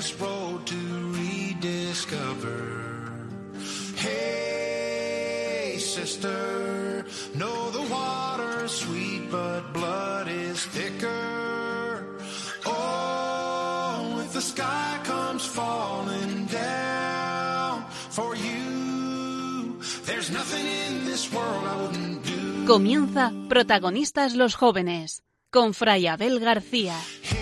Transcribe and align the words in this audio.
this 0.00 0.18
road 0.18 0.66
to 0.66 0.80
rediscover. 1.20 2.62
Hey, 3.96 5.76
sister, 5.78 7.04
know 7.34 7.70
the 7.70 7.82
water's 7.92 8.72
sweet, 8.72 9.30
but 9.30 9.60
blood 9.74 10.26
is 10.28 10.64
thicker. 10.76 12.16
Oh, 12.64 14.22
if 14.24 14.32
the 14.32 14.40
sky 14.40 14.98
comes 15.04 15.44
falling 15.44 16.46
down 16.46 17.84
for 18.16 18.34
you, 18.34 19.80
there's 20.06 20.30
nothing 20.30 20.66
in 20.86 21.04
this 21.04 21.30
world 21.30 21.64
I 21.72 21.76
wouldn't 21.82 22.24
do. 22.24 22.64
Comienza 22.66 23.32
Protagonistas 23.50 24.34
los 24.34 24.54
Jóvenes 24.54 25.22
con 25.50 25.74
Fray 25.74 26.06
Abel 26.06 26.40
García. 26.40 26.96
Hey, 27.22 27.39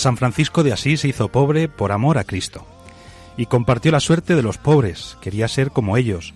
San 0.00 0.16
Francisco 0.16 0.62
de 0.62 0.72
Asís 0.72 1.00
se 1.00 1.08
hizo 1.08 1.28
pobre 1.28 1.68
por 1.68 1.92
amor 1.92 2.16
a 2.16 2.24
Cristo 2.24 2.66
y 3.36 3.46
compartió 3.46 3.92
la 3.92 4.00
suerte 4.00 4.34
de 4.34 4.42
los 4.42 4.56
pobres, 4.56 5.18
quería 5.20 5.46
ser 5.46 5.72
como 5.72 5.98
ellos, 5.98 6.32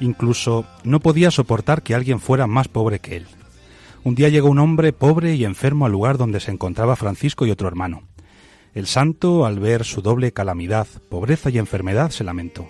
incluso 0.00 0.66
no 0.82 0.98
podía 0.98 1.30
soportar 1.30 1.82
que 1.82 1.94
alguien 1.94 2.18
fuera 2.18 2.48
más 2.48 2.66
pobre 2.66 2.98
que 2.98 3.16
él. 3.16 3.26
Un 4.02 4.16
día 4.16 4.28
llegó 4.30 4.48
un 4.50 4.58
hombre 4.58 4.92
pobre 4.92 5.36
y 5.36 5.44
enfermo 5.44 5.86
al 5.86 5.92
lugar 5.92 6.18
donde 6.18 6.40
se 6.40 6.50
encontraba 6.50 6.96
Francisco 6.96 7.46
y 7.46 7.52
otro 7.52 7.68
hermano. 7.68 8.02
El 8.74 8.86
santo, 8.88 9.46
al 9.46 9.60
ver 9.60 9.84
su 9.84 10.02
doble 10.02 10.32
calamidad, 10.32 10.88
pobreza 11.08 11.50
y 11.50 11.58
enfermedad, 11.58 12.10
se 12.10 12.24
lamentó. 12.24 12.68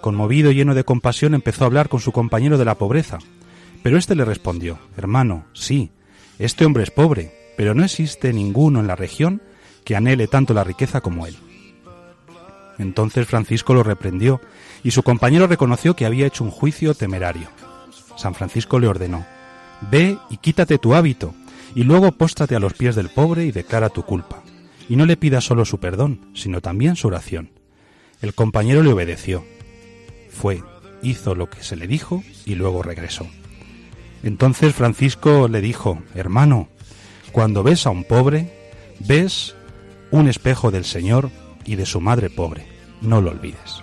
Conmovido 0.00 0.52
y 0.52 0.54
lleno 0.54 0.76
de 0.76 0.84
compasión, 0.84 1.34
empezó 1.34 1.64
a 1.64 1.66
hablar 1.66 1.88
con 1.88 1.98
su 1.98 2.12
compañero 2.12 2.56
de 2.56 2.64
la 2.64 2.76
pobreza. 2.76 3.18
Pero 3.82 3.98
éste 3.98 4.14
le 4.14 4.24
respondió, 4.24 4.78
Hermano, 4.96 5.46
sí, 5.52 5.90
este 6.38 6.64
hombre 6.64 6.84
es 6.84 6.92
pobre, 6.92 7.32
pero 7.56 7.74
no 7.74 7.84
existe 7.84 8.32
ninguno 8.32 8.78
en 8.78 8.86
la 8.86 8.94
región 8.94 9.42
que 9.86 9.94
anhele 9.94 10.26
tanto 10.26 10.52
la 10.52 10.64
riqueza 10.64 11.00
como 11.00 11.28
él. 11.28 11.36
Entonces 12.76 13.26
Francisco 13.28 13.72
lo 13.72 13.84
reprendió, 13.84 14.40
y 14.82 14.90
su 14.90 15.04
compañero 15.04 15.46
reconoció 15.46 15.94
que 15.94 16.04
había 16.04 16.26
hecho 16.26 16.42
un 16.42 16.50
juicio 16.50 16.92
temerario. 16.92 17.48
San 18.16 18.34
Francisco 18.34 18.80
le 18.80 18.88
ordenó, 18.88 19.24
Ve 19.90 20.18
y 20.28 20.38
quítate 20.38 20.78
tu 20.78 20.94
hábito, 20.94 21.34
y 21.74 21.84
luego 21.84 22.10
póstrate 22.10 22.56
a 22.56 22.58
los 22.58 22.74
pies 22.74 22.96
del 22.96 23.10
pobre 23.10 23.46
y 23.46 23.52
declara 23.52 23.88
tu 23.88 24.02
culpa. 24.02 24.42
Y 24.88 24.96
no 24.96 25.06
le 25.06 25.16
pidas 25.16 25.44
solo 25.44 25.64
su 25.64 25.78
perdón, 25.78 26.32
sino 26.34 26.60
también 26.60 26.96
su 26.96 27.06
oración. 27.06 27.50
El 28.20 28.34
compañero 28.34 28.82
le 28.82 28.92
obedeció. 28.92 29.44
Fue, 30.30 30.64
hizo 31.00 31.36
lo 31.36 31.48
que 31.48 31.62
se 31.62 31.76
le 31.76 31.86
dijo 31.86 32.24
y 32.44 32.56
luego 32.56 32.82
regresó. 32.82 33.28
Entonces 34.24 34.74
Francisco 34.74 35.46
le 35.46 35.60
dijo, 35.60 36.02
Hermano, 36.16 36.68
cuando 37.30 37.62
ves 37.62 37.86
a 37.86 37.90
un 37.90 38.02
pobre, 38.02 38.72
ves 38.98 39.54
un 40.10 40.28
espejo 40.28 40.70
del 40.70 40.84
Señor 40.84 41.30
y 41.64 41.76
de 41.76 41.86
su 41.86 42.00
madre 42.00 42.30
pobre. 42.30 42.66
No 43.00 43.20
lo 43.20 43.30
olvides. 43.30 43.82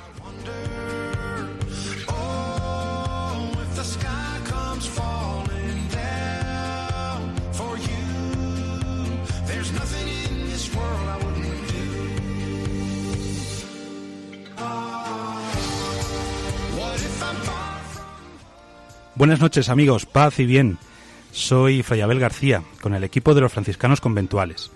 Buenas 19.15 19.39
noches 19.39 19.69
amigos, 19.69 20.05
paz 20.05 20.39
y 20.39 20.45
bien. 20.45 20.77
Soy 21.31 21.81
Fray 21.81 22.01
Abel 22.01 22.19
García, 22.19 22.63
con 22.81 22.93
el 22.93 23.03
equipo 23.03 23.33
de 23.33 23.41
los 23.41 23.53
franciscanos 23.53 24.01
conventuales. 24.01 24.71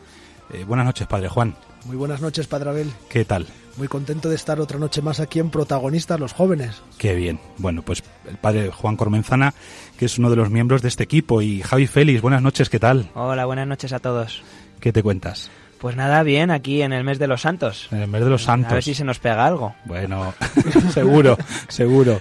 Eh, 0.53 0.63
buenas 0.65 0.85
noches, 0.85 1.07
Padre 1.07 1.29
Juan. 1.29 1.55
Muy 1.85 1.95
buenas 1.95 2.21
noches, 2.21 2.47
Padre 2.47 2.69
Abel. 2.69 2.91
¿Qué 3.09 3.25
tal? 3.25 3.47
Muy 3.77 3.87
contento 3.87 4.29
de 4.29 4.35
estar 4.35 4.59
otra 4.59 4.79
noche 4.79 5.01
más 5.01 5.19
aquí 5.19 5.39
en 5.39 5.49
Protagonistas 5.49 6.19
los 6.19 6.33
Jóvenes. 6.33 6.81
Qué 6.97 7.15
bien. 7.15 7.39
Bueno, 7.57 7.81
pues 7.83 8.03
el 8.27 8.37
Padre 8.37 8.71
Juan 8.71 8.97
Cormenzana, 8.97 9.53
que 9.97 10.05
es 10.05 10.17
uno 10.17 10.29
de 10.29 10.35
los 10.35 10.49
miembros 10.49 10.81
de 10.81 10.87
este 10.87 11.03
equipo, 11.03 11.41
y 11.41 11.61
Javi 11.61 11.87
Félix, 11.87 12.21
buenas 12.21 12.41
noches, 12.41 12.69
¿qué 12.69 12.79
tal? 12.79 13.09
Hola, 13.13 13.45
buenas 13.45 13.67
noches 13.67 13.93
a 13.93 13.99
todos. 13.99 14.41
¿Qué 14.79 14.91
te 14.91 15.03
cuentas? 15.03 15.51
Pues 15.79 15.95
nada, 15.95 16.23
bien, 16.23 16.49
aquí 16.49 16.81
en 16.81 16.91
el 16.91 17.03
mes 17.03 17.19
de 17.19 17.27
los 17.27 17.41
santos. 17.41 17.87
En 17.91 17.99
el 17.99 18.07
mes 18.07 18.23
de 18.23 18.29
los 18.29 18.43
santos. 18.43 18.71
A 18.71 18.75
ver 18.75 18.83
si 18.83 18.95
se 18.95 19.03
nos 19.03 19.19
pega 19.19 19.45
algo. 19.45 19.75
Bueno, 19.85 20.33
seguro, 20.91 21.37
seguro. 21.67 22.19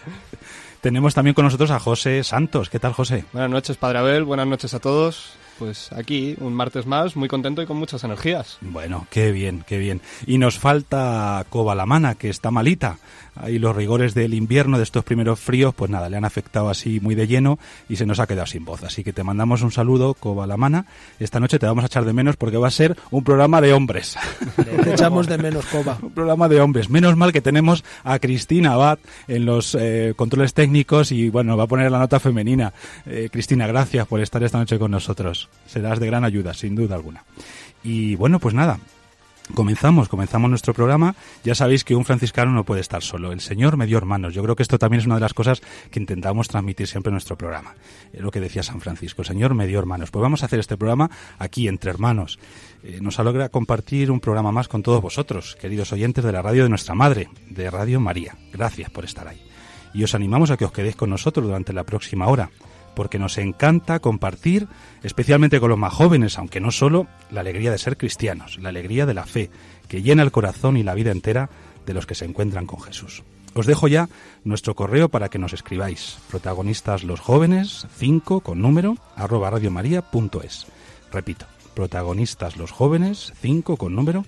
Tenemos 0.82 1.14
también 1.14 1.34
con 1.34 1.47
nosotros 1.47 1.70
a 1.70 1.81
José 1.81 2.22
Santos. 2.22 2.69
¿Qué 2.69 2.78
tal, 2.78 2.93
José? 2.93 3.25
Buenas 3.32 3.50
noches, 3.50 3.76
Padre 3.78 3.98
Abel. 3.98 4.25
Buenas 4.25 4.47
noches 4.47 4.75
a 4.75 4.78
todos. 4.78 5.37
Pues 5.59 5.91
aquí, 5.93 6.37
un 6.41 6.53
martes 6.53 6.87
más, 6.87 7.17
muy 7.17 7.28
contento 7.28 7.62
y 7.62 7.67
con 7.67 7.77
muchas 7.78 8.05
energías. 8.05 8.59
Bueno, 8.61 9.06
qué 9.11 9.33
bien, 9.33 9.65
qué 9.67 9.78
bien. 9.78 10.00
Y 10.27 10.39
nos 10.39 10.59
falta 10.59 11.44
Cobalamana, 11.49 12.15
que 12.15 12.28
está 12.28 12.50
malita. 12.50 12.99
Ahí 13.39 13.59
los 13.59 13.77
rigores 13.77 14.15
del 14.15 14.33
invierno, 14.33 14.78
de 14.78 14.83
estos 14.83 15.05
primeros 15.05 15.39
fríos, 15.39 15.75
pues 15.75 15.91
nada, 15.91 16.09
le 16.09 16.17
han 16.17 16.25
afectado 16.25 16.71
así 16.71 17.00
muy 17.00 17.15
de 17.15 17.27
lleno 17.27 17.59
y 17.89 17.97
se 17.97 18.06
nos 18.06 18.19
ha 18.19 18.27
quedado 18.27 18.47
sin 18.47 18.65
voz. 18.65 18.83
Así 18.83 19.05
que 19.05 19.12
te 19.12 19.22
mandamos 19.22 19.62
un 19.62 19.71
saludo, 19.71 20.15
Cobalamana. 20.15 20.87
Esta 21.19 21.39
noche 21.39 21.59
te 21.59 21.67
vamos 21.67 21.84
a 21.84 21.87
echar 21.87 22.05
de 22.06 22.15
menos 22.15 22.37
porque 22.37 22.56
va 22.56 22.69
a 22.69 22.71
ser 22.71 22.97
un 23.11 23.25
programa 23.25 23.61
de 23.61 23.75
hombres. 23.75 24.17
Te 24.56 24.93
echamos 24.93 25.27
de 25.27 25.37
menos, 25.37 25.67
Coba. 25.67 25.99
un 26.03 26.12
programa 26.12 26.49
de 26.49 26.61
hombres. 26.61 26.88
Menos 26.88 27.17
mal 27.17 27.33
que 27.33 27.43
tenemos 27.43 27.84
a 28.05 28.19
Cristina 28.19 28.73
Abad 28.73 28.99
en 29.28 29.44
los 29.44 29.75
eh, 29.75 30.15
controles 30.17 30.55
técnicos 30.55 31.12
y 31.12 31.28
bueno, 31.28 31.56
va 31.56 31.65
a 31.65 31.69
poner 31.69 31.91
la 31.91 31.99
nota 31.99 32.19
femenina. 32.19 32.73
Eh, 33.05 33.28
Cristina, 33.31 33.67
gracias 33.67 34.06
por 34.06 34.21
estar 34.21 34.43
esta 34.43 34.59
noche 34.59 34.78
con 34.78 34.91
nosotros. 34.91 35.46
Serás 35.67 36.01
de 36.01 36.07
gran 36.07 36.25
ayuda, 36.25 36.55
sin 36.55 36.75
duda 36.75 36.95
alguna. 36.95 37.25
Y 37.83 38.15
bueno, 38.17 38.39
pues 38.39 38.55
nada. 38.55 38.79
Comenzamos, 39.55 40.09
comenzamos 40.09 40.51
nuestro 40.51 40.75
programa. 40.75 41.15
Ya 41.45 41.55
sabéis 41.55 41.84
que 41.84 41.95
un 41.95 42.05
franciscano 42.05 42.51
no 42.51 42.65
puede 42.65 42.81
estar 42.81 43.03
solo. 43.03 43.31
El 43.31 43.41
Señor 43.41 43.77
me 43.77 43.87
dio 43.87 43.97
hermanos. 43.97 44.35
Yo 44.35 44.43
creo 44.43 44.56
que 44.56 44.65
esto 44.65 44.79
también 44.79 45.01
es 45.01 45.06
una 45.06 45.15
de 45.15 45.21
las 45.21 45.35
cosas 45.35 45.62
que 45.91 46.01
intentamos 46.01 46.49
transmitir 46.49 46.89
siempre 46.89 47.11
en 47.11 47.15
nuestro 47.15 47.39
programa. 47.39 47.77
Es 48.12 48.21
lo 48.21 48.33
que 48.33 48.41
decía 48.41 48.65
San 48.65 48.81
Francisco. 48.81 49.23
El 49.23 49.29
Señor 49.29 49.55
me 49.55 49.69
dio 49.69 49.79
hermanos. 49.79 50.11
Pues 50.11 50.21
vamos 50.21 50.43
a 50.43 50.47
hacer 50.47 50.59
este 50.59 50.77
programa 50.77 51.11
aquí, 51.39 51.69
entre 51.69 51.91
hermanos. 51.91 52.41
Eh, 52.83 52.99
nos 53.01 53.21
alegra 53.21 53.49
compartir 53.49 54.11
un 54.11 54.19
programa 54.19 54.51
más 54.51 54.67
con 54.67 54.83
todos 54.83 55.01
vosotros, 55.01 55.56
queridos 55.61 55.93
oyentes 55.93 56.25
de 56.25 56.33
la 56.33 56.43
radio 56.43 56.65
de 56.65 56.69
nuestra 56.69 56.97
madre, 56.97 57.29
de 57.49 57.71
Radio 57.71 58.01
María. 58.01 58.37
Gracias 58.53 58.91
por 58.91 59.05
estar 59.05 59.29
ahí. 59.29 59.41
Y 59.95 60.03
os 60.03 60.15
animamos 60.17 60.51
a 60.51 60.56
que 60.56 60.65
os 60.65 60.73
quedéis 60.73 60.97
con 60.97 61.11
nosotros 61.11 61.47
durante 61.47 61.73
la 61.73 61.85
próxima 61.85 62.27
hora 62.27 62.51
porque 62.97 63.19
nos 63.19 63.37
encanta 63.37 64.01
compartir, 64.01 64.67
especialmente 65.03 65.61
con 65.61 65.69
los 65.69 65.79
más 65.79 65.93
jóvenes, 65.93 66.39
aunque 66.39 66.61
no 66.61 66.73
solo, 66.73 67.07
la 67.31 67.41
alegría 67.43 67.71
de 67.71 67.79
ser 67.79 67.99
cristianos, 67.99 68.59
la 68.59 68.71
alegría 68.71 69.05
de 69.05 69.15
la 69.15 69.27
fe, 69.27 69.51
que 69.87 70.03
llena 70.03 70.23
el 70.23 70.33
corazón 70.33 70.79
y 70.79 70.83
la 70.83 70.95
vida 70.95 71.12
entera 71.12 71.51
de 71.85 71.93
los 71.95 72.06
que 72.06 72.15
se 72.15 72.25
encuentran 72.25 72.67
con 72.67 72.81
Jesús. 72.81 73.23
Os 73.55 73.67
dejo 73.67 73.87
ya 73.87 74.09
nuestro 74.45 74.75
correo 74.75 75.11
para 75.11 75.29
que 75.29 75.39
nos 75.39 75.53
escribáis. 75.53 76.19
Protagonistas 76.31 77.05
los 77.05 77.21
jóvenes, 77.21 77.87
5 77.97 78.41
con 78.41 78.61
número, 78.61 78.97
arroba 79.15 79.51
radiomaria.es. 79.51 80.67
Repito, 81.12 81.47
protagonistas 81.75 82.56
los 82.56 82.73
jóvenes, 82.73 83.35
5 83.41 83.77
con 83.77 83.95
número, 83.95 84.25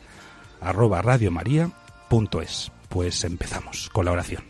arroba 0.61 1.01
radiomaria.es. 1.01 2.71
Pues 2.91 3.25
empezamos 3.25 3.89
con 3.91 4.05
la 4.05 4.13
oración. 4.13 4.45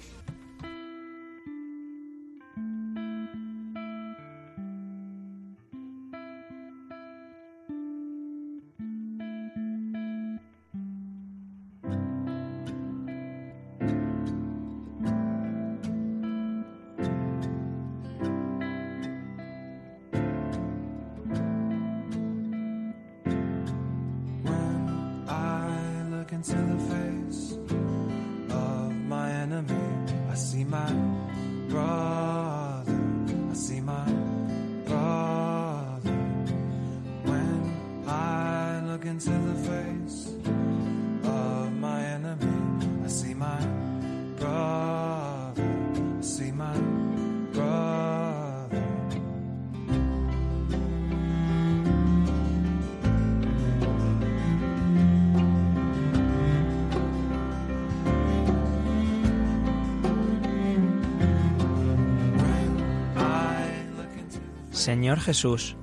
Señor 65.09 65.21
Jesús, 65.21 65.75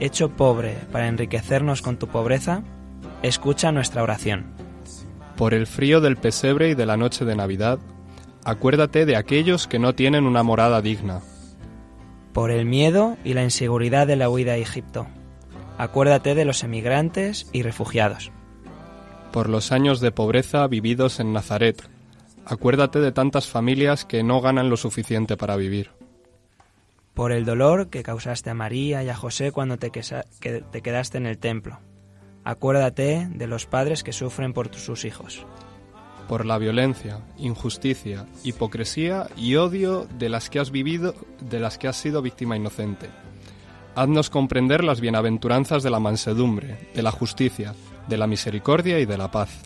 hecho 0.00 0.30
pobre 0.30 0.74
para 0.90 1.06
enriquecernos 1.06 1.82
con 1.82 2.00
tu 2.00 2.08
pobreza, 2.08 2.64
escucha 3.22 3.70
nuestra 3.70 4.02
oración. 4.02 4.46
Por 5.36 5.54
el 5.54 5.68
frío 5.68 6.00
del 6.00 6.16
pesebre 6.16 6.70
y 6.70 6.74
de 6.74 6.84
la 6.84 6.96
noche 6.96 7.24
de 7.24 7.36
Navidad, 7.36 7.78
acuérdate 8.42 9.06
de 9.06 9.14
aquellos 9.14 9.68
que 9.68 9.78
no 9.78 9.94
tienen 9.94 10.26
una 10.26 10.42
morada 10.42 10.82
digna. 10.82 11.20
Por 12.32 12.50
el 12.50 12.66
miedo 12.66 13.16
y 13.22 13.34
la 13.34 13.44
inseguridad 13.44 14.08
de 14.08 14.16
la 14.16 14.28
huida 14.28 14.54
a 14.54 14.56
Egipto, 14.56 15.06
acuérdate 15.78 16.34
de 16.34 16.44
los 16.44 16.64
emigrantes 16.64 17.48
y 17.52 17.62
refugiados. 17.62 18.32
Por 19.30 19.48
los 19.48 19.70
años 19.70 20.00
de 20.00 20.10
pobreza 20.10 20.66
vividos 20.66 21.20
en 21.20 21.32
Nazaret, 21.32 21.88
acuérdate 22.44 22.98
de 22.98 23.12
tantas 23.12 23.46
familias 23.46 24.04
que 24.04 24.24
no 24.24 24.40
ganan 24.40 24.70
lo 24.70 24.76
suficiente 24.76 25.36
para 25.36 25.54
vivir. 25.54 25.95
Por 27.16 27.32
el 27.32 27.46
dolor 27.46 27.88
que 27.88 28.02
causaste 28.02 28.50
a 28.50 28.54
María 28.54 29.02
y 29.02 29.08
a 29.08 29.16
José 29.16 29.50
cuando 29.50 29.78
te, 29.78 29.90
quesa- 29.90 30.26
que- 30.38 30.60
te 30.60 30.82
quedaste 30.82 31.16
en 31.16 31.24
el 31.24 31.38
templo, 31.38 31.80
acuérdate 32.44 33.26
de 33.34 33.46
los 33.46 33.64
padres 33.64 34.04
que 34.04 34.12
sufren 34.12 34.52
por 34.52 34.72
sus 34.74 35.06
hijos. 35.06 35.46
Por 36.28 36.44
la 36.44 36.58
violencia, 36.58 37.20
injusticia, 37.38 38.26
hipocresía 38.44 39.28
y 39.36 39.54
odio 39.56 40.06
de 40.18 40.28
las 40.28 40.50
que 40.50 40.58
has 40.58 40.70
vivido, 40.70 41.14
de 41.40 41.58
las 41.58 41.78
que 41.78 41.88
has 41.88 41.96
sido 41.96 42.20
víctima 42.20 42.54
inocente. 42.56 43.08
Haznos 43.94 44.28
comprender 44.28 44.84
las 44.84 45.00
bienaventuranzas 45.00 45.82
de 45.82 45.88
la 45.88 46.00
mansedumbre, 46.00 46.90
de 46.94 47.02
la 47.02 47.12
justicia, 47.12 47.74
de 48.08 48.18
la 48.18 48.26
misericordia 48.26 48.98
y 49.00 49.06
de 49.06 49.16
la 49.18 49.30
paz. 49.30 49.62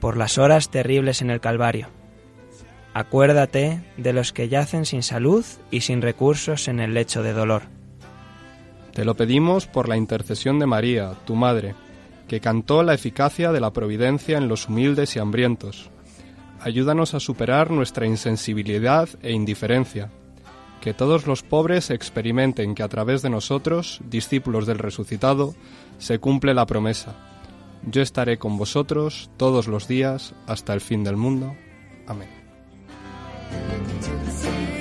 por 0.00 0.16
las 0.16 0.38
horas 0.38 0.70
terribles 0.70 1.20
en 1.20 1.28
el 1.28 1.40
Calvario. 1.40 1.88
Acuérdate 2.92 3.82
de 3.96 4.12
los 4.12 4.32
que 4.32 4.48
yacen 4.48 4.84
sin 4.84 5.02
salud 5.02 5.44
y 5.70 5.82
sin 5.82 6.02
recursos 6.02 6.66
en 6.66 6.80
el 6.80 6.94
lecho 6.94 7.22
de 7.22 7.32
dolor. 7.32 7.62
Te 8.92 9.04
lo 9.04 9.14
pedimos 9.14 9.66
por 9.66 9.88
la 9.88 9.96
intercesión 9.96 10.58
de 10.58 10.66
María, 10.66 11.14
tu 11.24 11.36
madre, 11.36 11.74
que 12.26 12.40
cantó 12.40 12.82
la 12.82 12.94
eficacia 12.94 13.52
de 13.52 13.60
la 13.60 13.72
providencia 13.72 14.38
en 14.38 14.48
los 14.48 14.68
humildes 14.68 15.14
y 15.14 15.20
hambrientos. 15.20 15.90
Ayúdanos 16.60 17.14
a 17.14 17.20
superar 17.20 17.70
nuestra 17.70 18.06
insensibilidad 18.06 19.08
e 19.22 19.32
indiferencia. 19.32 20.10
Que 20.80 20.92
todos 20.92 21.26
los 21.26 21.42
pobres 21.42 21.90
experimenten 21.90 22.74
que 22.74 22.82
a 22.82 22.88
través 22.88 23.22
de 23.22 23.30
nosotros, 23.30 24.00
discípulos 24.08 24.66
del 24.66 24.78
resucitado, 24.78 25.54
se 25.98 26.18
cumple 26.18 26.54
la 26.54 26.66
promesa. 26.66 27.14
Yo 27.86 28.02
estaré 28.02 28.38
con 28.38 28.58
vosotros 28.58 29.30
todos 29.36 29.68
los 29.68 29.88
días 29.88 30.34
hasta 30.46 30.74
el 30.74 30.80
fin 30.80 31.04
del 31.04 31.16
mundo. 31.16 31.54
Amén. 32.06 32.39
to 34.02 34.10
the 34.24 34.30
sea. 34.30 34.79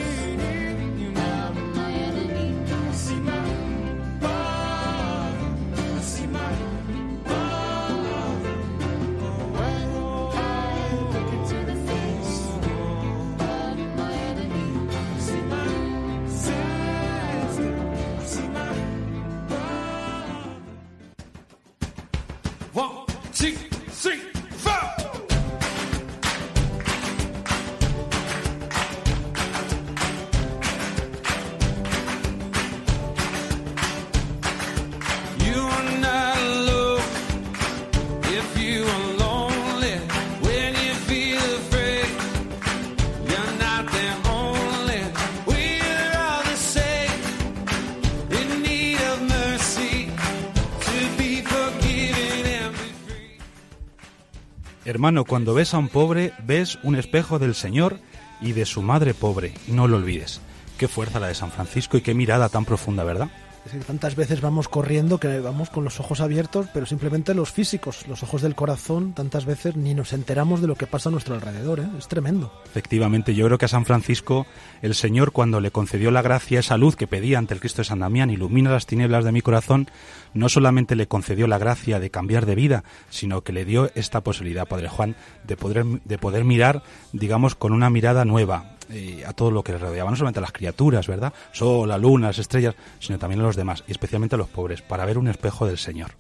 Hermano, 55.00 55.24
cuando 55.24 55.54
ves 55.54 55.74
a 55.74 55.78
un 55.78 55.88
pobre, 55.88 56.34
ves 56.44 56.78
un 56.84 56.98
espejo 56.98 57.40
del 57.40 57.56
Señor 57.56 58.02
y 58.42 58.52
de 58.52 58.66
su 58.66 58.82
madre 58.82 59.14
pobre. 59.14 59.54
No 59.70 59.88
lo 59.88 59.96
olvides. 59.96 60.42
Qué 60.78 60.90
fuerza 60.90 61.22
la 61.22 61.28
de 61.28 61.36
San 61.36 61.52
Francisco 61.52 61.96
y 61.96 62.02
qué 62.02 62.14
mirada 62.14 62.50
tan 62.50 62.66
profunda, 62.66 63.06
¿verdad? 63.06 63.30
Decir, 63.70 63.86
tantas 63.86 64.16
veces 64.16 64.42
vamos 64.42 64.68
corriendo 64.68 65.20
que 65.20 65.40
vamos 65.42 65.70
con 65.70 65.84
los 65.84 66.00
ojos 66.00 66.22
abiertos, 66.22 66.66
pero 66.74 66.88
simplemente 66.88 67.36
los 67.36 67.52
físicos, 67.52 68.08
los 68.08 68.24
ojos 68.24 68.42
del 68.42 68.56
corazón, 68.56 69.14
tantas 69.14 69.46
veces 69.46 69.76
ni 69.76 69.94
nos 69.94 70.12
enteramos 70.12 70.60
de 70.60 70.66
lo 70.66 70.74
que 70.74 70.88
pasa 70.88 71.10
a 71.10 71.12
nuestro 71.12 71.36
alrededor. 71.36 71.80
¿eh? 71.82 71.88
Es 71.96 72.08
tremendo. 72.08 72.52
Efectivamente, 72.66 73.36
yo 73.36 73.46
creo 73.46 73.60
que 73.60 73.66
a 73.66 73.68
San 73.68 73.86
Francisco 73.86 74.48
el 74.82 74.96
Señor 74.96 75.34
cuando 75.34 75.62
le 75.62 75.70
concedió 75.70 76.10
la 76.10 76.24
gracia, 76.24 76.62
esa 76.62 76.78
luz 76.78 76.96
que 76.96 77.06
pedía 77.06 77.38
ante 77.38 77.54
el 77.54 77.60
Cristo 77.60 77.84
de 77.84 77.86
San 77.86 78.00
Damián, 78.00 78.32
ilumina 78.32 78.72
las 78.72 78.88
tinieblas 78.88 79.24
de 79.24 79.34
mi 79.34 79.42
corazón, 79.42 79.88
no 80.34 80.50
solamente 80.50 80.96
le 80.96 81.08
concedió 81.08 81.46
la 81.46 81.60
gracia 81.60 82.00
de 82.00 82.10
cambiar 82.10 82.48
de 82.48 82.56
vida, 82.56 82.84
sino 83.12 83.44
que 83.44 83.54
le 83.54 83.66
dio 83.66 83.92
esta 83.94 84.22
posibilidad, 84.22 84.68
Padre 84.68 84.90
Juan, 84.90 85.16
de 85.46 85.58
poder, 85.58 85.86
de 85.86 86.18
poder 86.18 86.44
mirar, 86.44 86.82
digamos, 87.14 87.54
con 87.54 87.74
una 87.74 87.92
mirada 87.92 88.26
nueva 88.26 88.79
eh, 88.90 89.24
a 89.26 89.34
todo 89.34 89.52
lo 89.52 89.64
que 89.64 89.74
le 89.74 89.78
rodeaba, 89.78 90.10
no 90.10 90.16
solamente 90.16 90.40
a 90.40 90.42
las 90.42 90.52
criaturas, 90.52 91.08
¿verdad? 91.08 91.34
Sol, 91.52 91.88
la 91.88 91.98
luna, 91.98 92.28
las 92.28 92.40
estrellas, 92.40 92.76
sino 93.00 93.20
también 93.20 93.40
a 93.42 93.44
los 93.44 93.56
demás, 93.56 93.84
y 93.88 93.92
especialmente 93.92 94.36
a 94.36 94.38
los 94.38 94.50
pobres, 94.50 94.82
para 94.82 95.06
ver 95.06 95.18
un 95.18 95.28
espejo 95.28 95.66
del 95.68 95.78
Señor. 95.78 96.12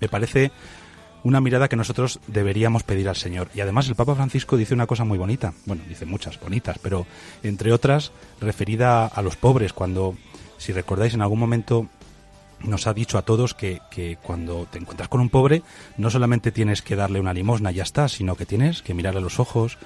Me 0.00 0.08
parece 0.08 0.50
una 1.24 1.40
mirada 1.40 1.68
que 1.68 1.76
nosotros 1.76 2.20
deberíamos 2.26 2.82
pedir 2.82 3.08
al 3.08 3.16
Señor. 3.16 3.48
Y 3.54 3.60
además 3.60 3.88
el 3.88 3.94
Papa 3.94 4.14
Francisco 4.14 4.56
dice 4.56 4.74
una 4.74 4.86
cosa 4.86 5.04
muy 5.04 5.18
bonita, 5.18 5.52
bueno, 5.66 5.82
dice 5.88 6.06
muchas 6.06 6.40
bonitas, 6.40 6.78
pero 6.80 7.06
entre 7.42 7.72
otras 7.72 8.12
referida 8.40 9.06
a 9.06 9.22
los 9.22 9.36
pobres, 9.36 9.72
cuando, 9.72 10.16
si 10.58 10.72
recordáis, 10.72 11.14
en 11.14 11.22
algún 11.22 11.38
momento 11.38 11.86
nos 12.60 12.86
ha 12.86 12.94
dicho 12.94 13.18
a 13.18 13.22
todos 13.22 13.54
que, 13.54 13.80
que 13.90 14.18
cuando 14.22 14.66
te 14.70 14.78
encuentras 14.78 15.08
con 15.08 15.20
un 15.20 15.30
pobre, 15.30 15.62
no 15.96 16.10
solamente 16.10 16.52
tienes 16.52 16.82
que 16.82 16.96
darle 16.96 17.20
una 17.20 17.34
limosna 17.34 17.72
y 17.72 17.76
ya 17.76 17.82
está, 17.82 18.08
sino 18.08 18.36
que 18.36 18.46
tienes 18.46 18.82
que 18.82 18.94
mirarle 18.94 19.18
a 19.18 19.22
los 19.22 19.40
ojos, 19.40 19.78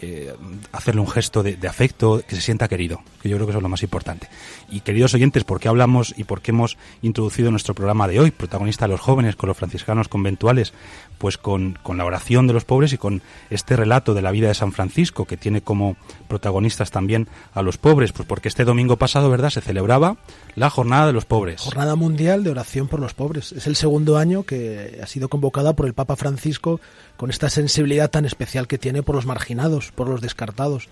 eh, 0.00 0.34
hacerle 0.72 1.00
un 1.00 1.08
gesto 1.08 1.42
de, 1.42 1.56
de 1.56 1.68
afecto, 1.68 2.22
que 2.26 2.36
se 2.36 2.42
sienta 2.42 2.68
querido, 2.68 3.02
que 3.22 3.28
yo 3.28 3.36
creo 3.36 3.46
que 3.46 3.52
eso 3.52 3.58
es 3.58 3.62
lo 3.62 3.68
más 3.68 3.82
importante. 3.82 4.28
Y 4.68 4.80
queridos 4.80 5.14
oyentes, 5.14 5.44
¿por 5.44 5.60
qué 5.60 5.68
hablamos 5.68 6.14
y 6.16 6.24
por 6.24 6.40
qué 6.40 6.52
hemos 6.52 6.78
introducido 7.02 7.50
nuestro 7.50 7.74
programa 7.74 8.08
de 8.08 8.20
hoy, 8.20 8.30
protagonista 8.30 8.86
de 8.86 8.92
los 8.92 9.00
jóvenes, 9.00 9.36
con 9.36 9.48
los 9.48 9.56
franciscanos 9.56 10.08
conventuales? 10.08 10.72
Pues 11.20 11.36
con, 11.36 11.78
con 11.82 11.98
la 11.98 12.06
oración 12.06 12.46
de 12.46 12.54
los 12.54 12.64
pobres 12.64 12.94
y 12.94 12.98
con 12.98 13.20
este 13.50 13.76
relato 13.76 14.14
de 14.14 14.22
la 14.22 14.30
vida 14.30 14.48
de 14.48 14.54
San 14.54 14.72
Francisco, 14.72 15.26
que 15.26 15.36
tiene 15.36 15.60
como 15.60 15.98
protagonistas 16.28 16.90
también 16.90 17.28
a 17.52 17.60
los 17.60 17.76
pobres, 17.76 18.12
pues 18.12 18.26
porque 18.26 18.48
este 18.48 18.64
domingo 18.64 18.96
pasado, 18.96 19.28
¿verdad?, 19.28 19.50
se 19.50 19.60
celebraba 19.60 20.16
la 20.54 20.70
jornada 20.70 21.06
de 21.06 21.12
los 21.12 21.26
pobres. 21.26 21.60
Jornada 21.60 21.94
Mundial 21.94 22.42
de 22.42 22.50
Oración 22.50 22.88
por 22.88 23.00
los 23.00 23.12
Pobres. 23.12 23.52
Es 23.52 23.66
el 23.66 23.76
segundo 23.76 24.16
año 24.16 24.44
que 24.44 24.98
ha 25.02 25.06
sido 25.06 25.28
convocada 25.28 25.74
por 25.74 25.84
el 25.84 25.92
Papa 25.92 26.16
Francisco 26.16 26.80
con 27.18 27.28
esta 27.28 27.50
sensibilidad 27.50 28.10
tan 28.10 28.24
especial 28.24 28.66
que 28.66 28.78
tiene 28.78 29.02
por 29.02 29.14
los 29.14 29.26
marginados, 29.26 29.92
por 29.92 30.08
los 30.08 30.22
descartados. 30.22 30.88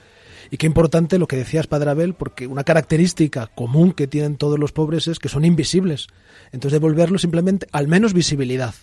Y 0.50 0.56
qué 0.56 0.66
importante 0.66 1.18
lo 1.18 1.26
que 1.26 1.36
decías, 1.36 1.66
Padre 1.66 1.90
Abel, 1.90 2.14
porque 2.14 2.46
una 2.46 2.64
característica 2.64 3.46
común 3.48 3.92
que 3.92 4.06
tienen 4.06 4.36
todos 4.36 4.58
los 4.58 4.72
pobres 4.72 5.08
es 5.08 5.18
que 5.18 5.28
son 5.28 5.44
invisibles. 5.44 6.08
Entonces 6.52 6.72
devolverlo 6.72 7.18
simplemente 7.18 7.66
al 7.72 7.88
menos 7.88 8.12
visibilidad. 8.12 8.74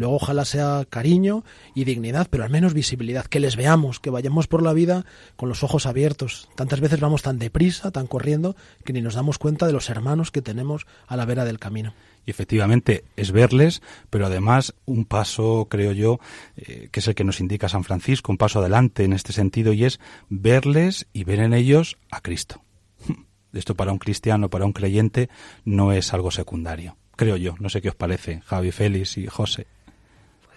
Luego 0.00 0.16
ojalá 0.16 0.46
sea 0.46 0.86
cariño 0.88 1.44
y 1.74 1.84
dignidad, 1.84 2.26
pero 2.30 2.42
al 2.42 2.48
menos 2.48 2.72
visibilidad, 2.72 3.26
que 3.26 3.38
les 3.38 3.54
veamos, 3.54 4.00
que 4.00 4.08
vayamos 4.08 4.46
por 4.46 4.62
la 4.62 4.72
vida 4.72 5.04
con 5.36 5.50
los 5.50 5.62
ojos 5.62 5.84
abiertos. 5.84 6.48
Tantas 6.54 6.80
veces 6.80 7.00
vamos 7.00 7.20
tan 7.20 7.38
deprisa, 7.38 7.90
tan 7.90 8.06
corriendo, 8.06 8.56
que 8.82 8.94
ni 8.94 9.02
nos 9.02 9.12
damos 9.12 9.36
cuenta 9.36 9.66
de 9.66 9.74
los 9.74 9.90
hermanos 9.90 10.30
que 10.30 10.40
tenemos 10.40 10.86
a 11.06 11.18
la 11.18 11.26
vera 11.26 11.44
del 11.44 11.58
camino. 11.58 11.92
Y 12.24 12.30
efectivamente 12.30 13.04
es 13.16 13.30
verles, 13.30 13.82
pero 14.08 14.24
además 14.24 14.74
un 14.86 15.04
paso, 15.04 15.66
creo 15.68 15.92
yo, 15.92 16.18
eh, 16.56 16.88
que 16.90 17.00
es 17.00 17.08
el 17.08 17.14
que 17.14 17.24
nos 17.24 17.40
indica 17.40 17.68
San 17.68 17.84
Francisco, 17.84 18.32
un 18.32 18.38
paso 18.38 18.60
adelante 18.60 19.04
en 19.04 19.12
este 19.12 19.34
sentido, 19.34 19.74
y 19.74 19.84
es 19.84 20.00
verles 20.30 21.08
y 21.12 21.24
ver 21.24 21.40
en 21.40 21.52
ellos 21.52 21.98
a 22.10 22.22
Cristo. 22.22 22.62
Esto 23.52 23.74
para 23.74 23.92
un 23.92 23.98
cristiano, 23.98 24.48
para 24.48 24.64
un 24.64 24.72
creyente, 24.72 25.28
no 25.66 25.92
es 25.92 26.14
algo 26.14 26.30
secundario, 26.30 26.96
creo 27.16 27.36
yo. 27.36 27.56
No 27.60 27.68
sé 27.68 27.82
qué 27.82 27.90
os 27.90 27.96
parece, 27.96 28.40
Javi, 28.46 28.70
Félix 28.70 29.18
y 29.18 29.26
José. 29.26 29.66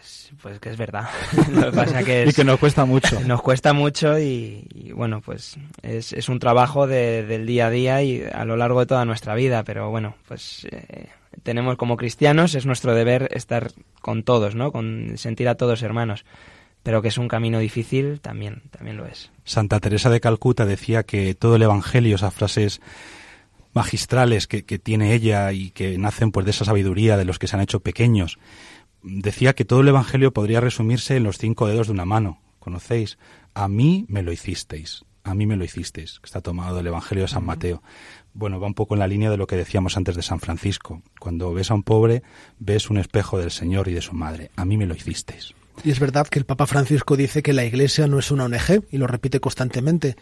Pues, 0.03 0.31
pues 0.41 0.60
que 0.60 0.69
es 0.69 0.77
verdad. 0.77 1.10
Lo 1.51 1.72
que 1.72 1.77
pasa 1.77 2.03
que 2.03 2.24
es, 2.24 2.29
Y 2.31 2.33
que 2.33 2.43
nos 2.43 2.60
cuesta 2.60 2.83
mucho. 2.83 3.19
Nos 3.25 3.41
cuesta 3.41 3.72
mucho 3.72 4.19
y, 4.19 4.67
y, 4.74 4.91
bueno, 4.91 5.22
pues 5.22 5.55
es, 5.81 6.12
es 6.12 6.27
un 6.27 6.39
trabajo 6.39 6.88
de- 6.88 7.24
del 7.25 7.45
día 7.45 7.67
a 7.67 7.69
día 7.69 8.03
y 8.03 8.22
a 8.24 8.43
lo 8.43 8.57
largo 8.57 8.81
de 8.81 8.86
toda 8.86 9.05
nuestra 9.05 9.33
vida, 9.36 9.63
pero 9.63 9.89
bueno, 9.91 10.15
pues 10.27 10.67
eh, 10.72 11.07
tenemos 11.43 11.77
como 11.77 11.95
cristianos, 11.95 12.53
es 12.55 12.65
nuestro 12.65 12.93
deber 12.93 13.29
estar 13.31 13.72
con 14.01 14.24
todos, 14.24 14.55
¿no? 14.55 14.72
Con 14.74 15.13
sentir 15.17 15.48
a 15.48 15.55
todos 15.55 15.81
hermanos, 15.83 16.25
pero 16.83 17.01
que 17.01 17.07
es 17.07 17.17
un 17.17 17.29
camino 17.29 17.60
difícil, 17.60 18.19
también, 18.19 18.63
también 18.72 18.98
lo 18.98 19.05
es. 19.05 19.31
Santa 19.45 19.79
Teresa 19.79 20.10
de 20.10 20.19
Calcuta 20.19 20.65
decía 20.65 21.03
que 21.03 21.33
todo 21.33 21.55
el 21.55 21.62
Evangelio, 21.62 22.15
esas 22.15 22.33
frases 22.33 22.81
magistrales 23.74 24.48
que, 24.48 24.63
que 24.65 24.77
tiene 24.79 25.13
ella 25.13 25.51
y 25.53 25.72
que 25.72 25.98
nacen 25.98 26.31
pues 26.31 26.45
de 26.45 26.51
esa 26.51 26.65
sabiduría 26.65 27.17
de 27.17 27.25
los 27.25 27.39
que 27.39 27.48
se 27.48 27.55
han 27.55 27.62
hecho 27.62 27.79
pequeños. 27.79 28.38
Decía 29.03 29.53
que 29.53 29.65
todo 29.65 29.81
el 29.81 29.89
Evangelio 29.89 30.31
podría 30.31 30.62
resumirse 30.62 31.17
en 31.17 31.24
los 31.24 31.38
cinco 31.38 31.67
dedos 31.67 31.88
de 31.88 31.93
una 31.93 32.05
mano. 32.05 32.41
¿Conocéis? 32.60 33.17
A 33.53 33.67
mí 33.67 34.05
me 34.07 34.24
lo 34.24 34.31
hicisteis. 34.31 35.03
A 35.25 35.33
mí 35.33 35.45
me 35.45 35.57
lo 35.57 35.65
hicisteis. 35.65 36.22
Que 36.22 36.25
está 36.25 36.39
tomado 36.39 36.77
del 36.77 36.88
Evangelio 36.88 37.25
de 37.25 37.27
San 37.27 37.43
Mateo. 37.43 37.83
Bueno, 38.33 38.62
va 38.62 38.67
un 38.67 38.74
poco 38.74 38.95
en 38.95 39.00
la 39.00 39.07
línea 39.07 39.29
de 39.29 39.36
lo 39.36 39.45
que 39.45 39.57
decíamos 39.57 39.98
antes 39.98 40.15
de 40.15 40.22
San 40.22 40.39
Francisco. 40.39 41.01
Cuando 41.19 41.53
ves 41.53 41.69
a 41.69 41.74
un 41.74 41.83
pobre, 41.83 42.24
ves 42.60 42.89
un 42.89 42.98
espejo 42.98 43.38
del 43.38 43.51
Señor 43.51 43.89
y 43.89 43.93
de 43.93 44.01
su 44.01 44.13
madre. 44.13 44.51
A 44.55 44.63
mí 44.63 44.77
me 44.77 44.86
lo 44.86 44.95
hicisteis. 44.95 45.53
Y 45.83 45.91
es 45.91 46.00
verdad 46.00 46.27
que 46.27 46.39
el 46.39 46.45
Papa 46.45 46.65
Francisco 46.65 47.17
dice 47.17 47.43
que 47.43 47.51
la 47.51 47.65
Iglesia 47.65 48.07
no 48.07 48.19
es 48.19 48.31
una 48.31 48.45
ONG 48.45 48.86
y 48.89 48.98
lo 48.98 49.07
repite 49.07 49.41
constantemente, 49.41 50.15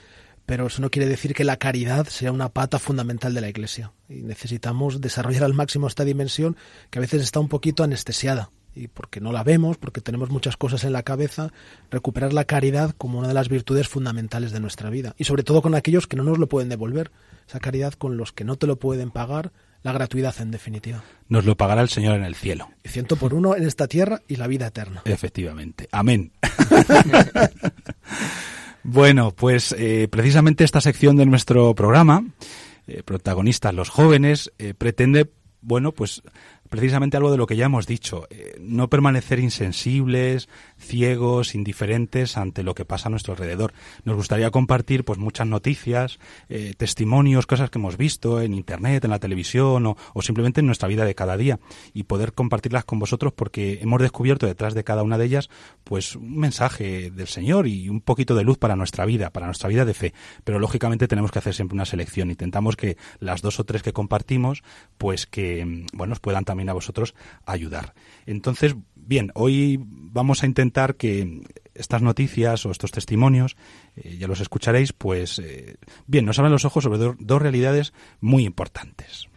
pero 0.47 0.65
eso 0.65 0.81
no 0.81 0.89
quiere 0.89 1.07
decir 1.07 1.35
que 1.35 1.43
la 1.43 1.57
caridad 1.57 2.07
sea 2.07 2.31
una 2.31 2.49
pata 2.49 2.79
fundamental 2.79 3.35
de 3.35 3.41
la 3.41 3.49
Iglesia. 3.49 3.91
Y 4.09 4.23
necesitamos 4.23 5.01
desarrollar 5.01 5.43
al 5.43 5.53
máximo 5.53 5.85
esta 5.85 6.03
dimensión 6.03 6.57
que 6.89 6.97
a 6.97 7.01
veces 7.01 7.21
está 7.21 7.39
un 7.39 7.47
poquito 7.47 7.83
anestesiada 7.83 8.49
y 8.73 8.87
porque 8.87 9.19
no 9.19 9.31
la 9.31 9.43
vemos, 9.43 9.77
porque 9.77 10.01
tenemos 10.01 10.29
muchas 10.29 10.57
cosas 10.57 10.83
en 10.83 10.93
la 10.93 11.03
cabeza, 11.03 11.51
recuperar 11.89 12.33
la 12.33 12.45
caridad 12.45 12.95
como 12.97 13.19
una 13.19 13.27
de 13.27 13.33
las 13.33 13.49
virtudes 13.49 13.87
fundamentales 13.87 14.51
de 14.51 14.59
nuestra 14.59 14.89
vida. 14.89 15.13
Y 15.17 15.25
sobre 15.25 15.43
todo 15.43 15.61
con 15.61 15.75
aquellos 15.75 16.07
que 16.07 16.15
no 16.15 16.23
nos 16.23 16.37
lo 16.37 16.47
pueden 16.47 16.69
devolver. 16.69 17.11
Esa 17.47 17.59
caridad 17.59 17.93
con 17.93 18.17
los 18.17 18.31
que 18.31 18.45
no 18.45 18.55
te 18.55 18.67
lo 18.67 18.77
pueden 18.77 19.11
pagar, 19.11 19.51
la 19.83 19.91
gratuidad 19.91 20.35
en 20.39 20.51
definitiva. 20.51 21.03
Nos 21.27 21.45
lo 21.45 21.57
pagará 21.57 21.81
el 21.81 21.89
Señor 21.89 22.15
en 22.15 22.23
el 22.23 22.35
cielo. 22.35 22.69
Y 22.83 22.89
ciento 22.89 23.15
por 23.15 23.33
uno 23.33 23.55
en 23.55 23.63
esta 23.63 23.87
tierra 23.87 24.21
y 24.27 24.35
la 24.35 24.47
vida 24.47 24.67
eterna. 24.67 25.01
Efectivamente. 25.05 25.87
Amén. 25.91 26.31
bueno, 28.83 29.31
pues 29.31 29.75
eh, 29.77 30.07
precisamente 30.09 30.63
esta 30.63 30.81
sección 30.81 31.17
de 31.17 31.25
nuestro 31.25 31.73
programa, 31.75 32.25
eh, 32.87 33.03
protagonistas 33.03 33.73
los 33.73 33.89
jóvenes, 33.89 34.51
eh, 34.59 34.73
pretende, 34.73 35.31
bueno, 35.61 35.91
pues 35.91 36.21
precisamente 36.71 37.17
algo 37.17 37.31
de 37.31 37.37
lo 37.37 37.47
que 37.47 37.57
ya 37.57 37.65
hemos 37.65 37.85
dicho, 37.85 38.27
eh, 38.29 38.55
no 38.57 38.87
permanecer 38.89 39.39
insensibles, 39.39 40.47
ciegos, 40.81 41.55
indiferentes 41.55 42.37
ante 42.37 42.63
lo 42.63 42.75
que 42.75 42.85
pasa 42.85 43.07
a 43.07 43.11
nuestro 43.11 43.33
alrededor. 43.33 43.73
Nos 44.03 44.15
gustaría 44.15 44.51
compartir 44.51 45.05
pues 45.05 45.19
muchas 45.19 45.47
noticias, 45.47 46.19
eh, 46.49 46.73
testimonios, 46.77 47.45
cosas 47.45 47.69
que 47.69 47.79
hemos 47.79 47.97
visto 47.97 48.41
en 48.41 48.53
internet, 48.53 49.03
en 49.05 49.11
la 49.11 49.19
televisión 49.19 49.85
o, 49.85 49.97
o 50.13 50.21
simplemente 50.21 50.59
en 50.59 50.65
nuestra 50.65 50.87
vida 50.87 51.05
de 51.05 51.15
cada 51.15 51.37
día 51.37 51.59
y 51.93 52.03
poder 52.03 52.33
compartirlas 52.33 52.85
con 52.85 52.99
vosotros 52.99 53.33
porque 53.33 53.79
hemos 53.81 54.01
descubierto 54.01 54.45
detrás 54.47 54.73
de 54.73 54.83
cada 54.83 55.03
una 55.03 55.17
de 55.17 55.25
ellas 55.25 55.49
pues 55.83 56.15
un 56.15 56.37
mensaje 56.37 57.11
del 57.11 57.27
Señor 57.27 57.67
y 57.67 57.89
un 57.89 58.01
poquito 58.01 58.35
de 58.35 58.43
luz 58.43 58.57
para 58.57 58.75
nuestra 58.75 59.05
vida, 59.05 59.29
para 59.29 59.45
nuestra 59.45 59.69
vida 59.69 59.85
de 59.85 59.93
fe. 59.93 60.13
Pero 60.43 60.59
lógicamente 60.59 61.07
tenemos 61.07 61.31
que 61.31 61.39
hacer 61.39 61.53
siempre 61.53 61.75
una 61.75 61.85
selección. 61.85 62.29
Intentamos 62.29 62.75
que 62.75 62.97
las 63.19 63.41
dos 63.41 63.59
o 63.59 63.63
tres 63.63 63.83
que 63.83 63.93
compartimos 63.93 64.63
pues 64.97 65.25
que 65.25 65.65
mm, 65.65 65.85
bueno, 65.93 66.13
os 66.13 66.19
puedan 66.19 66.45
también 66.45 66.69
a 66.69 66.73
vosotros 66.73 67.15
ayudar. 67.45 67.93
Entonces, 68.25 68.75
bien, 69.05 69.31
hoy 69.35 69.79
vamos 69.83 70.43
a 70.43 70.45
intentar 70.45 70.95
que 70.95 71.41
estas 71.73 72.01
noticias 72.01 72.65
o 72.65 72.71
estos 72.71 72.91
testimonios, 72.91 73.55
eh, 73.95 74.17
ya 74.17 74.27
los 74.27 74.41
escucharéis, 74.41 74.93
pues 74.93 75.39
eh, 75.39 75.75
bien, 76.05 76.25
nos 76.25 76.37
abran 76.37 76.51
los 76.51 76.65
ojos 76.65 76.83
sobre 76.83 76.99
do- 76.99 77.15
dos 77.19 77.41
realidades 77.41 77.93
muy 78.19 78.45
importantes. 78.45 79.27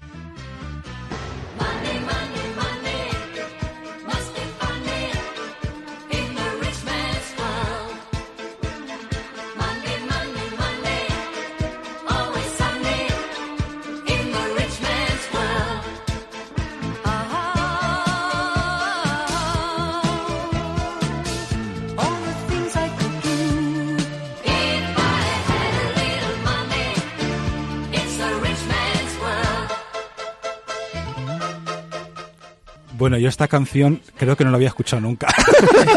Bueno, 32.96 33.18
yo 33.18 33.28
esta 33.28 33.48
canción 33.48 34.00
creo 34.16 34.36
que 34.36 34.44
no 34.44 34.50
la 34.50 34.56
había 34.56 34.68
escuchado 34.68 35.02
nunca. 35.02 35.26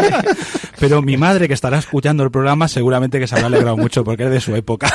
Pero 0.80 1.02
mi 1.02 1.18
madre, 1.18 1.48
que 1.48 1.54
estará 1.54 1.78
escuchando 1.78 2.24
el 2.24 2.32
programa, 2.32 2.68
seguramente 2.68 3.20
que 3.20 3.28
se 3.28 3.36
habrá 3.36 3.48
alegrado 3.48 3.78
mucho 3.78 4.04
porque 4.04 4.24
es 4.26 4.32
de 4.32 4.42
su 4.42 4.56
época. 4.56 4.92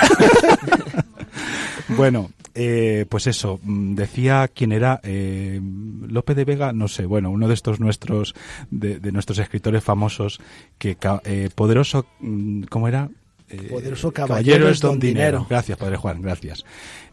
bueno, 1.88 2.30
eh, 2.54 3.06
pues 3.09 3.26
eso, 3.26 3.61
mm, 3.62 3.94
decía 3.94 4.49
quién 4.52 4.73
era 4.73 5.00
eh, 5.02 5.61
Lope 6.09 6.35
de 6.35 6.44
Vega, 6.44 6.73
no 6.73 6.88
sé, 6.88 7.06
bueno, 7.06 7.30
uno 7.30 7.49
de 7.49 7.54
estos 7.54 7.80
nuestros, 7.80 8.35
de, 8.71 9.12
nuestros 9.12 9.38
escritores 9.38 9.82
famosos, 9.82 10.40
que 10.78 10.97
eh, 11.25 11.50
poderoso, 11.54 12.06
mm, 12.21 12.64
¿cómo 12.64 12.88
era? 12.88 13.09
Eh, 13.52 13.68
Poderoso 13.68 14.12
caballero 14.12 14.68
es 14.68 14.80
don 14.80 14.99
dinero. 14.99 15.47
Gracias, 15.49 15.76
Padre 15.78 15.97
Juan, 15.97 16.23
gracias. 16.23 16.64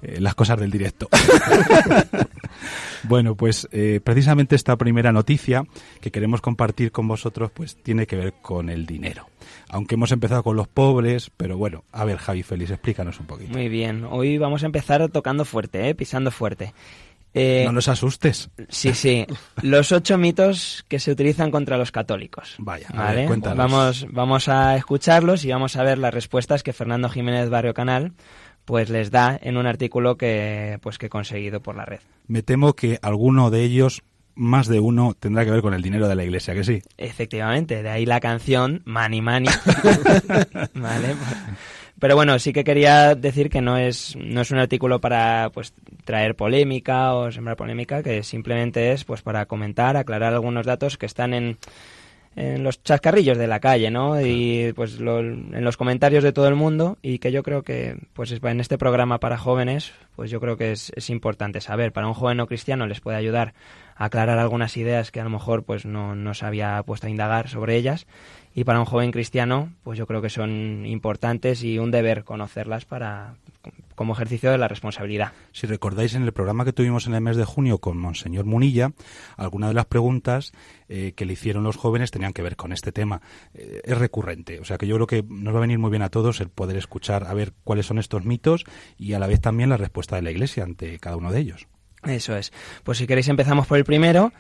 Eh, 0.01 0.19
las 0.21 0.35
cosas 0.35 0.59
del 0.59 0.71
directo. 0.71 1.09
bueno, 3.03 3.35
pues 3.35 3.67
eh, 3.71 3.99
precisamente 4.03 4.55
esta 4.55 4.77
primera 4.77 5.11
noticia 5.11 5.65
que 5.99 6.11
queremos 6.11 6.41
compartir 6.41 6.91
con 6.91 7.07
vosotros, 7.07 7.51
pues 7.51 7.75
tiene 7.83 8.07
que 8.07 8.15
ver 8.15 8.33
con 8.41 8.69
el 8.69 8.85
dinero. 8.85 9.27
Aunque 9.69 9.95
hemos 9.95 10.11
empezado 10.11 10.43
con 10.43 10.55
los 10.55 10.67
pobres, 10.67 11.31
pero 11.35 11.57
bueno, 11.57 11.83
a 11.91 12.05
ver, 12.05 12.17
Javi 12.17 12.43
Félix, 12.43 12.71
explícanos 12.71 13.19
un 13.19 13.25
poquito. 13.25 13.51
Muy 13.51 13.67
bien, 13.67 14.05
hoy 14.05 14.37
vamos 14.37 14.63
a 14.63 14.67
empezar 14.67 15.09
tocando 15.09 15.43
fuerte, 15.45 15.89
¿eh? 15.89 15.95
pisando 15.95 16.31
fuerte. 16.31 16.73
Eh, 17.33 17.63
No 17.65 17.71
nos 17.71 17.87
asustes. 17.87 18.49
Sí, 18.69 18.93
sí. 18.93 19.25
Los 19.61 19.91
ocho 19.91 20.17
mitos 20.17 20.83
que 20.87 20.99
se 20.99 21.11
utilizan 21.11 21.51
contra 21.51 21.77
los 21.77 21.91
católicos. 21.91 22.55
Vaya, 22.57 22.87
a 22.93 22.97
¿Vale? 22.97 23.27
ver, 23.27 23.39
vamos, 23.55 24.07
vamos 24.09 24.47
a 24.49 24.75
escucharlos 24.75 25.45
y 25.45 25.51
vamos 25.51 25.75
a 25.75 25.83
ver 25.83 25.97
las 25.99 26.13
respuestas 26.13 26.63
que 26.63 26.73
Fernando 26.73 27.09
Jiménez 27.09 27.49
Barrio 27.49 27.73
Canal 27.73 28.13
pues 28.65 28.89
les 28.89 29.09
da 29.09 29.39
en 29.41 29.57
un 29.57 29.65
artículo 29.65 30.15
que 30.17 30.77
pues 30.81 30.97
que 30.97 31.07
he 31.07 31.09
conseguido 31.09 31.61
por 31.61 31.75
la 31.75 31.85
red. 31.85 31.99
Me 32.27 32.43
temo 32.43 32.73
que 32.73 32.99
alguno 33.01 33.49
de 33.49 33.63
ellos, 33.63 34.03
más 34.35 34.67
de 34.67 34.79
uno, 34.79 35.15
tendrá 35.19 35.43
que 35.43 35.49
ver 35.51 35.61
con 35.61 35.73
el 35.73 35.81
dinero 35.81 36.07
de 36.07 36.15
la 36.15 36.23
iglesia, 36.23 36.53
que 36.53 36.63
sí. 36.63 36.81
Efectivamente, 36.97 37.81
de 37.81 37.89
ahí 37.89 38.05
la 38.05 38.19
canción 38.19 38.83
Money 38.85 39.21
Money. 39.21 39.49
vale. 40.75 41.15
Pero 41.99 42.15
bueno, 42.15 42.39
sí 42.39 42.53
que 42.53 42.63
quería 42.63 43.13
decir 43.15 43.49
que 43.49 43.61
no 43.61 43.77
es, 43.77 44.15
no 44.15 44.41
es 44.41 44.51
un 44.51 44.59
artículo 44.59 44.99
para 44.99 45.49
pues 45.53 45.73
traer 46.05 46.35
polémica 46.35 47.13
o 47.13 47.31
sembrar 47.31 47.57
polémica, 47.57 48.01
que 48.03 48.23
simplemente 48.23 48.91
es 48.93 49.03
pues 49.03 49.21
para 49.21 49.45
comentar, 49.45 49.97
aclarar 49.97 50.33
algunos 50.33 50.65
datos 50.65 50.97
que 50.97 51.05
están 51.05 51.33
en, 51.33 51.57
en 52.35 52.63
los 52.63 52.81
chascarrillos 52.83 53.37
de 53.37 53.47
la 53.47 53.59
calle, 53.59 53.91
¿no? 53.91 54.21
Y 54.21 54.71
pues 54.75 54.99
lo- 54.99 55.19
en 55.19 55.63
los 55.63 55.75
comentarios 55.77 56.23
de 56.23 56.31
todo 56.31 56.47
el 56.47 56.55
mundo 56.55 56.97
y 57.01 57.19
que 57.19 57.31
yo 57.31 57.43
creo 57.43 57.63
que 57.63 57.97
pues 58.13 58.31
es- 58.31 58.41
en 58.43 58.59
este 58.61 58.77
programa 58.77 59.19
para 59.19 59.37
jóvenes, 59.37 59.91
pues 60.15 60.31
yo 60.31 60.39
creo 60.39 60.55
que 60.55 60.71
es, 60.71 60.91
es 60.95 61.09
importante 61.09 61.59
saber. 61.59 61.91
Para 61.91 62.07
un 62.07 62.13
joven 62.13 62.37
no 62.37 62.47
cristiano 62.47 62.87
les 62.87 63.01
puede 63.01 63.17
ayudar 63.17 63.53
a 63.95 64.05
aclarar 64.05 64.39
algunas 64.39 64.77
ideas 64.77 65.11
que 65.11 65.19
a 65.19 65.25
lo 65.25 65.29
mejor 65.31 65.63
pues 65.63 65.85
no, 65.85 66.15
no 66.15 66.33
se 66.33 66.45
había 66.45 66.81
puesto 66.83 67.07
a 67.07 67.09
indagar 67.09 67.49
sobre 67.49 67.75
ellas 67.75 68.07
y 68.53 68.63
para 68.63 68.79
un 68.79 68.85
joven 68.85 69.11
cristiano 69.11 69.73
pues 69.83 69.97
yo 69.97 70.07
creo 70.07 70.21
que 70.21 70.29
son 70.29 70.85
importantes 70.85 71.63
y 71.63 71.79
un 71.79 71.91
deber 71.91 72.23
conocerlas 72.23 72.85
para 72.85 73.35
como 73.95 74.13
ejercicio 74.13 74.49
de 74.49 74.57
la 74.57 74.69
responsabilidad. 74.69 75.33
Si 75.51 75.67
recordáis 75.67 76.13
en 76.13 76.23
el 76.23 76.31
programa 76.31 76.63
que 76.63 76.71
tuvimos 76.71 77.05
en 77.05 77.15
el 77.15 77.21
mes 77.21 77.35
de 77.35 77.43
junio 77.43 77.79
con 77.79 77.97
Monseñor 77.97 78.45
Munilla, 78.45 78.93
algunas 79.35 79.71
de 79.71 79.73
las 79.73 79.87
preguntas 79.87 80.53
eh, 80.87 81.11
que 81.17 81.25
le 81.25 81.33
hicieron 81.33 81.65
los 81.65 81.75
jóvenes 81.75 82.09
tenían 82.09 82.31
que 82.31 82.41
ver 82.41 82.55
con 82.55 82.71
este 82.71 82.93
tema. 82.93 83.21
Eh, 83.53 83.81
es 83.83 83.97
recurrente, 83.97 84.61
o 84.61 84.63
sea 84.63 84.77
que 84.77 84.87
yo 84.87 84.95
creo 84.95 85.07
que 85.07 85.25
nos 85.27 85.53
va 85.53 85.57
a 85.57 85.61
venir 85.61 85.79
muy 85.79 85.89
bien 85.91 86.01
a 86.01 86.09
todos 86.09 86.39
el 86.39 86.47
poder 86.47 86.77
escuchar 86.77 87.25
a 87.25 87.33
ver 87.33 87.51
cuáles 87.65 87.87
son 87.87 87.99
estos 87.99 88.23
mitos 88.23 88.63
y 88.97 89.13
a 89.13 89.19
la 89.19 89.27
vez 89.27 89.41
también 89.41 89.69
la 89.69 89.75
respuesta 89.75 90.15
de 90.15 90.21
la 90.21 90.31
Iglesia 90.31 90.63
ante 90.63 90.97
cada 90.99 91.17
uno 91.17 91.33
de 91.33 91.41
ellos. 91.41 91.67
Eso 92.03 92.37
es. 92.37 92.53
Pues 92.83 92.99
si 92.99 93.07
queréis 93.07 93.27
empezamos 93.27 93.67
por 93.67 93.77
el 93.77 93.83
primero. 93.83 94.31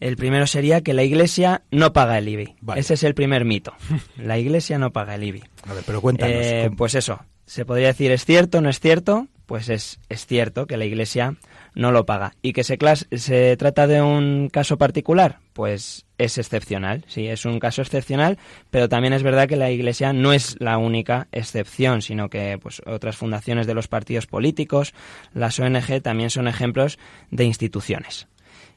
El 0.00 0.16
primero 0.16 0.46
sería 0.46 0.80
que 0.80 0.94
la 0.94 1.02
Iglesia 1.04 1.62
no 1.70 1.92
paga 1.92 2.18
el 2.18 2.28
IBI. 2.28 2.56
Vale. 2.60 2.80
Ese 2.80 2.94
es 2.94 3.04
el 3.04 3.14
primer 3.14 3.44
mito. 3.44 3.74
La 4.16 4.38
Iglesia 4.38 4.78
no 4.78 4.92
paga 4.92 5.14
el 5.14 5.24
IBI. 5.24 5.42
A 5.68 5.74
ver, 5.74 5.84
pero 5.86 6.00
cuéntanos. 6.00 6.36
Eh, 6.36 6.70
pues 6.76 6.94
eso, 6.94 7.20
se 7.46 7.64
podría 7.64 7.88
decir, 7.88 8.10
¿es 8.10 8.24
cierto 8.24 8.60
no 8.60 8.70
es 8.70 8.80
cierto? 8.80 9.28
Pues 9.46 9.68
es, 9.68 10.00
es 10.08 10.26
cierto 10.26 10.66
que 10.66 10.76
la 10.76 10.84
Iglesia 10.84 11.36
no 11.74 11.92
lo 11.92 12.06
paga. 12.06 12.34
¿Y 12.42 12.52
que 12.52 12.64
se, 12.64 12.78
se 13.16 13.56
trata 13.56 13.86
de 13.86 14.00
un 14.00 14.48
caso 14.50 14.78
particular? 14.78 15.40
Pues 15.52 16.06
es 16.16 16.38
excepcional, 16.38 17.04
sí, 17.08 17.26
es 17.26 17.44
un 17.44 17.58
caso 17.58 17.82
excepcional, 17.82 18.38
pero 18.70 18.88
también 18.88 19.12
es 19.12 19.22
verdad 19.22 19.48
que 19.48 19.56
la 19.56 19.70
Iglesia 19.70 20.12
no 20.12 20.32
es 20.32 20.56
la 20.60 20.78
única 20.78 21.28
excepción, 21.32 22.00
sino 22.00 22.30
que 22.30 22.58
pues, 22.62 22.80
otras 22.86 23.16
fundaciones 23.16 23.66
de 23.66 23.74
los 23.74 23.88
partidos 23.88 24.26
políticos, 24.26 24.94
las 25.34 25.58
ONG, 25.58 26.00
también 26.00 26.30
son 26.30 26.48
ejemplos 26.48 26.98
de 27.30 27.44
instituciones. 27.44 28.28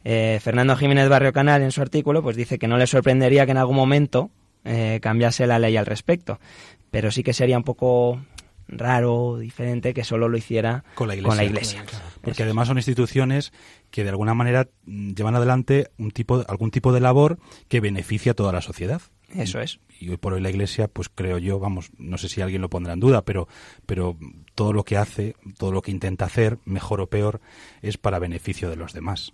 Eh, 0.07 0.39
Fernando 0.41 0.77
Jiménez 0.77 1.09
Barrio 1.09 1.33
Canal 1.33 1.63
en 1.63 1.71
su 1.71 1.81
artículo 1.81 2.21
pues 2.21 2.35
dice 2.35 2.59
que 2.59 2.67
no 2.67 2.77
le 2.77 2.85
sorprendería 2.85 3.45
que 3.45 3.51
en 3.51 3.57
algún 3.57 3.75
momento 3.75 4.29
eh, 4.63 4.99
cambiase 5.01 5.47
la 5.47 5.57
ley 5.57 5.75
al 5.77 5.87
respecto, 5.87 6.39
pero 6.91 7.09
sí 7.09 7.23
que 7.23 7.33
sería 7.33 7.57
un 7.57 7.63
poco 7.63 8.21
raro, 8.67 9.37
diferente, 9.37 9.93
que 9.93 10.03
solo 10.03 10.29
lo 10.29 10.37
hiciera 10.37 10.83
Con 10.95 11.07
la 11.07 11.15
iglesia. 11.15 11.43
iglesia. 11.43 11.83
Porque 12.21 12.43
además 12.43 12.67
son 12.67 12.77
instituciones 12.77 13.51
que 13.91 14.03
de 14.03 14.09
alguna 14.09 14.33
manera 14.33 14.67
mm, 14.85 15.13
llevan 15.13 15.35
adelante 15.35 15.89
un 15.97 16.11
tipo, 16.11 16.43
algún 16.47 16.71
tipo 16.71 16.93
de 16.93 16.99
labor 16.99 17.39
que 17.67 17.79
beneficia 17.79 18.33
a 18.33 18.35
toda 18.35 18.51
la 18.51 18.61
sociedad. 18.61 19.01
Eso 19.33 19.59
es. 19.59 19.79
Y 19.99 20.09
hoy 20.09 20.17
por 20.17 20.33
hoy 20.33 20.41
la 20.41 20.49
Iglesia, 20.49 20.87
pues 20.87 21.09
creo 21.09 21.37
yo, 21.37 21.59
vamos, 21.59 21.89
no 21.97 22.17
sé 22.17 22.29
si 22.29 22.41
alguien 22.41 22.61
lo 22.61 22.69
pondrá 22.69 22.93
en 22.93 22.99
duda, 22.99 23.23
pero, 23.23 23.47
pero 23.85 24.17
todo 24.53 24.71
lo 24.71 24.83
que 24.83 24.97
hace, 24.97 25.35
todo 25.57 25.71
lo 25.71 25.81
que 25.81 25.91
intenta 25.91 26.25
hacer, 26.25 26.59
mejor 26.63 27.01
o 27.01 27.07
peor, 27.07 27.41
es 27.81 27.97
para 27.97 28.19
beneficio 28.19 28.69
de 28.69 28.75
los 28.75 28.93
demás. 28.93 29.33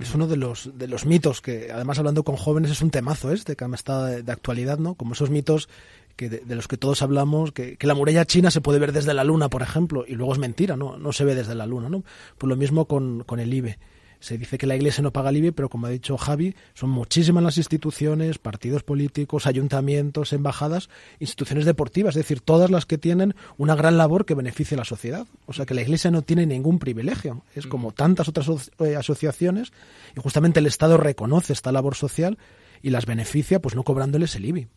Es 0.00 0.14
uno 0.14 0.26
de 0.26 0.36
los, 0.36 0.70
de 0.78 0.88
los 0.88 1.04
mitos 1.04 1.40
que, 1.40 1.70
además 1.72 1.98
hablando 1.98 2.22
con 2.22 2.36
jóvenes, 2.36 2.70
es 2.70 2.80
un 2.80 2.90
temazo 2.90 3.30
este, 3.30 3.56
que 3.56 3.64
está 3.74 4.06
de, 4.06 4.22
de 4.22 4.32
actualidad, 4.32 4.78
¿no? 4.78 4.94
Como 4.94 5.12
esos 5.12 5.30
mitos 5.30 5.68
que 6.16 6.28
de, 6.28 6.54
los 6.54 6.68
que 6.68 6.76
todos 6.76 7.02
hablamos, 7.02 7.52
que, 7.52 7.76
que 7.76 7.86
la 7.86 7.94
muralla 7.94 8.24
china 8.24 8.50
se 8.50 8.60
puede 8.60 8.78
ver 8.78 8.92
desde 8.92 9.14
la 9.14 9.24
luna, 9.24 9.48
por 9.48 9.62
ejemplo, 9.62 10.04
y 10.06 10.14
luego 10.14 10.32
es 10.32 10.38
mentira, 10.38 10.76
¿no? 10.76 10.96
No 10.96 11.12
se 11.12 11.24
ve 11.24 11.34
desde 11.34 11.54
la 11.54 11.66
luna, 11.66 11.88
¿no? 11.88 12.04
Pues 12.38 12.48
lo 12.48 12.56
mismo 12.56 12.86
con, 12.86 13.24
con 13.24 13.40
el 13.40 13.52
IBE. 13.52 13.78
Se 14.22 14.38
dice 14.38 14.56
que 14.56 14.68
la 14.68 14.76
Iglesia 14.76 15.02
no 15.02 15.12
paga 15.12 15.30
el 15.30 15.38
IBE, 15.38 15.50
pero 15.50 15.68
como 15.68 15.88
ha 15.88 15.90
dicho 15.90 16.16
Javi, 16.16 16.54
son 16.74 16.90
muchísimas 16.90 17.42
las 17.42 17.58
instituciones, 17.58 18.38
partidos 18.38 18.84
políticos, 18.84 19.48
ayuntamientos, 19.48 20.32
embajadas, 20.32 20.90
instituciones 21.18 21.64
deportivas, 21.64 22.14
es 22.14 22.22
decir, 22.22 22.40
todas 22.40 22.70
las 22.70 22.86
que 22.86 22.98
tienen 22.98 23.34
una 23.58 23.74
gran 23.74 23.98
labor 23.98 24.24
que 24.24 24.36
beneficia 24.36 24.76
a 24.76 24.78
la 24.78 24.84
sociedad. 24.84 25.26
O 25.46 25.52
sea 25.52 25.66
que 25.66 25.74
la 25.74 25.82
Iglesia 25.82 26.12
no 26.12 26.22
tiene 26.22 26.46
ningún 26.46 26.78
privilegio. 26.78 27.42
Es 27.56 27.66
como 27.66 27.90
tantas 27.90 28.28
otras 28.28 28.70
eh, 28.78 28.94
asociaciones 28.94 29.72
y 30.16 30.20
justamente 30.20 30.60
el 30.60 30.66
Estado 30.66 30.98
reconoce 30.98 31.52
esta 31.52 31.72
labor 31.72 31.96
social 31.96 32.38
y 32.80 32.90
las 32.90 33.06
beneficia 33.06 33.60
pues 33.60 33.74
no 33.74 33.82
cobrándoles 33.82 34.36
el 34.36 34.44
IBI. 34.44 34.68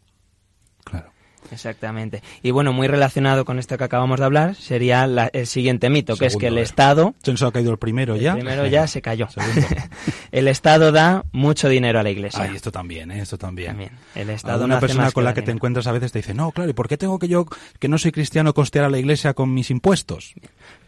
Claro. 0.85 1.14
Exactamente. 1.51 2.21
Y 2.41 2.51
bueno, 2.51 2.73
muy 2.73 2.87
relacionado 2.87 3.45
con 3.45 3.59
esto 3.59 3.77
que 3.77 3.83
acabamos 3.83 4.19
de 4.19 4.25
hablar, 4.25 4.55
sería 4.55 5.05
la- 5.07 5.29
el 5.33 5.47
siguiente 5.47 5.89
mito, 5.89 6.17
que 6.17 6.25
es 6.25 6.37
que 6.37 6.47
el 6.47 6.55
ver. 6.55 6.63
Estado, 6.63 7.13
Se 7.23 7.31
ha 7.45 7.51
caído 7.51 7.71
el 7.71 7.77
primero 7.77 8.15
el 8.15 8.21
ya. 8.21 8.33
primero 8.33 8.65
ya 8.67 8.87
se 8.87 9.01
cayó. 9.01 9.27
El 10.31 10.47
Estado 10.49 10.91
da 10.91 11.23
mucho 11.31 11.69
dinero 11.69 11.99
a 11.99 12.03
la 12.03 12.09
Iglesia. 12.09 12.41
Ay, 12.43 12.55
esto 12.55 12.71
también, 12.71 13.09
¿eh? 13.11 13.21
esto 13.21 13.37
también. 13.37 13.69
También. 13.69 13.91
El 14.15 14.29
Estado 14.29 14.65
Una 14.65 14.79
persona 14.81 15.11
con 15.11 15.21
que 15.23 15.25
la 15.25 15.33
que 15.33 15.41
te 15.43 15.51
encuentras 15.51 15.87
a 15.87 15.91
veces 15.93 16.11
te 16.11 16.19
dice, 16.19 16.33
no, 16.33 16.51
claro, 16.51 16.69
¿y 16.69 16.73
por 16.73 16.89
qué 16.89 16.97
tengo 16.97 17.19
que 17.19 17.27
yo, 17.29 17.45
que 17.79 17.87
no 17.87 17.97
soy 17.97 18.11
cristiano, 18.11 18.53
costear 18.53 18.83
a 18.85 18.89
la 18.89 18.97
iglesia 18.97 19.33
con 19.33 19.53
mis 19.53 19.71
impuestos? 19.71 20.33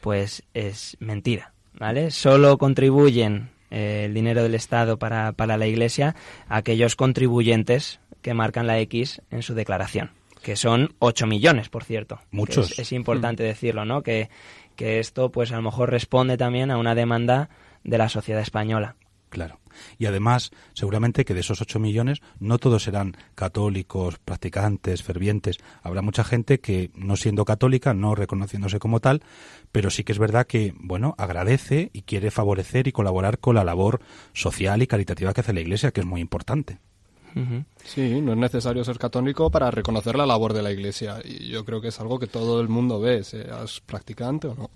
Pues 0.01 0.43
es 0.53 0.97
mentira, 0.99 1.53
¿vale? 1.79 2.11
Solo 2.11 2.57
contribuyen 2.57 3.49
eh, 3.71 4.03
el 4.05 4.13
dinero 4.13 4.43
del 4.43 4.55
Estado 4.55 4.97
para, 4.97 5.31
para 5.31 5.55
la 5.57 5.67
Iglesia 5.67 6.15
aquellos 6.49 6.95
contribuyentes 6.97 7.99
que 8.21 8.33
marcan 8.33 8.67
la 8.67 8.79
X 8.79 9.21
en 9.31 9.43
su 9.43 9.53
declaración, 9.53 10.11
que 10.41 10.55
son 10.55 10.95
8 10.99 11.27
millones, 11.27 11.69
por 11.69 11.83
cierto. 11.83 12.19
Muchos. 12.31 12.71
Es, 12.71 12.79
es 12.79 12.91
importante 12.91 13.43
decirlo, 13.43 13.85
¿no? 13.85 14.03
Que, 14.03 14.29
que 14.75 14.99
esto, 14.99 15.31
pues 15.31 15.51
a 15.51 15.57
lo 15.57 15.61
mejor 15.61 15.89
responde 15.89 16.37
también 16.37 16.71
a 16.71 16.77
una 16.77 16.95
demanda 16.95 17.49
de 17.83 17.97
la 17.97 18.09
sociedad 18.09 18.41
española. 18.41 18.95
Claro. 19.29 19.59
Y 19.97 20.05
además, 20.05 20.51
seguramente 20.73 21.25
que 21.25 21.33
de 21.33 21.41
esos 21.41 21.61
8 21.61 21.79
millones 21.79 22.21
no 22.39 22.57
todos 22.59 22.83
serán 22.83 23.17
católicos, 23.35 24.19
practicantes, 24.23 25.03
fervientes. 25.03 25.57
Habrá 25.83 26.01
mucha 26.01 26.23
gente 26.23 26.59
que, 26.59 26.91
no 26.95 27.17
siendo 27.17 27.43
católica, 27.43 27.93
no 27.93 28.15
reconociéndose 28.15 28.79
como 28.79 29.01
tal, 29.01 29.21
pero 29.71 29.89
sí 29.89 30.03
que 30.03 30.13
es 30.13 30.19
verdad 30.19 30.47
que, 30.47 30.73
bueno, 30.77 31.13
agradece 31.17 31.89
y 31.93 32.03
quiere 32.03 32.31
favorecer 32.31 32.87
y 32.87 32.93
colaborar 32.93 33.39
con 33.39 33.55
la 33.55 33.65
labor 33.65 33.99
social 34.33 34.81
y 34.81 34.87
caritativa 34.87 35.33
que 35.33 35.41
hace 35.41 35.53
la 35.53 35.61
Iglesia, 35.61 35.91
que 35.91 36.01
es 36.01 36.07
muy 36.07 36.21
importante. 36.21 36.79
Sí, 37.83 38.21
no 38.21 38.33
es 38.33 38.37
necesario 38.37 38.83
ser 38.83 38.97
católico 38.97 39.49
para 39.49 39.71
reconocer 39.71 40.15
la 40.15 40.25
labor 40.25 40.53
de 40.53 40.61
la 40.61 40.71
Iglesia. 40.71 41.19
Y 41.23 41.49
yo 41.49 41.63
creo 41.65 41.81
que 41.81 41.89
es 41.89 41.99
algo 41.99 42.19
que 42.19 42.27
todo 42.27 42.61
el 42.61 42.69
mundo 42.69 42.99
ve, 42.99 43.23
seas 43.23 43.81
practicante 43.81 44.47
o 44.47 44.55
no. 44.55 44.69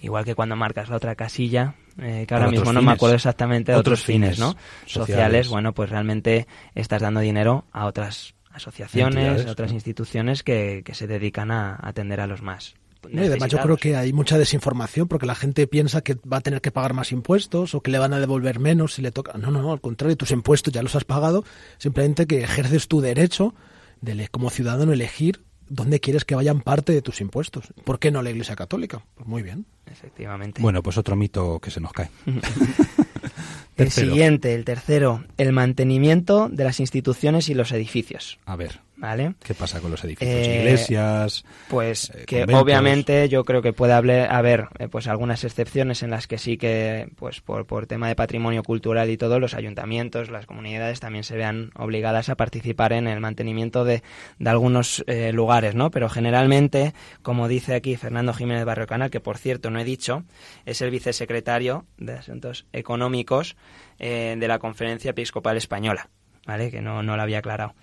Igual 0.00 0.24
que 0.24 0.34
cuando 0.34 0.56
marcas 0.56 0.88
la 0.88 0.96
otra 0.96 1.14
casilla, 1.14 1.74
eh, 1.98 2.24
que 2.26 2.34
ahora 2.34 2.48
mismo 2.48 2.72
no 2.72 2.82
me 2.82 2.92
acuerdo 2.92 3.14
exactamente 3.14 3.72
de 3.72 3.78
otros, 3.78 4.00
Otros 4.00 4.04
fines, 4.04 4.36
fines 4.36 4.40
¿no? 4.40 4.56
sociales. 4.84 4.92
Sociales, 4.92 5.48
bueno, 5.48 5.72
pues 5.72 5.90
realmente 5.90 6.48
estás 6.74 7.02
dando 7.02 7.20
dinero 7.20 7.66
a 7.72 7.86
otras 7.86 8.34
asociaciones, 8.50 9.16
Entidades, 9.16 9.46
a 9.46 9.52
otras 9.52 9.70
¿no? 9.70 9.76
instituciones 9.76 10.42
que, 10.42 10.82
que 10.84 10.94
se 10.94 11.06
dedican 11.06 11.50
a 11.50 11.78
atender 11.80 12.20
a 12.20 12.26
los 12.26 12.42
más. 12.42 12.74
No, 13.10 13.22
y 13.22 13.26
además 13.26 13.50
yo 13.50 13.58
creo 13.58 13.76
que 13.76 13.96
hay 13.96 14.12
mucha 14.12 14.38
desinformación 14.38 15.08
porque 15.08 15.26
la 15.26 15.34
gente 15.34 15.66
piensa 15.66 16.02
que 16.02 16.14
va 16.14 16.38
a 16.38 16.40
tener 16.40 16.60
que 16.60 16.70
pagar 16.70 16.94
más 16.94 17.12
impuestos 17.12 17.74
o 17.74 17.80
que 17.80 17.90
le 17.90 17.98
van 17.98 18.12
a 18.12 18.20
devolver 18.20 18.58
menos 18.60 18.94
si 18.94 19.02
le 19.02 19.10
toca. 19.10 19.36
No, 19.38 19.50
no, 19.50 19.62
no, 19.62 19.72
al 19.72 19.80
contrario, 19.80 20.16
tus 20.16 20.30
impuestos 20.30 20.72
ya 20.72 20.82
los 20.82 20.94
has 20.94 21.04
pagado, 21.04 21.44
simplemente 21.78 22.26
que 22.26 22.42
ejerces 22.42 22.88
tu 22.88 23.00
derecho 23.00 23.54
de 24.00 24.28
como 24.28 24.50
ciudadano 24.50 24.92
elegir 24.92 25.42
dónde 25.68 26.00
quieres 26.00 26.24
que 26.24 26.34
vayan 26.34 26.60
parte 26.60 26.92
de 26.92 27.02
tus 27.02 27.20
impuestos. 27.20 27.72
¿Por 27.84 27.98
qué 27.98 28.10
no 28.10 28.22
la 28.22 28.30
Iglesia 28.30 28.56
Católica? 28.56 29.02
Pues 29.14 29.26
muy 29.26 29.42
bien. 29.42 29.66
Efectivamente. 29.86 30.60
Bueno, 30.60 30.82
pues 30.82 30.98
otro 30.98 31.16
mito 31.16 31.58
que 31.60 31.70
se 31.70 31.80
nos 31.80 31.92
cae. 31.92 32.10
el 33.76 33.90
siguiente, 33.90 34.54
el 34.54 34.64
tercero, 34.64 35.24
el 35.38 35.52
mantenimiento 35.52 36.48
de 36.50 36.64
las 36.64 36.80
instituciones 36.80 37.48
y 37.48 37.54
los 37.54 37.72
edificios. 37.72 38.38
A 38.44 38.56
ver, 38.56 38.80
¿Vale? 39.02 39.34
¿qué 39.42 39.52
pasa 39.52 39.80
con 39.80 39.90
los 39.90 40.04
edificios? 40.04 40.46
Eh, 40.46 40.58
Iglesias. 40.60 41.44
Pues 41.68 42.10
eh, 42.10 42.24
que 42.24 42.42
conventos. 42.42 42.62
obviamente 42.62 43.28
yo 43.28 43.42
creo 43.44 43.60
que 43.60 43.72
puede 43.72 43.94
hable- 43.94 44.28
haber 44.30 44.68
eh, 44.78 44.86
pues 44.86 45.08
algunas 45.08 45.42
excepciones 45.42 46.04
en 46.04 46.10
las 46.10 46.28
que 46.28 46.38
sí 46.38 46.56
que 46.56 47.08
pues 47.16 47.40
por, 47.40 47.66
por 47.66 47.88
tema 47.88 48.06
de 48.06 48.14
patrimonio 48.14 48.62
cultural 48.62 49.10
y 49.10 49.16
todo 49.16 49.40
los 49.40 49.54
ayuntamientos, 49.54 50.30
las 50.30 50.46
comunidades 50.46 51.00
también 51.00 51.24
se 51.24 51.36
vean 51.36 51.72
obligadas 51.74 52.28
a 52.28 52.36
participar 52.36 52.92
en 52.92 53.08
el 53.08 53.18
mantenimiento 53.18 53.84
de, 53.84 54.04
de 54.38 54.50
algunos 54.50 55.02
eh, 55.08 55.32
lugares, 55.32 55.74
¿no? 55.74 55.90
Pero 55.90 56.08
generalmente, 56.08 56.94
como 57.22 57.48
dice 57.48 57.74
aquí 57.74 57.96
Fernando 57.96 58.32
Jiménez 58.32 58.64
Barrio 58.64 58.86
Canal, 58.86 59.10
que 59.10 59.18
por 59.18 59.36
cierto 59.36 59.68
no 59.72 59.80
he 59.80 59.84
dicho, 59.84 60.22
es 60.64 60.80
el 60.80 60.92
vicesecretario 60.92 61.86
de 61.98 62.12
Asuntos 62.12 62.66
Económicos 62.72 63.56
eh, 63.98 64.36
de 64.38 64.46
la 64.46 64.60
Conferencia 64.60 65.10
Episcopal 65.10 65.56
Española, 65.56 66.08
¿vale? 66.46 66.70
Que 66.70 66.80
no, 66.80 67.02
no 67.02 67.16
lo 67.16 67.22
había 67.22 67.38
aclarado. 67.38 67.74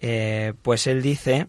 Eh, 0.00 0.54
pues 0.62 0.86
él 0.86 1.02
dice 1.02 1.46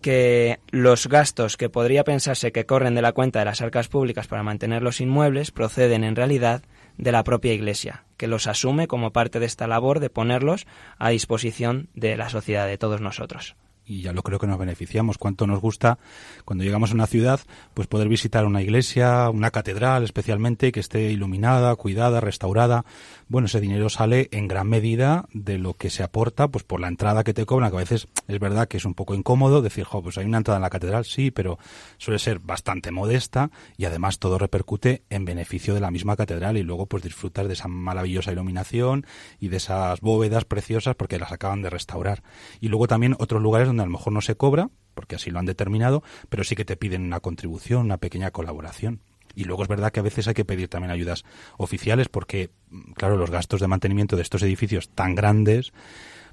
que 0.00 0.60
los 0.70 1.08
gastos 1.08 1.56
que 1.56 1.68
podría 1.68 2.04
pensarse 2.04 2.52
que 2.52 2.66
corren 2.66 2.94
de 2.94 3.02
la 3.02 3.12
cuenta 3.12 3.38
de 3.38 3.44
las 3.44 3.60
arcas 3.60 3.88
públicas 3.88 4.28
para 4.28 4.42
mantener 4.42 4.82
los 4.82 5.00
inmuebles 5.00 5.50
proceden 5.50 6.04
en 6.04 6.16
realidad 6.16 6.62
de 6.96 7.12
la 7.12 7.24
propia 7.24 7.52
Iglesia, 7.54 8.04
que 8.16 8.26
los 8.26 8.46
asume 8.46 8.86
como 8.86 9.12
parte 9.12 9.40
de 9.40 9.46
esta 9.46 9.66
labor 9.66 10.00
de 10.00 10.10
ponerlos 10.10 10.66
a 10.98 11.10
disposición 11.10 11.88
de 11.94 12.16
la 12.16 12.28
sociedad, 12.28 12.66
de 12.66 12.78
todos 12.78 13.00
nosotros. 13.00 13.56
y 13.86 14.02
ya 14.02 14.12
lo 14.12 14.22
creo 14.22 14.38
que 14.38 14.46
nos 14.46 14.58
beneficiamos. 14.58 15.18
Cuánto 15.18 15.48
nos 15.48 15.60
gusta 15.60 15.98
cuando 16.44 16.62
llegamos 16.62 16.92
a 16.92 16.94
una 16.94 17.08
ciudad, 17.08 17.40
pues 17.74 17.88
poder 17.88 18.08
visitar 18.08 18.46
una 18.46 18.62
iglesia, 18.62 19.28
una 19.30 19.50
catedral 19.50 20.04
especialmente, 20.04 20.70
que 20.70 20.78
esté 20.78 21.10
iluminada, 21.10 21.74
cuidada, 21.74 22.20
restaurada. 22.20 22.84
Bueno, 23.30 23.46
ese 23.46 23.60
dinero 23.60 23.88
sale 23.90 24.28
en 24.32 24.48
gran 24.48 24.68
medida 24.68 25.28
de 25.32 25.56
lo 25.56 25.74
que 25.74 25.88
se 25.88 26.02
aporta, 26.02 26.48
pues 26.48 26.64
por 26.64 26.80
la 26.80 26.88
entrada 26.88 27.22
que 27.22 27.32
te 27.32 27.46
cobran, 27.46 27.70
que 27.70 27.76
a 27.76 27.78
veces 27.78 28.08
es 28.26 28.40
verdad 28.40 28.66
que 28.66 28.78
es 28.78 28.84
un 28.84 28.94
poco 28.94 29.14
incómodo 29.14 29.62
decir, 29.62 29.84
jo, 29.84 30.02
pues 30.02 30.18
hay 30.18 30.26
una 30.26 30.38
entrada 30.38 30.56
en 30.56 30.62
la 30.62 30.68
catedral, 30.68 31.04
sí, 31.04 31.30
pero 31.30 31.56
suele 31.96 32.18
ser 32.18 32.40
bastante 32.40 32.90
modesta 32.90 33.52
y 33.76 33.84
además 33.84 34.18
todo 34.18 34.36
repercute 34.36 35.04
en 35.10 35.24
beneficio 35.26 35.74
de 35.74 35.80
la 35.80 35.92
misma 35.92 36.16
catedral 36.16 36.56
y 36.56 36.64
luego 36.64 36.86
pues 36.86 37.04
disfrutar 37.04 37.46
de 37.46 37.52
esa 37.52 37.68
maravillosa 37.68 38.32
iluminación 38.32 39.06
y 39.38 39.46
de 39.46 39.58
esas 39.58 40.00
bóvedas 40.00 40.44
preciosas 40.44 40.96
porque 40.96 41.20
las 41.20 41.30
acaban 41.30 41.62
de 41.62 41.70
restaurar. 41.70 42.24
Y 42.58 42.66
luego 42.66 42.88
también 42.88 43.14
otros 43.20 43.40
lugares 43.40 43.68
donde 43.68 43.84
a 43.84 43.86
lo 43.86 43.92
mejor 43.92 44.12
no 44.12 44.22
se 44.22 44.34
cobra, 44.34 44.70
porque 44.92 45.14
así 45.14 45.30
lo 45.30 45.38
han 45.38 45.46
determinado, 45.46 46.02
pero 46.30 46.42
sí 46.42 46.56
que 46.56 46.64
te 46.64 46.76
piden 46.76 47.02
una 47.02 47.20
contribución, 47.20 47.82
una 47.82 47.98
pequeña 47.98 48.32
colaboración. 48.32 49.02
Y 49.34 49.44
luego 49.44 49.62
es 49.62 49.68
verdad 49.68 49.92
que 49.92 50.00
a 50.00 50.02
veces 50.04 50.26
hay 50.28 50.34
que 50.34 50.44
pedir 50.44 50.68
también 50.68 50.90
ayudas 50.90 51.24
oficiales 51.56 52.08
porque, 52.08 52.50
mm, 52.70 52.92
claro, 52.92 53.16
los 53.16 53.30
gastos 53.30 53.60
de 53.60 53.68
mantenimiento 53.68 54.16
de 54.16 54.22
estos 54.22 54.42
edificios 54.42 54.88
tan 54.90 55.14
grandes, 55.14 55.72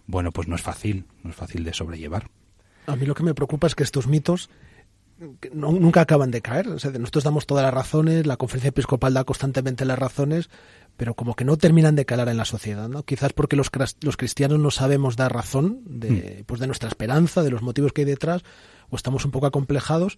bueno, 0.05 0.31
pues 0.31 0.47
no 0.47 0.55
es 0.55 0.61
fácil, 0.61 1.05
no 1.23 1.29
es 1.31 1.35
fácil 1.35 1.63
de 1.63 1.73
sobrellevar. 1.73 2.29
A 2.87 2.95
mí 2.95 3.05
lo 3.05 3.13
que 3.15 3.23
me 3.23 3.33
preocupa 3.33 3.67
es 3.67 3.75
que 3.75 3.83
estos 3.83 4.07
mitos 4.07 4.49
no- 5.51 5.71
nunca 5.71 6.01
acaban 6.01 6.31
de 6.31 6.41
caer. 6.41 6.67
O 6.69 6.79
sea, 6.79 6.91
nosotros 6.91 7.23
damos 7.23 7.45
todas 7.47 7.63
las 7.63 7.73
razones, 7.73 8.25
la 8.27 8.37
conferencia 8.37 8.69
episcopal 8.69 9.13
da 9.13 9.23
constantemente 9.23 9.83
las 9.83 9.97
razones, 9.97 10.49
pero 10.95 11.15
como 11.15 11.35
que 11.35 11.43
no 11.43 11.57
terminan 11.57 11.95
de 11.95 12.05
calar 12.05 12.29
en 12.29 12.37
la 12.37 12.45
sociedad. 12.45 12.87
¿no? 12.87 13.03
Quizás 13.03 13.33
porque 13.33 13.55
los, 13.55 13.69
los 14.01 14.17
cristianos 14.17 14.59
no 14.59 14.71
sabemos 14.71 15.15
dar 15.15 15.33
razón 15.33 15.81
de, 15.85 16.43
pues 16.45 16.59
de 16.61 16.67
nuestra 16.67 16.87
esperanza, 16.89 17.41
de 17.43 17.49
los 17.51 17.61
motivos 17.61 17.93
que 17.93 18.01
hay 18.01 18.05
detrás, 18.05 18.43
o 18.89 18.95
estamos 18.95 19.25
un 19.25 19.31
poco 19.31 19.47
acomplejados, 19.47 20.17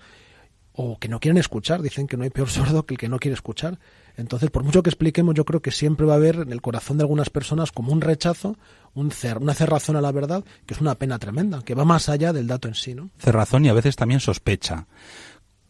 o 0.82 0.98
que 0.98 1.10
no 1.10 1.20
quieren 1.20 1.38
escuchar. 1.38 1.82
Dicen 1.82 2.08
que 2.08 2.16
no 2.16 2.24
hay 2.24 2.30
peor 2.30 2.50
sordo 2.58 2.86
que 2.86 2.94
el 2.94 2.98
que 2.98 3.10
no 3.10 3.20
quiere 3.20 3.34
escuchar. 3.36 3.80
Entonces, 4.16 4.50
por 4.50 4.64
mucho 4.64 4.82
que 4.84 4.90
expliquemos, 4.90 5.36
yo 5.36 5.44
creo 5.46 5.62
que 5.62 5.72
siempre 5.72 6.06
va 6.06 6.14
a 6.14 6.16
haber 6.18 6.36
en 6.38 6.52
el 6.54 6.62
corazón 6.62 6.98
de 6.98 7.04
algunas 7.04 7.30
personas 7.30 7.72
como 7.72 7.92
un 7.94 8.02
rechazo, 8.02 8.58
un 8.94 9.12
cer- 9.12 9.42
una 9.42 9.54
cerrazón 9.54 9.96
a 9.98 10.02
la 10.02 10.12
verdad, 10.12 10.44
que 10.66 10.74
es 10.74 10.82
una 10.82 10.96
pena 10.96 11.20
tremenda, 11.20 11.62
que 11.64 11.76
va 11.76 11.84
más 11.86 12.08
allá 12.10 12.32
del 12.34 12.48
dato 12.48 12.68
en 12.70 12.76
sí. 12.76 12.94
¿no? 12.96 13.10
Cerrazón 13.18 13.66
y 13.66 13.70
a 13.70 13.74
veces 13.74 13.96
también 13.96 14.20
sospecha. 14.22 14.88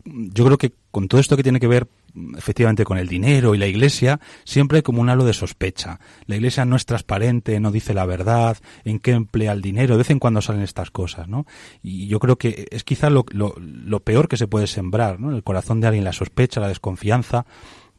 Yo 0.05 0.45
creo 0.45 0.57
que 0.57 0.73
con 0.91 1.07
todo 1.07 1.21
esto 1.21 1.37
que 1.37 1.43
tiene 1.43 1.59
que 1.59 1.67
ver 1.67 1.87
mm, 2.13 2.37
efectivamente 2.37 2.83
con 2.83 2.97
el 2.97 3.07
dinero 3.07 3.55
y 3.55 3.57
la 3.57 3.67
iglesia, 3.67 4.19
siempre 4.43 4.77
hay 4.77 4.81
como 4.81 5.01
un 5.01 5.09
halo 5.09 5.25
de 5.25 5.33
sospecha. 5.33 5.99
La 6.25 6.35
iglesia 6.35 6.65
no 6.65 6.75
es 6.75 6.85
transparente, 6.85 7.59
no 7.59 7.71
dice 7.71 7.93
la 7.93 8.05
verdad, 8.05 8.57
en 8.85 8.99
qué 8.99 9.11
emplea 9.11 9.51
el 9.51 9.61
dinero, 9.61 9.95
de 9.95 9.99
vez 9.99 10.09
en 10.09 10.19
cuando 10.19 10.41
salen 10.41 10.61
estas 10.61 10.91
cosas, 10.91 11.27
¿no? 11.27 11.45
Y 11.83 12.07
yo 12.07 12.19
creo 12.19 12.37
que 12.37 12.67
es 12.71 12.83
quizá 12.83 13.09
lo, 13.09 13.25
lo, 13.31 13.53
lo 13.57 13.99
peor 14.01 14.27
que 14.27 14.37
se 14.37 14.47
puede 14.47 14.67
sembrar, 14.67 15.19
¿no? 15.19 15.29
En 15.29 15.35
el 15.35 15.43
corazón 15.43 15.81
de 15.81 15.87
alguien 15.87 16.03
la 16.03 16.13
sospecha, 16.13 16.59
la 16.59 16.67
desconfianza. 16.67 17.45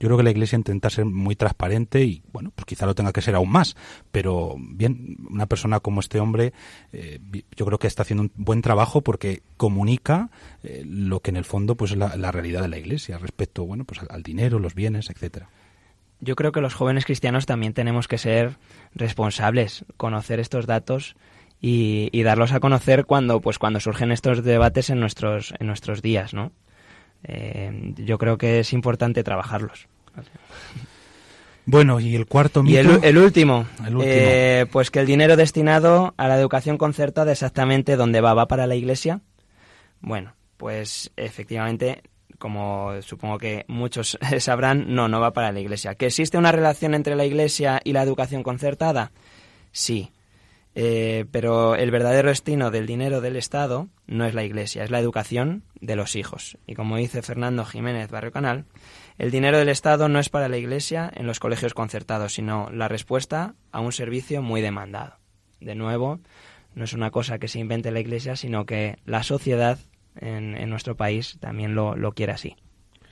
Yo 0.01 0.09
creo 0.09 0.17
que 0.17 0.25
la 0.25 0.31
Iglesia 0.31 0.57
intenta 0.57 0.89
ser 0.89 1.05
muy 1.05 1.37
transparente 1.37 2.03
y, 2.03 2.23
bueno, 2.33 2.53
pues 2.55 2.65
quizá 2.65 2.87
lo 2.87 2.95
tenga 2.95 3.13
que 3.13 3.21
ser 3.21 3.35
aún 3.35 3.51
más. 3.51 3.77
Pero, 4.11 4.57
bien, 4.59 5.19
una 5.29 5.45
persona 5.45 5.81
como 5.81 6.01
este 6.01 6.19
hombre, 6.21 6.55
eh, 6.95 7.21
yo 7.55 7.67
creo 7.67 7.79
que 7.79 7.87
está 7.87 8.03
haciendo 8.03 8.23
un 8.23 8.33
buen 8.35 8.63
trabajo 8.63 9.03
porque 9.03 9.43
comunica 9.59 10.31
eh, 10.63 10.85
lo 10.87 11.21
que 11.21 11.31
en 11.31 11.37
el 11.37 11.45
fondo 11.45 11.75
pues 11.75 11.91
es 11.91 11.99
la, 11.99 12.33
realidad 12.33 12.63
de 12.63 12.69
la 12.69 12.79
Iglesia 12.79 13.19
respecto, 13.19 13.67
bueno, 13.67 13.85
pues 13.85 14.01
al, 14.01 14.09
al 14.11 14.23
dinero, 14.23 14.59
los 14.59 14.75
bienes, 14.75 15.11
etcétera. 15.11 15.51
Yo 16.21 16.35
creo 16.35 16.53
que 16.53 16.63
los 16.63 16.73
jóvenes 16.73 17.05
cristianos 17.05 17.45
también 17.45 17.75
tenemos 17.75 18.09
que 18.09 18.17
ser 18.17 18.57
responsables, 18.95 19.85
conocer 19.99 20.41
estos 20.41 20.65
datos 20.65 21.15
y, 21.61 22.09
y 22.13 22.23
darlos 22.23 22.53
a 22.53 22.61
conocer 22.61 23.05
cuando, 23.05 23.43
pues, 23.43 23.59
cuando 23.59 23.81
surgen 23.81 24.13
estos 24.13 24.43
debates 24.43 24.89
en 24.89 24.99
nuestros, 24.99 25.53
en 25.59 25.67
nuestros 25.67 26.01
días, 26.01 26.33
¿no? 26.33 26.53
Eh, 27.25 27.93
yo 27.97 28.19
creo 28.19 28.39
que 28.39 28.61
es 28.61 28.73
importante 28.73 29.23
trabajarlos. 29.23 29.87
Bueno, 31.67 32.01
y 32.01 32.17
el 32.17 32.27
cuarto 32.27 32.61
Y 32.61 32.63
mito. 32.65 32.81
el, 32.81 33.05
el 33.05 33.19
último, 33.19 33.67
El 33.87 33.97
último. 33.97 34.03
eh, 34.05 34.67
pues 34.73 34.91
que 34.91 34.99
el 35.01 35.07
dinero 35.07 35.37
destinado 35.37 36.15
a 36.17 36.27
la 36.27 36.37
educación 36.39 36.79
concertada 36.79 37.31
exactamente 37.33 37.97
dónde 37.97 38.21
va, 38.21 38.35
va 38.35 38.49
para 38.49 38.67
la 38.67 38.75
iglesia. 38.75 39.21
Bueno, 40.01 40.35
pues 40.57 41.13
efectivamente, 41.17 42.03
como 42.39 43.01
supongo 43.03 43.39
que 43.39 43.65
muchos 43.69 44.19
sabrán, 44.39 44.95
no, 44.95 45.07
no 45.09 45.21
va 45.21 45.33
para 45.33 45.53
la 45.53 45.61
iglesia. 45.61 45.95
¿Que 45.95 46.07
existe 46.07 46.39
una 46.39 46.51
relación 46.53 46.95
entre 46.95 47.15
la 47.15 47.25
iglesia 47.27 47.81
y 47.85 47.93
la 47.93 48.03
educación 48.03 48.43
concertada? 48.43 49.13
Sí. 49.71 50.11
Eh, 50.75 51.27
pero 51.33 51.75
el 51.75 51.91
verdadero 51.91 52.29
destino 52.29 52.71
del 52.71 52.87
dinero 52.87 53.21
del 53.21 53.37
Estado 53.37 53.89
no 54.07 54.25
es 54.25 54.35
la 54.35 54.45
iglesia, 54.45 54.85
es 54.85 54.91
la 54.91 55.01
educación 55.01 55.65
de 55.81 55.97
los 55.97 56.15
hijos. 56.15 56.59
Y 56.67 56.75
como 56.75 56.97
dice 56.97 57.23
Fernando 57.23 57.65
Jiménez 57.65 58.11
Barrio 58.11 58.31
Canal, 58.31 58.67
el 59.19 59.31
dinero 59.31 59.59
del 59.59 59.69
Estado 59.69 60.09
no 60.09 60.21
es 60.21 60.29
para 60.29 60.49
la 60.49 60.59
iglesia 60.59 61.11
en 61.15 61.27
los 61.27 61.41
colegios 61.41 61.75
concertados, 61.75 62.35
sino 62.35 62.71
la 62.71 62.89
respuesta 62.89 63.55
a 63.73 63.81
un 63.81 63.93
servicio 63.93 64.43
muy 64.43 64.61
demandado. 64.61 65.17
De 65.61 65.75
nuevo, 65.75 66.21
no 66.75 66.85
es 66.85 66.93
una 66.93 67.11
cosa 67.11 67.39
que 67.39 67.49
se 67.49 67.59
invente 67.59 67.91
la 67.91 68.01
iglesia, 68.01 68.37
sino 68.37 68.65
que 68.65 68.99
la 69.05 69.23
sociedad 69.23 69.79
en, 70.17 70.57
en 70.57 70.71
nuestro 70.71 70.97
país 70.97 71.37
también 71.41 71.75
lo, 71.75 71.97
lo 71.97 72.13
quiere 72.13 72.33
así. 72.33 72.57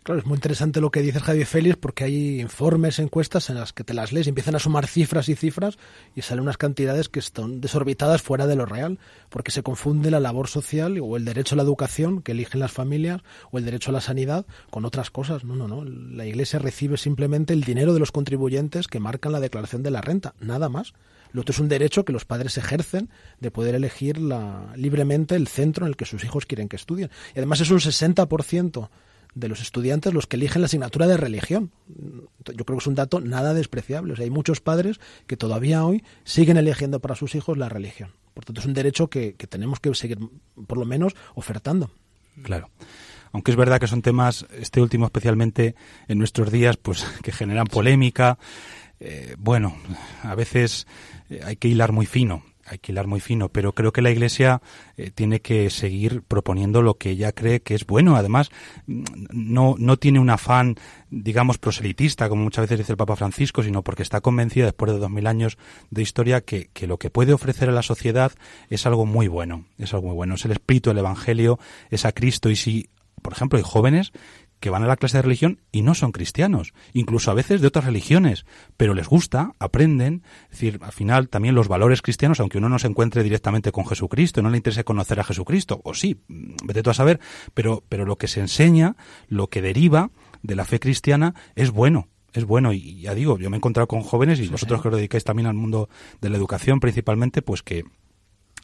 Claro, 0.02 0.20
es 0.20 0.26
muy 0.26 0.36
interesante 0.36 0.80
lo 0.80 0.90
que 0.90 1.02
dices, 1.02 1.22
Javier 1.22 1.46
Félix, 1.46 1.76
porque 1.76 2.04
hay 2.04 2.40
informes, 2.40 2.98
encuestas 2.98 3.50
en 3.50 3.56
las 3.56 3.72
que 3.72 3.84
te 3.84 3.94
las 3.94 4.12
lees 4.12 4.26
y 4.26 4.30
empiezan 4.30 4.54
a 4.54 4.58
sumar 4.58 4.86
cifras 4.86 5.28
y 5.28 5.34
cifras 5.34 5.78
y 6.14 6.22
salen 6.22 6.42
unas 6.42 6.56
cantidades 6.56 7.08
que 7.08 7.18
están 7.18 7.60
desorbitadas 7.60 8.22
fuera 8.22 8.46
de 8.46 8.56
lo 8.56 8.64
real, 8.64 8.98
porque 9.28 9.50
se 9.50 9.62
confunde 9.62 10.10
la 10.10 10.20
labor 10.20 10.48
social 10.48 10.98
o 11.02 11.16
el 11.16 11.24
derecho 11.24 11.54
a 11.54 11.56
la 11.56 11.62
educación 11.62 12.22
que 12.22 12.32
eligen 12.32 12.60
las 12.60 12.72
familias 12.72 13.22
o 13.50 13.58
el 13.58 13.64
derecho 13.64 13.90
a 13.90 13.92
la 13.92 14.00
sanidad 14.00 14.46
con 14.70 14.84
otras 14.84 15.10
cosas. 15.10 15.44
No, 15.44 15.54
no, 15.56 15.68
no. 15.68 15.84
La 15.84 16.24
Iglesia 16.24 16.58
recibe 16.58 16.96
simplemente 16.96 17.52
el 17.52 17.64
dinero 17.64 17.92
de 17.92 18.00
los 18.00 18.12
contribuyentes 18.12 18.88
que 18.88 19.00
marcan 19.00 19.32
la 19.32 19.40
declaración 19.40 19.82
de 19.82 19.90
la 19.90 20.00
renta, 20.00 20.34
nada 20.40 20.68
más. 20.68 20.94
Lo 21.32 21.42
otro 21.42 21.52
es 21.52 21.58
un 21.58 21.68
derecho 21.68 22.04
que 22.04 22.12
los 22.12 22.24
padres 22.24 22.56
ejercen 22.56 23.10
de 23.40 23.50
poder 23.50 23.74
elegir 23.74 24.18
la, 24.18 24.72
libremente 24.76 25.36
el 25.36 25.48
centro 25.48 25.84
en 25.84 25.90
el 25.90 25.96
que 25.96 26.06
sus 26.06 26.24
hijos 26.24 26.46
quieren 26.46 26.68
que 26.68 26.76
estudien. 26.76 27.10
Y 27.34 27.38
además 27.38 27.60
es 27.60 27.70
un 27.70 27.80
60% 27.80 28.88
de 29.38 29.48
los 29.48 29.60
estudiantes 29.60 30.12
los 30.12 30.26
que 30.26 30.36
eligen 30.36 30.62
la 30.62 30.66
asignatura 30.66 31.06
de 31.06 31.16
religión. 31.16 31.70
Yo 31.88 32.64
creo 32.64 32.78
que 32.78 32.82
es 32.82 32.86
un 32.86 32.94
dato 32.94 33.20
nada 33.20 33.54
despreciable. 33.54 34.12
O 34.12 34.16
sea, 34.16 34.24
hay 34.24 34.30
muchos 34.30 34.60
padres 34.60 35.00
que 35.26 35.36
todavía 35.36 35.84
hoy 35.84 36.04
siguen 36.24 36.56
eligiendo 36.56 37.00
para 37.00 37.14
sus 37.14 37.34
hijos 37.34 37.56
la 37.58 37.68
religión. 37.68 38.10
Por 38.34 38.44
tanto, 38.44 38.60
es 38.60 38.66
un 38.66 38.74
derecho 38.74 39.08
que, 39.08 39.34
que 39.34 39.46
tenemos 39.46 39.80
que 39.80 39.94
seguir, 39.94 40.18
por 40.66 40.78
lo 40.78 40.84
menos, 40.84 41.14
ofertando. 41.34 41.90
Claro. 42.42 42.70
Aunque 43.32 43.50
es 43.50 43.56
verdad 43.56 43.80
que 43.80 43.86
son 43.86 44.02
temas, 44.02 44.46
este 44.52 44.80
último 44.80 45.06
especialmente 45.06 45.74
en 46.08 46.18
nuestros 46.18 46.50
días, 46.50 46.76
pues 46.76 47.04
que 47.22 47.32
generan 47.32 47.66
polémica. 47.66 48.38
Eh, 49.00 49.36
bueno, 49.38 49.76
a 50.22 50.34
veces 50.34 50.86
eh, 51.30 51.40
hay 51.44 51.56
que 51.56 51.68
hilar 51.68 51.92
muy 51.92 52.06
fino, 52.06 52.42
hay 52.70 52.78
que 52.78 52.92
muy 53.06 53.20
fino, 53.20 53.48
pero 53.48 53.72
creo 53.72 53.92
que 53.92 54.02
la 54.02 54.10
Iglesia 54.10 54.60
eh, 54.96 55.10
tiene 55.14 55.40
que 55.40 55.70
seguir 55.70 56.22
proponiendo 56.22 56.82
lo 56.82 56.94
que 56.94 57.10
ella 57.10 57.32
cree 57.32 57.60
que 57.60 57.74
es 57.74 57.86
bueno. 57.86 58.16
Además, 58.16 58.50
mm, 58.86 59.04
no, 59.30 59.76
no 59.78 59.96
tiene 59.96 60.18
un 60.18 60.30
afán, 60.30 60.76
digamos, 61.10 61.58
proselitista, 61.58 62.28
como 62.28 62.42
muchas 62.42 62.64
veces 62.64 62.78
dice 62.78 62.92
el 62.92 62.96
Papa 62.96 63.16
Francisco, 63.16 63.62
sino 63.62 63.82
porque 63.82 64.02
está 64.02 64.20
convencida, 64.20 64.66
después 64.66 64.92
de 64.92 64.98
dos 64.98 65.10
mil 65.10 65.26
años 65.26 65.58
de 65.90 66.02
historia, 66.02 66.40
que, 66.40 66.70
que 66.72 66.86
lo 66.86 66.98
que 66.98 67.10
puede 67.10 67.32
ofrecer 67.32 67.68
a 67.68 67.72
la 67.72 67.82
sociedad 67.82 68.32
es 68.70 68.86
algo 68.86 69.06
muy 69.06 69.28
bueno. 69.28 69.64
Es 69.78 69.94
algo 69.94 70.08
muy 70.08 70.16
bueno. 70.16 70.34
Es 70.34 70.44
el 70.44 70.52
espíritu 70.52 70.90
del 70.90 70.98
Evangelio, 70.98 71.58
es 71.90 72.04
a 72.04 72.12
Cristo. 72.12 72.50
Y 72.50 72.56
si, 72.56 72.88
por 73.22 73.32
ejemplo, 73.32 73.58
hay 73.58 73.64
jóvenes 73.64 74.12
que 74.60 74.70
van 74.70 74.82
a 74.82 74.86
la 74.86 74.96
clase 74.96 75.18
de 75.18 75.22
religión 75.22 75.60
y 75.72 75.82
no 75.82 75.94
son 75.94 76.12
cristianos, 76.12 76.72
incluso 76.92 77.30
a 77.30 77.34
veces 77.34 77.60
de 77.60 77.66
otras 77.66 77.84
religiones, 77.84 78.46
pero 78.76 78.94
les 78.94 79.08
gusta, 79.08 79.52
aprenden, 79.58 80.22
es 80.44 80.60
decir, 80.60 80.78
al 80.82 80.92
final 80.92 81.28
también 81.28 81.54
los 81.54 81.68
valores 81.68 82.02
cristianos, 82.02 82.40
aunque 82.40 82.58
uno 82.58 82.68
no 82.68 82.78
se 82.78 82.88
encuentre 82.88 83.22
directamente 83.22 83.72
con 83.72 83.86
Jesucristo, 83.86 84.42
no 84.42 84.50
le 84.50 84.56
interese 84.56 84.84
conocer 84.84 85.20
a 85.20 85.24
Jesucristo, 85.24 85.80
o 85.84 85.94
sí, 85.94 86.20
mm, 86.28 86.56
vete 86.64 86.82
tú 86.82 86.90
a 86.90 86.94
saber, 86.94 87.20
pero, 87.54 87.84
pero 87.88 88.04
lo 88.04 88.16
que 88.16 88.28
se 88.28 88.40
enseña, 88.40 88.96
lo 89.28 89.48
que 89.48 89.62
deriva 89.62 90.10
de 90.42 90.56
la 90.56 90.64
fe 90.64 90.80
cristiana 90.80 91.34
es 91.54 91.70
bueno, 91.70 92.08
es 92.32 92.44
bueno. 92.44 92.72
Y 92.72 93.00
ya 93.00 93.14
digo, 93.14 93.38
yo 93.38 93.50
me 93.50 93.56
he 93.56 93.58
encontrado 93.58 93.88
con 93.88 94.02
jóvenes 94.02 94.40
y 94.40 94.48
vosotros 94.48 94.82
que 94.82 94.88
os 94.88 94.94
dedicáis 94.94 95.24
también 95.24 95.46
al 95.46 95.54
mundo 95.54 95.88
de 96.20 96.30
la 96.30 96.36
educación 96.36 96.80
principalmente, 96.80 97.42
pues 97.42 97.62
que 97.62 97.84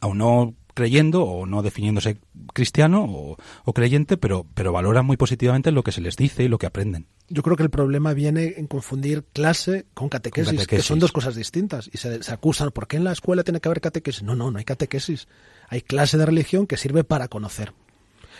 aún 0.00 0.18
no 0.18 0.54
creyendo 0.74 1.22
o 1.22 1.46
no 1.46 1.62
definiéndose 1.62 2.18
cristiano 2.52 3.04
o, 3.04 3.36
o 3.64 3.72
creyente, 3.72 4.16
pero, 4.16 4.46
pero 4.54 4.72
valoran 4.72 5.06
muy 5.06 5.16
positivamente 5.16 5.70
lo 5.70 5.82
que 5.82 5.92
se 5.92 6.00
les 6.00 6.16
dice 6.16 6.44
y 6.44 6.48
lo 6.48 6.58
que 6.58 6.66
aprenden. 6.66 7.06
Yo 7.28 7.42
creo 7.42 7.56
que 7.56 7.62
el 7.62 7.70
problema 7.70 8.12
viene 8.12 8.54
en 8.56 8.66
confundir 8.66 9.24
clase 9.32 9.86
con 9.94 10.08
catequesis, 10.08 10.58
Con 10.58 10.66
que 10.66 10.82
son 10.82 10.98
dos 10.98 11.12
cosas 11.12 11.36
distintas. 11.36 11.88
Y 11.92 11.98
se, 11.98 12.22
se 12.22 12.32
acusan, 12.32 12.70
¿por 12.70 12.86
qué 12.86 12.98
en 12.98 13.04
la 13.04 13.12
escuela 13.12 13.44
tiene 13.44 13.60
que 13.60 13.68
haber 13.68 13.80
catequesis? 13.80 14.22
No, 14.22 14.34
no, 14.34 14.50
no 14.50 14.58
hay 14.58 14.64
catequesis. 14.64 15.28
Hay 15.68 15.80
clase 15.80 16.18
de 16.18 16.26
religión 16.26 16.66
que 16.66 16.76
sirve 16.76 17.04
para 17.04 17.28
conocer. 17.28 17.72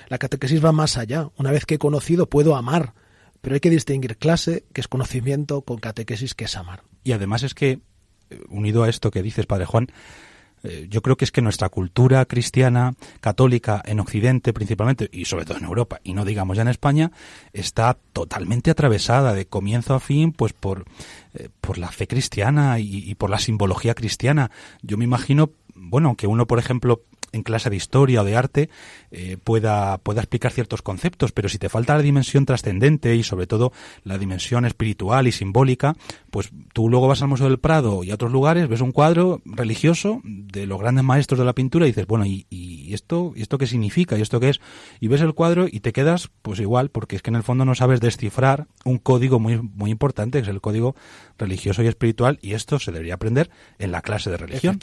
La 0.09 0.19
catequesis 0.19 0.63
va 0.65 0.73
más 0.73 0.99
allá. 0.99 1.31
Una 1.39 1.51
vez 1.51 1.65
que 1.65 1.77
he 1.77 1.79
conocido, 1.79 2.29
puedo 2.29 2.57
amar. 2.57 2.95
Pero 3.41 3.55
hay 3.55 3.61
que 3.61 3.71
distinguir 3.71 4.17
clase, 4.17 4.65
que 4.73 4.81
es 4.81 4.89
conocimiento, 4.89 5.63
con 5.63 5.79
catequesis, 5.79 6.35
que 6.35 6.45
es 6.45 6.57
amar. 6.57 6.83
Y 7.05 7.13
además 7.13 7.43
es 7.43 7.55
que, 7.55 7.81
eh, 8.31 8.41
unido 8.49 8.83
a 8.83 8.89
esto 8.89 9.11
que 9.11 9.23
dices, 9.23 9.47
Padre 9.47 9.67
Juan, 9.67 9.89
yo 10.89 11.03
creo 11.03 11.17
que 11.17 11.25
es 11.25 11.33
que 11.33 11.43
nuestra 11.43 11.69
cultura 11.69 12.25
cristiana, 12.25 12.95
católica, 13.21 13.83
en 13.85 14.01
Occidente 14.01 14.53
principalmente, 14.53 15.09
y 15.13 15.27
sobre 15.27 15.45
todo 15.45 15.59
en 15.59 15.65
Europa, 15.65 16.01
y 16.03 16.15
no 16.15 16.25
digamos 16.25 16.57
ya 16.57 16.63
en 16.63 16.69
España, 16.69 17.13
está 17.53 17.97
totalmente 18.13 18.71
atravesada 18.71 19.35
de 19.35 19.47
comienzo 19.47 19.95
a 19.95 20.01
fin, 20.01 20.33
pues 20.33 20.53
por, 20.53 20.85
eh, 21.35 21.49
por 21.61 21.79
la 21.79 21.89
fe 21.89 22.07
cristiana 22.07 22.79
y, 22.79 23.11
y 23.11 23.15
por 23.15 23.31
la 23.31 23.39
simbología 23.39 23.95
cristiana. 23.95 24.51
Yo 24.83 24.97
me 24.97 25.05
imagino, 25.05 25.51
bueno, 25.75 26.17
que 26.17 26.27
uno, 26.27 26.47
por 26.47 26.59
ejemplo, 26.59 27.03
en 27.35 27.43
clase 27.43 27.71
de 27.71 27.77
historia 27.77 28.23
o 28.23 28.25
de 28.25 28.37
arte 28.37 28.71
eh, 29.11 29.37
pueda, 29.43 29.99
pueda 29.99 30.21
explicar 30.21 30.53
ciertos 30.53 30.83
conceptos, 30.83 31.33
pero 31.33 31.49
si 31.49 31.59
te 31.59 31.69
falta 31.69 31.97
la 31.97 32.03
dimensión 32.03 32.47
trascendente 32.47 33.15
y 33.17 33.23
sobre 33.23 33.47
todo 33.47 33.73
la 34.03 34.19
dimensión 34.19 34.65
espiritual 34.65 35.27
y 35.27 35.33
simbólica, 35.33 35.95
pues 36.31 36.51
tú 36.73 36.89
luego 36.89 37.09
vas 37.09 37.23
al 37.23 37.29
Museo 37.29 37.49
del 37.49 37.59
Prado 37.59 38.05
y 38.05 38.11
a 38.11 38.15
otros 38.15 38.33
lugares, 38.33 38.69
ves 38.69 38.81
un 38.81 38.93
cuadro 38.93 39.43
religioso 39.45 40.21
de 40.25 40.67
los 40.67 40.81
grandes 40.81 41.05
maestros 41.05 41.39
de 41.39 41.45
la 41.45 41.53
pintura 41.53 41.87
y 41.87 41.91
dices, 41.91 42.07
bueno, 42.07 42.27
¿y, 42.27 42.47
y 42.51 42.95
esto, 42.95 43.33
¿y 43.37 43.43
esto 43.43 43.59
qué 43.59 43.67
significa? 43.67 44.17
¿Y 44.17 44.23
esto 44.23 44.41
qué 44.41 44.51
es? 44.51 44.61
Y 45.01 45.09
ves 45.09 45.21
el 45.21 45.35
cuadro 45.35 45.67
y 45.71 45.81
te 45.81 45.93
quedas 45.93 46.31
pues 46.43 46.61
igual, 46.61 46.91
porque 46.91 47.17
es 47.17 47.23
que 47.23 47.31
en 47.31 47.37
el 47.37 47.43
fondo 47.43 47.65
no 47.65 47.75
sabes 47.75 48.01
descifrar 48.01 48.67
un 48.85 48.99
código 48.99 49.41
muy, 49.41 49.61
muy 49.61 49.91
importante, 49.91 50.39
que 50.39 50.43
es 50.43 50.49
el 50.49 50.61
código 50.61 50.95
religioso 51.39 51.83
y 51.83 51.87
espiritual, 51.87 52.39
y 52.43 52.55
esto 52.55 52.79
se 52.79 52.93
debería 52.93 53.15
aprender 53.15 53.51
en 53.79 53.93
la 53.93 54.03
clase 54.03 54.31
de 54.31 54.37
religión, 54.37 54.79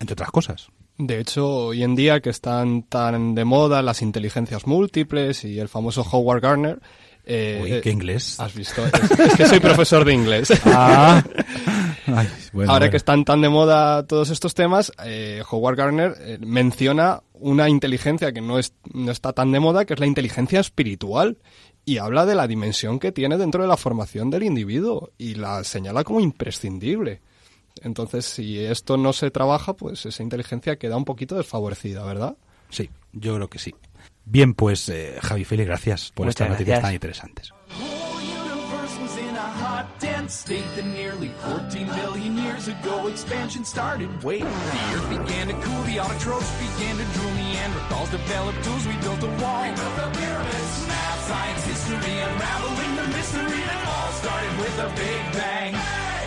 entre 0.00 0.12
otras 0.12 0.30
cosas. 0.30 0.70
De 0.98 1.20
hecho, 1.20 1.48
hoy 1.48 1.82
en 1.84 1.94
día 1.94 2.20
que 2.20 2.30
están 2.30 2.82
tan 2.82 3.34
de 3.34 3.44
moda 3.44 3.82
las 3.82 4.02
inteligencias 4.02 4.66
múltiples 4.66 5.44
y 5.44 5.58
el 5.60 5.68
famoso 5.68 6.02
Howard 6.10 6.40
Gardner. 6.40 6.80
eh, 7.24 7.60
Uy, 7.62 7.80
qué 7.82 7.90
inglés. 7.90 8.38
Has 8.40 8.52
visto. 8.54 8.84
Es, 8.84 9.10
es 9.20 9.34
que 9.36 9.46
soy 9.46 9.60
profesor 9.60 10.04
de 10.04 10.12
inglés. 10.14 10.48
Ah. 10.66 11.22
Ay, 12.10 12.26
bueno, 12.54 12.72
Ahora 12.72 12.84
bueno. 12.86 12.90
que 12.90 12.96
están 12.96 13.24
tan 13.26 13.42
de 13.42 13.50
moda 13.50 14.06
todos 14.06 14.30
estos 14.30 14.54
temas, 14.54 14.90
eh, 15.04 15.42
Howard 15.50 15.76
Gardner 15.76 16.14
eh, 16.20 16.38
menciona 16.40 17.22
una 17.34 17.68
inteligencia 17.68 18.32
que 18.32 18.40
no, 18.40 18.58
es, 18.58 18.72
no 18.94 19.12
está 19.12 19.34
tan 19.34 19.52
de 19.52 19.60
moda, 19.60 19.84
que 19.84 19.92
es 19.92 20.00
la 20.00 20.06
inteligencia 20.06 20.58
espiritual. 20.58 21.36
Y 21.84 21.98
habla 21.98 22.24
de 22.26 22.34
la 22.34 22.46
dimensión 22.46 22.98
que 22.98 23.12
tiene 23.12 23.36
dentro 23.38 23.62
de 23.62 23.68
la 23.68 23.76
formación 23.76 24.30
del 24.30 24.42
individuo 24.42 25.10
y 25.18 25.34
la 25.34 25.62
señala 25.64 26.02
como 26.02 26.20
imprescindible. 26.20 27.20
Entonces, 27.82 28.24
si 28.24 28.64
esto 28.64 28.96
no 28.96 29.12
se 29.12 29.30
trabaja, 29.30 29.74
pues 29.74 30.06
esa 30.06 30.22
inteligencia 30.22 30.76
queda 30.76 30.96
un 30.96 31.04
poquito 31.04 31.36
desfavorecida, 31.36 32.04
¿verdad? 32.04 32.36
Sí, 32.70 32.90
yo 33.12 33.34
creo 33.36 33.48
que 33.48 33.58
sí. 33.58 33.74
Bien, 34.24 34.54
pues 34.54 34.88
eh, 34.88 35.18
Javi 35.22 35.44
Félix, 35.44 35.68
gracias 35.68 36.12
por 36.12 36.26
Muchas 36.26 36.40
estas 36.42 36.50
noticias 36.50 36.82
tan 36.82 36.94
interesantes. 36.94 37.52
state 40.28 40.64
that 40.76 40.84
nearly 40.84 41.28
14 41.40 41.86
billion 41.86 42.36
years 42.36 42.68
ago 42.68 43.06
expansion 43.06 43.64
started. 43.64 44.08
Wait, 44.22 44.42
the 44.42 44.80
earth 44.92 45.08
began 45.08 45.48
to 45.48 45.54
cool, 45.54 45.82
the 45.84 45.96
autotrophs 45.96 46.52
began 46.60 46.96
to 46.98 47.04
drool, 47.16 47.32
Neanderthals 47.32 48.10
developed 48.10 48.62
tools, 48.62 48.86
we 48.86 48.96
built 49.00 49.22
a 49.22 49.32
wall. 49.40 49.62
We 49.62 49.74
built 49.74 49.96
the 49.96 50.08
pyramids. 50.20 50.72
Math, 50.86 51.20
science, 51.28 51.64
history, 51.64 52.18
unraveling 52.28 52.96
the 52.96 53.08
mystery 53.16 53.60
that 53.68 53.80
all 53.88 54.12
started 54.20 54.52
with 54.60 54.76
a 54.84 54.88
big 55.00 55.22
bang. 55.32 55.72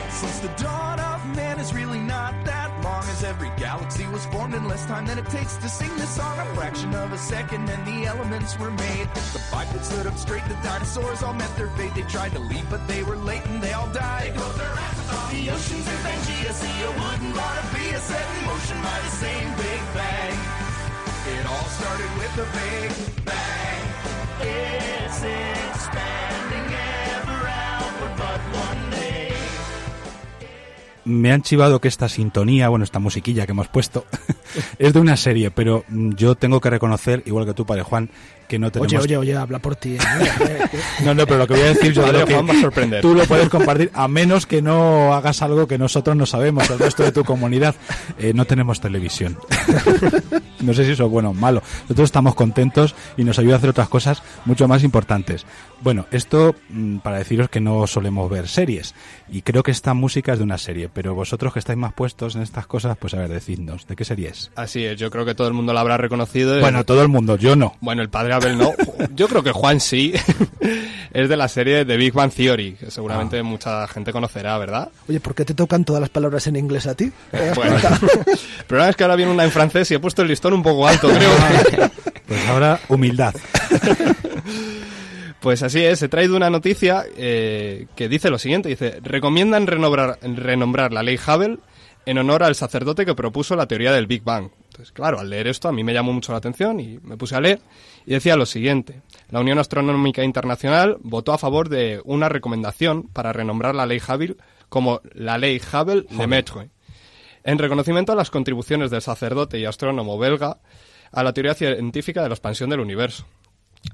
Since 0.10 0.40
the 0.40 0.64
dawn 0.64 1.00
of 1.00 1.06
man 1.06 1.11
is 1.62 1.74
really 1.76 2.00
not 2.00 2.34
that 2.44 2.72
long 2.84 3.04
as 3.14 3.24
every 3.24 3.52
galaxy 3.56 4.08
was 4.08 4.26
formed 4.28 4.56
in 4.56 4.68
less 4.68 4.84
time 4.88 5.06
than 5.06 5.20
it 5.20 5.30
takes 5.30 5.58
to 5.58 5.70
sing 5.70 5.96
this 5.96 6.10
song. 6.10 6.40
A 6.40 6.46
fraction 6.56 6.96
of 6.96 7.14
a 7.14 7.18
second 7.20 7.70
and 7.70 7.86
the 7.86 8.08
elements 8.08 8.58
were 8.58 8.72
made. 8.72 9.08
The 9.34 9.42
bipeds 9.52 9.88
stood 9.88 10.08
up 10.08 10.18
straight, 10.18 10.44
the 10.46 10.58
dinosaurs 10.64 11.22
all 11.22 11.36
met 11.36 11.56
their 11.56 11.70
fate. 11.78 11.94
They 11.94 12.02
tried 12.04 12.32
to 12.32 12.40
leave, 12.40 12.68
but 12.72 12.88
they 12.88 13.04
were 13.04 13.16
late 13.16 13.46
and 13.46 13.62
they 13.62 13.74
all 13.74 13.92
died. 13.94 14.34
They 14.34 14.38
closed 14.38 14.58
their 14.58 14.74
asses 14.74 15.10
off 15.12 15.32
the 15.32 15.50
oceans 15.52 15.88
and 15.88 16.00
Pangea 16.06 16.52
Sea. 16.52 16.78
A 16.82 16.92
wooden 16.98 17.32
bottom 17.38 17.66
be 17.78 17.90
a 17.94 18.00
set 18.00 18.26
in 18.38 18.46
motion 18.48 18.78
by 18.82 18.98
the 19.06 19.14
same 19.22 19.50
Big 19.62 19.82
Bang. 19.94 20.38
It 21.38 21.46
all 21.46 21.70
started 21.78 22.12
with 22.18 22.34
a 22.42 22.48
Big 22.58 22.90
Bang. 23.24 23.82
It's 24.42 25.22
expanding 25.22 26.41
Me 31.04 31.32
han 31.32 31.42
chivado 31.42 31.82
que 31.82 31.88
esta 31.88 32.10
sintonía, 32.10 32.70
bueno, 32.70 32.84
esta 32.84 33.00
musiquilla 33.00 33.46
que 33.46 33.54
hemos 33.54 33.68
puesto, 33.68 34.06
es 34.80 34.94
de 34.94 35.00
una 35.00 35.18
serie, 35.18 35.52
pero 35.52 35.84
mm, 35.88 36.12
yo 36.16 36.36
tengo 36.36 36.60
que 36.62 36.70
reconocer, 36.70 37.24
igual 37.26 37.46
que 37.46 37.54
tú, 37.54 37.66
Padre 37.66 37.84
Juan, 37.84 38.10
que 38.48 38.60
no 38.60 38.70
tenemos... 38.70 38.94
Oye, 38.94 39.02
oye, 39.02 39.18
oye, 39.18 39.36
habla 39.38 39.60
por 39.60 39.78
ti. 39.78 39.96
¿eh? 39.96 40.00
No, 41.06 41.14
no, 41.14 41.26
pero 41.26 41.40
lo 41.40 41.48
que 41.48 41.54
voy 41.54 41.64
a 41.64 41.68
decir 41.68 41.94
yo 41.94 42.02
Padre 42.02 42.26
que 42.26 42.34
va 42.34 42.54
a 42.54 42.62
sorprender. 42.62 43.02
tú 43.02 43.14
lo 43.14 43.24
puedes 43.26 43.48
compartir, 43.50 43.90
a 43.94 44.08
menos 44.10 44.46
que 44.46 44.62
no 44.62 45.14
hagas 45.14 45.42
algo 45.42 45.68
que 45.68 45.78
nosotros 45.78 46.16
no 46.18 46.26
sabemos, 46.26 46.70
el 46.70 46.80
resto 46.80 47.04
de 47.04 47.12
tu 47.12 47.24
comunidad. 47.24 47.76
Eh, 48.20 48.34
no 48.34 48.46
tenemos 48.46 48.82
televisión. 48.82 49.38
no 50.60 50.74
sé 50.74 50.86
si 50.86 50.92
eso 50.92 51.06
es 51.06 51.12
bueno 51.12 51.30
o 51.30 51.34
malo. 51.34 51.64
Nosotros 51.84 52.08
estamos 52.08 52.36
contentos 52.36 52.94
y 53.16 53.24
nos 53.24 53.40
ayuda 53.40 53.56
a 53.56 53.58
hacer 53.58 53.70
otras 53.70 53.88
cosas 53.88 54.22
mucho 54.46 54.68
más 54.68 54.84
importantes. 54.84 55.46
Bueno, 55.82 56.06
esto 56.12 56.56
mm, 56.70 56.98
para 56.98 57.20
deciros 57.20 57.50
que 57.50 57.62
no 57.62 57.88
solemos 57.88 58.30
ver 58.30 58.48
series. 58.48 58.94
Y 59.30 59.44
creo 59.44 59.64
que 59.64 59.72
esta 59.72 59.94
música 59.94 60.34
es 60.34 60.40
de 60.40 60.44
una 60.44 60.58
serie, 60.58 60.90
pero 60.90 61.16
vosotros 61.16 61.54
que 61.54 61.60
estáis 61.60 61.80
más 61.80 61.94
puestos 61.94 62.36
en 62.36 62.42
estas 62.42 62.68
cosas, 62.68 62.98
pues 62.98 63.14
a 63.14 63.18
ver, 63.18 63.30
decidnos, 63.30 63.88
¿de 63.88 63.96
qué 63.96 64.04
serie 64.04 64.30
es? 64.30 64.41
Así 64.56 64.84
es, 64.86 64.98
yo 65.00 65.12
creo 65.12 65.26
que 65.26 65.36
todo 65.36 65.48
el 65.48 65.54
mundo 65.54 65.74
la 65.74 65.82
habrá 65.82 65.98
reconocido. 65.98 66.60
Bueno, 66.60 66.84
todo 66.86 67.02
el 67.02 67.08
mundo, 67.10 67.36
yo 67.38 67.56
no. 67.56 67.76
Bueno, 67.82 68.02
el 68.02 68.10
padre 68.10 68.34
Abel 68.34 68.58
no. 68.58 68.72
Yo 69.16 69.28
creo 69.28 69.44
que 69.44 69.52
Juan 69.52 69.80
sí. 69.80 70.14
es 71.14 71.28
de 71.30 71.38
la 71.38 71.48
serie 71.48 71.86
de 71.86 71.98
Big 71.98 72.14
Bang 72.14 72.32
Theory, 72.32 72.74
que 72.74 72.90
seguramente 72.92 73.40
Ah. 73.40 73.44
mucha 73.44 73.88
gente 73.88 74.12
conocerá, 74.12 74.58
¿verdad? 74.58 74.90
Oye, 75.10 75.20
¿por 75.20 75.36
qué 75.36 75.44
te 75.46 75.54
tocan 75.54 75.84
todas 75.86 76.00
las 76.02 76.10
palabras 76.10 76.48
en 76.48 76.56
inglés 76.56 76.88
a 76.88 76.96
ti? 76.96 77.12
Bueno, 77.56 77.76
el 77.78 78.66
problema 78.68 78.90
es 78.90 78.96
que 78.96 79.04
ahora 79.04 79.16
viene 79.16 79.32
una 79.32 79.44
en 79.44 79.52
francés 79.52 79.90
y 79.92 79.96
he 79.96 80.00
puesto 80.00 80.22
el 80.22 80.28
listón 80.30 80.54
un 80.54 80.64
poco 80.64 80.88
alto, 80.88 81.10
creo. 81.10 81.90
Pues 82.28 82.48
ahora, 82.48 82.80
humildad. 82.88 83.34
Pues 85.40 85.64
así 85.64 85.84
es, 85.84 86.02
he 86.04 86.08
traído 86.08 86.36
una 86.38 86.52
noticia 86.52 87.04
eh, 87.18 87.88
que 87.96 88.08
dice 88.08 88.30
lo 88.30 88.38
siguiente, 88.38 88.70
dice, 88.70 89.00
recomiendan 89.02 89.66
renombrar, 89.66 90.20
renombrar 90.22 90.94
la 90.94 91.02
ley 91.02 91.18
Hubble 91.18 91.58
en 92.06 92.18
honor 92.18 92.44
al 92.44 92.56
sacerdote 92.56 93.06
que 93.06 93.16
propuso 93.16 93.56
la 93.56 93.68
teoría 93.68 93.92
del 93.92 94.08
Big 94.08 94.24
Bang. 94.24 94.50
Entonces, 94.64 94.92
claro, 94.92 95.20
al 95.20 95.30
leer 95.30 95.48
esto 95.48 95.68
a 95.68 95.72
mí 95.72 95.84
me 95.84 95.94
llamó 95.94 96.14
mucho 96.14 96.32
la 96.32 96.40
atención 96.40 96.80
y 96.80 97.00
me 97.04 97.18
puse 97.18 97.36
a 97.36 97.42
leer 97.42 97.60
y 98.06 98.12
decía 98.12 98.36
lo 98.36 98.46
siguiente, 98.46 99.02
la 99.30 99.40
Unión 99.40 99.60
Astronómica 99.60 100.24
Internacional 100.24 100.98
votó 101.02 101.34
a 101.34 101.38
favor 101.38 101.70
de 101.70 102.02
una 102.06 102.30
recomendación 102.30 103.04
para 103.04 103.34
renombrar 103.34 103.76
la 103.76 103.86
ley 103.86 104.00
Hubble 104.00 104.38
como 104.70 105.02
la 105.14 105.38
ley 105.38 105.60
Hubble-Lemaitre, 105.60 106.70
en 107.44 107.58
reconocimiento 107.58 108.14
a 108.14 108.16
las 108.16 108.32
contribuciones 108.32 108.90
del 108.92 109.02
sacerdote 109.02 109.60
y 109.60 109.66
astrónomo 109.66 110.18
belga 110.18 110.60
a 111.12 111.24
la 111.24 111.34
teoría 111.34 111.54
científica 111.54 112.24
de 112.24 112.30
la 112.30 112.36
expansión 112.36 112.70
del 112.70 112.80
universo. 112.80 113.26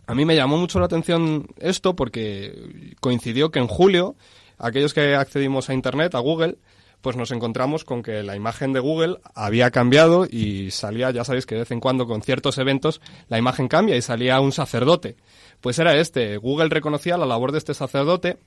A 0.05 0.13
mí 0.13 0.25
me 0.25 0.35
llamó 0.35 0.57
mucho 0.57 0.79
la 0.79 0.85
atención 0.85 1.47
esto 1.57 1.95
porque 1.95 2.93
coincidió 2.99 3.51
que 3.51 3.59
en 3.59 3.67
julio 3.67 4.15
aquellos 4.57 4.93
que 4.93 5.15
accedimos 5.15 5.69
a 5.69 5.73
Internet, 5.73 6.15
a 6.15 6.19
Google, 6.19 6.57
pues 7.01 7.15
nos 7.15 7.31
encontramos 7.31 7.83
con 7.83 8.03
que 8.03 8.23
la 8.23 8.35
imagen 8.35 8.73
de 8.73 8.79
Google 8.79 9.17
había 9.35 9.71
cambiado 9.71 10.25
y 10.25 10.71
salía, 10.71 11.11
ya 11.11 11.23
sabéis 11.23 11.45
que 11.45 11.55
de 11.55 11.61
vez 11.61 11.71
en 11.71 11.79
cuando 11.79 12.07
con 12.07 12.21
ciertos 12.21 12.57
eventos 12.57 13.01
la 13.27 13.37
imagen 13.37 13.67
cambia 13.67 13.95
y 13.95 14.01
salía 14.01 14.39
un 14.39 14.51
sacerdote. 14.51 15.15
Pues 15.61 15.79
era 15.79 15.95
este, 15.95 16.37
Google 16.37 16.69
reconocía 16.69 17.17
la 17.17 17.25
labor 17.25 17.51
de 17.51 17.59
este 17.59 17.73
sacerdote 17.73 18.37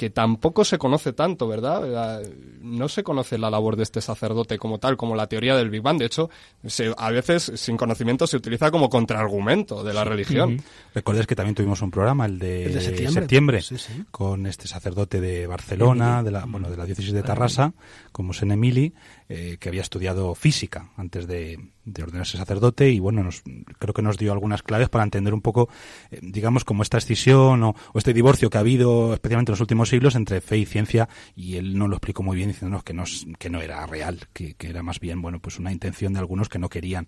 que 0.00 0.08
tampoco 0.08 0.64
se 0.64 0.78
conoce 0.78 1.12
tanto, 1.12 1.46
¿verdad? 1.46 1.86
La- 1.86 2.22
No 2.62 2.88
se 2.88 3.02
conoce 3.02 3.36
la 3.36 3.50
labor 3.50 3.76
de 3.76 3.82
este 3.82 4.00
sacerdote 4.00 4.56
como 4.56 4.78
tal, 4.78 4.96
como 4.96 5.14
la 5.14 5.26
teoría 5.26 5.54
del 5.56 5.68
Big 5.68 5.82
Bang. 5.82 5.98
De 5.98 6.06
hecho, 6.06 6.30
se- 6.64 6.94
a 6.96 7.10
veces 7.10 7.52
sin 7.56 7.76
conocimiento 7.76 8.26
se 8.26 8.38
utiliza 8.38 8.70
como 8.70 8.88
contraargumento 8.88 9.84
de 9.84 9.92
la 9.92 10.04
religión. 10.04 10.62
Recuerdes 10.94 11.26
que 11.26 11.36
también 11.36 11.54
tuvimos 11.54 11.82
un 11.82 11.90
programa, 11.90 12.24
el 12.24 12.38
de, 12.38 12.64
El 12.64 12.72
de 12.72 12.80
septiembre. 13.10 13.60
Sí, 13.60 13.76
sí. 13.76 14.04
con 14.10 14.46
este 14.46 14.66
sacerdote 14.68 15.20
de 15.20 15.46
Barcelona, 15.46 16.22
de 16.22 16.30
la, 16.30 16.46
bueno, 16.46 16.70
de 16.70 16.78
la 16.78 16.86
diócesis 16.86 17.12
de 17.12 17.22
Tarrasa, 17.22 17.74
como 18.10 18.32
Sen 18.32 18.52
Emili, 18.52 18.94
eh, 19.32 19.58
que 19.60 19.68
había 19.68 19.82
estudiado 19.82 20.34
física 20.34 20.90
antes 20.96 21.28
de, 21.28 21.70
de 21.84 22.02
ordenarse 22.02 22.36
sacerdote 22.36 22.90
y 22.90 22.98
bueno, 22.98 23.22
nos, 23.22 23.44
creo 23.78 23.94
que 23.94 24.02
nos 24.02 24.18
dio 24.18 24.32
algunas 24.32 24.64
claves 24.64 24.88
para 24.88 25.04
entender 25.04 25.32
un 25.32 25.40
poco, 25.40 25.68
eh, 26.10 26.18
digamos, 26.20 26.64
como 26.64 26.82
esta 26.82 26.98
escisión 26.98 27.62
o, 27.62 27.76
o 27.92 27.98
este 27.98 28.12
divorcio 28.12 28.50
que 28.50 28.56
ha 28.58 28.60
habido, 28.60 29.14
especialmente 29.14 29.50
en 29.50 29.54
los 29.54 29.60
últimos 29.60 29.88
siglos, 29.88 30.16
entre 30.16 30.40
fe 30.40 30.58
y 30.58 30.66
ciencia 30.66 31.08
y 31.36 31.54
él 31.54 31.78
no 31.78 31.86
lo 31.86 31.94
explicó 31.94 32.24
muy 32.24 32.36
bien 32.36 32.48
diciéndonos 32.48 32.82
que 32.82 32.92
no, 32.92 33.04
que 33.38 33.50
no 33.50 33.60
era 33.60 33.86
real, 33.86 34.26
que, 34.32 34.54
que 34.54 34.68
era 34.68 34.82
más 34.82 34.98
bien, 34.98 35.22
bueno, 35.22 35.38
pues 35.38 35.60
una 35.60 35.70
intención 35.70 36.12
de 36.12 36.18
algunos 36.18 36.48
que 36.48 36.58
no 36.58 36.68
querían. 36.68 37.06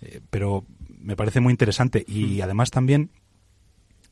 Eh, 0.00 0.20
pero 0.30 0.64
me 1.00 1.16
parece 1.16 1.40
muy 1.40 1.50
interesante 1.50 2.04
y 2.06 2.40
además 2.40 2.70
también 2.70 3.10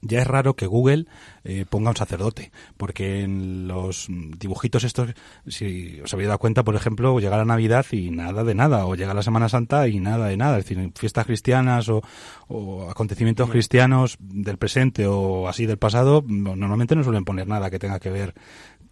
ya 0.02 0.20
es 0.20 0.26
raro 0.26 0.54
que 0.54 0.66
Google 0.66 1.06
eh, 1.44 1.64
ponga 1.68 1.90
un 1.90 1.96
sacerdote, 1.96 2.52
porque 2.76 3.22
en 3.22 3.66
los 3.68 4.06
dibujitos 4.08 4.84
estos, 4.84 5.14
si 5.46 6.00
os 6.00 6.12
habéis 6.12 6.26
dado 6.28 6.38
cuenta, 6.38 6.62
por 6.64 6.74
ejemplo, 6.74 7.18
llega 7.20 7.36
la 7.36 7.44
Navidad 7.44 7.86
y 7.92 8.10
nada 8.10 8.44
de 8.44 8.54
nada, 8.54 8.84
o 8.86 8.94
llega 8.94 9.14
la 9.14 9.22
Semana 9.22 9.48
Santa 9.48 9.88
y 9.88 10.00
nada 10.00 10.26
de 10.26 10.36
nada, 10.36 10.58
es 10.58 10.64
decir, 10.66 10.92
fiestas 10.96 11.26
cristianas 11.26 11.88
o, 11.88 12.02
o 12.48 12.90
acontecimientos 12.90 13.48
cristianos 13.50 14.16
del 14.20 14.58
presente 14.58 15.06
o 15.06 15.48
así 15.48 15.66
del 15.66 15.78
pasado, 15.78 16.22
no- 16.26 16.56
normalmente 16.56 16.94
no 16.96 17.04
suelen 17.04 17.24
poner 17.24 17.46
nada 17.46 17.70
que 17.70 17.78
tenga 17.78 17.98
que 18.00 18.10
ver 18.10 18.34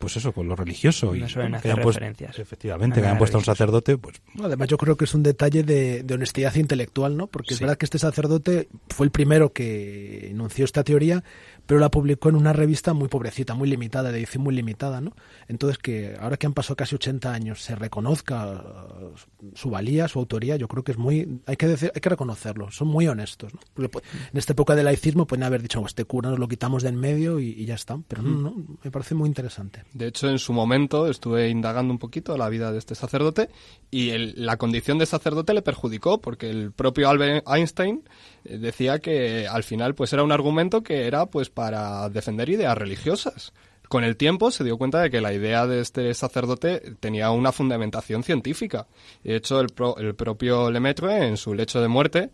pues 0.00 0.16
eso, 0.16 0.32
con 0.32 0.48
lo 0.48 0.56
religioso. 0.56 1.14
No 1.14 1.14
y 1.14 1.28
suelen 1.28 1.52
que 1.52 1.58
hacer 1.58 1.72
hayan 1.72 1.82
puesto- 1.84 2.00
referencias. 2.00 2.38
efectivamente, 2.38 3.00
que 3.00 3.06
hayan 3.06 3.18
puesto 3.18 3.36
a 3.36 3.40
un 3.40 3.44
sacerdote, 3.44 3.98
pues 3.98 4.20
Además, 4.42 4.66
yo 4.68 4.76
creo 4.78 4.96
que 4.96 5.04
es 5.04 5.14
un 5.14 5.22
detalle 5.22 5.62
de, 5.62 6.02
de 6.02 6.14
honestidad 6.14 6.54
intelectual, 6.56 7.16
¿no? 7.16 7.26
Porque 7.28 7.54
es 7.54 7.60
verdad 7.60 7.76
que 7.76 7.86
este 7.86 7.98
sacerdote 7.98 8.68
fue 8.88 9.06
el 9.06 9.12
primero 9.12 9.52
que 9.52 10.28
enunció 10.30 10.64
esta 10.64 10.82
teoría, 10.82 11.22
pero 11.70 11.78
la 11.78 11.88
publicó 11.88 12.30
en 12.30 12.34
una 12.34 12.52
revista 12.52 12.94
muy 12.94 13.06
pobrecita, 13.06 13.54
muy 13.54 13.68
limitada, 13.68 14.10
de 14.10 14.18
edición 14.18 14.42
muy 14.42 14.52
limitada, 14.52 15.00
¿no? 15.00 15.12
Entonces, 15.46 15.78
que 15.78 16.16
ahora 16.20 16.36
que 16.36 16.48
han 16.48 16.52
pasado 16.52 16.74
casi 16.74 16.96
80 16.96 17.32
años 17.32 17.62
se 17.62 17.76
reconozca 17.76 18.44
uh, 18.54 19.14
su 19.54 19.70
valía, 19.70 20.08
su 20.08 20.18
autoría, 20.18 20.56
yo 20.56 20.66
creo 20.66 20.82
que 20.82 20.90
es 20.90 20.98
muy. 20.98 21.40
Hay 21.46 21.56
que, 21.56 21.68
decir, 21.68 21.92
hay 21.94 22.00
que 22.00 22.08
reconocerlo, 22.08 22.72
son 22.72 22.88
muy 22.88 23.06
honestos, 23.06 23.54
¿no? 23.54 23.60
Porque 23.72 23.88
pu- 23.88 24.02
en 24.32 24.36
esta 24.36 24.52
época 24.52 24.74
del 24.74 24.86
laicismo 24.86 25.28
pueden 25.28 25.44
haber 25.44 25.62
dicho, 25.62 25.80
"Oh, 25.80 25.86
este 25.86 26.04
cura 26.04 26.28
nos 26.30 26.40
lo 26.40 26.48
quitamos 26.48 26.82
de 26.82 26.88
en 26.88 26.96
medio 26.96 27.38
y, 27.38 27.50
y 27.50 27.66
ya 27.66 27.76
está. 27.76 28.00
Pero 28.08 28.22
no, 28.22 28.40
no, 28.50 28.54
me 28.82 28.90
parece 28.90 29.14
muy 29.14 29.28
interesante. 29.28 29.84
De 29.94 30.08
hecho, 30.08 30.28
en 30.28 30.40
su 30.40 30.52
momento 30.52 31.06
estuve 31.06 31.50
indagando 31.50 31.92
un 31.92 32.00
poquito 32.00 32.36
la 32.36 32.48
vida 32.48 32.72
de 32.72 32.78
este 32.78 32.96
sacerdote 32.96 33.48
y 33.92 34.10
el- 34.10 34.34
la 34.44 34.56
condición 34.56 34.98
de 34.98 35.06
sacerdote 35.06 35.54
le 35.54 35.62
perjudicó 35.62 36.20
porque 36.20 36.50
el 36.50 36.72
propio 36.72 37.08
Albert 37.08 37.46
Einstein 37.48 38.02
eh, 38.44 38.58
decía 38.58 38.98
que 38.98 39.46
al 39.46 39.62
final 39.62 39.94
pues 39.94 40.12
era 40.12 40.24
un 40.24 40.32
argumento 40.32 40.82
que 40.82 41.06
era 41.06 41.26
pues 41.26 41.48
para 41.60 42.08
defender 42.08 42.48
ideas 42.48 42.78
religiosas. 42.78 43.52
Con 43.90 44.02
el 44.02 44.16
tiempo 44.16 44.50
se 44.50 44.64
dio 44.64 44.78
cuenta 44.78 45.02
de 45.02 45.10
que 45.10 45.20
la 45.20 45.34
idea 45.34 45.66
de 45.66 45.80
este 45.80 46.14
sacerdote 46.14 46.94
tenía 47.00 47.30
una 47.32 47.52
fundamentación 47.52 48.22
científica. 48.22 48.86
De 49.22 49.36
hecho, 49.36 49.60
el, 49.60 49.66
pro- 49.68 49.98
el 49.98 50.14
propio 50.14 50.70
Lemaitre, 50.70 51.26
en 51.26 51.36
su 51.36 51.52
lecho 51.52 51.82
de 51.82 51.88
muerte, 51.88 52.30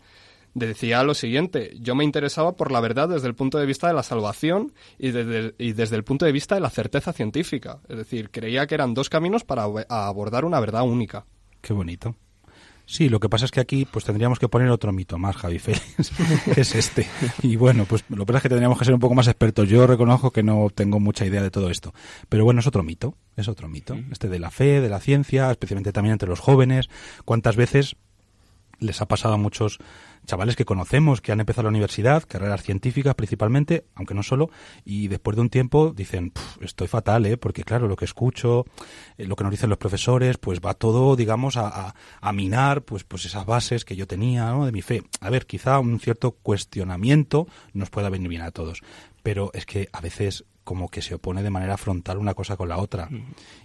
decía 0.53 1.03
lo 1.03 1.13
siguiente, 1.13 1.75
yo 1.81 1.93
me 1.93 2.05
interesaba 2.05 2.55
por 2.55 2.71
la 2.71 2.79
verdad 2.79 3.09
desde 3.09 3.27
el 3.27 3.35
punto 3.35 3.57
de 3.57 3.65
vista 3.65 3.87
de 3.87 3.95
la 3.95 4.03
salvación 4.03 4.71
y 4.97 5.11
desde, 5.11 5.55
y 5.57 5.73
desde 5.73 5.97
el 5.97 6.05
punto 6.05 6.25
de 6.25 6.31
vista 6.31 6.55
de 6.55 6.61
la 6.61 6.69
certeza 6.69 7.11
científica. 7.11 7.79
Es 7.89 7.97
decir, 7.97 8.29
creía 8.31 8.65
que 8.65 8.75
eran 8.75 8.93
dos 8.93 9.09
caminos 9.09 9.43
para 9.43 9.65
ab- 9.67 9.85
abordar 9.89 10.45
una 10.45 10.61
verdad 10.61 10.83
única. 10.83 11.25
Qué 11.61 11.73
bonito. 11.73 12.15
Sí, 12.89 13.09
lo 13.09 13.19
que 13.19 13.27
pasa 13.27 13.43
es 13.43 13.51
que 13.51 13.59
aquí 13.59 13.85
pues 13.85 14.05
tendríamos 14.05 14.39
que 14.39 14.47
poner 14.47 14.69
otro 14.69 14.93
mito 14.93 15.17
más, 15.17 15.35
Javi 15.35 15.59
Félix, 15.59 16.09
que 16.55 16.61
es 16.61 16.73
este. 16.73 17.05
Y 17.43 17.57
bueno, 17.57 17.83
pues 17.83 18.05
lo 18.07 18.19
que 18.19 18.27
pasa 18.27 18.37
es 18.37 18.43
que 18.43 18.49
tendríamos 18.49 18.79
que 18.79 18.85
ser 18.85 18.93
un 18.93 19.01
poco 19.01 19.13
más 19.13 19.27
expertos. 19.27 19.67
Yo 19.67 19.85
reconozco 19.85 20.31
que 20.31 20.41
no 20.41 20.69
tengo 20.73 21.01
mucha 21.01 21.25
idea 21.25 21.43
de 21.43 21.51
todo 21.51 21.69
esto. 21.69 21.93
Pero 22.29 22.45
bueno, 22.45 22.61
es 22.61 22.67
otro 22.67 22.83
mito, 22.83 23.17
es 23.35 23.49
otro 23.49 23.67
mito. 23.67 23.97
Este 24.09 24.29
de 24.29 24.39
la 24.39 24.51
fe, 24.51 24.79
de 24.79 24.87
la 24.87 25.01
ciencia, 25.01 25.51
especialmente 25.51 25.91
también 25.91 26.13
entre 26.13 26.29
los 26.29 26.39
jóvenes. 26.39 26.89
¿Cuántas 27.25 27.57
veces 27.57 27.97
les 28.79 29.01
ha 29.01 29.07
pasado 29.07 29.33
a 29.33 29.37
muchos 29.37 29.79
chavales 30.27 30.55
que 30.55 30.65
conocemos, 30.65 31.21
que 31.21 31.31
han 31.31 31.39
empezado 31.39 31.63
la 31.63 31.69
universidad, 31.69 32.23
carreras 32.27 32.61
científicas 32.61 33.15
principalmente, 33.15 33.85
aunque 33.95 34.13
no 34.13 34.21
solo, 34.21 34.51
y 34.85 35.07
después 35.07 35.35
de 35.35 35.41
un 35.41 35.49
tiempo 35.49 35.93
dicen, 35.95 36.29
"Puf, 36.29 36.61
estoy 36.61 36.87
fatal, 36.87 37.25
¿eh? 37.25 37.37
porque 37.37 37.63
claro, 37.63 37.87
lo 37.87 37.95
que 37.95 38.05
escucho, 38.05 38.65
eh, 39.17 39.25
lo 39.25 39.35
que 39.35 39.43
nos 39.43 39.51
dicen 39.51 39.69
los 39.69 39.79
profesores, 39.79 40.37
pues 40.37 40.59
va 40.59 40.75
todo, 40.75 41.15
digamos, 41.15 41.57
a 41.57 41.93
minar 42.33 42.83
pues, 42.83 43.03
pues 43.03 43.25
esas 43.25 43.45
bases 43.45 43.85
que 43.85 43.95
yo 43.95 44.05
tenía 44.05 44.51
¿no? 44.51 44.65
de 44.65 44.71
mi 44.71 44.81
fe. 44.81 45.01
A 45.21 45.29
ver, 45.29 45.47
quizá 45.47 45.79
un 45.79 45.99
cierto 45.99 46.31
cuestionamiento 46.31 47.47
nos 47.73 47.89
pueda 47.89 48.09
venir 48.09 48.29
bien 48.29 48.41
a 48.41 48.51
todos, 48.51 48.81
pero 49.23 49.49
es 49.53 49.65
que 49.65 49.89
a 49.93 50.01
veces 50.01 50.45
como 50.67 50.89
que 50.89 51.01
se 51.01 51.15
opone 51.15 51.43
de 51.43 51.49
manera 51.49 51.77
frontal 51.77 52.17
una 52.17 52.33
cosa 52.33 52.57
con 52.57 52.67
la 52.67 52.77
otra. 52.77 53.07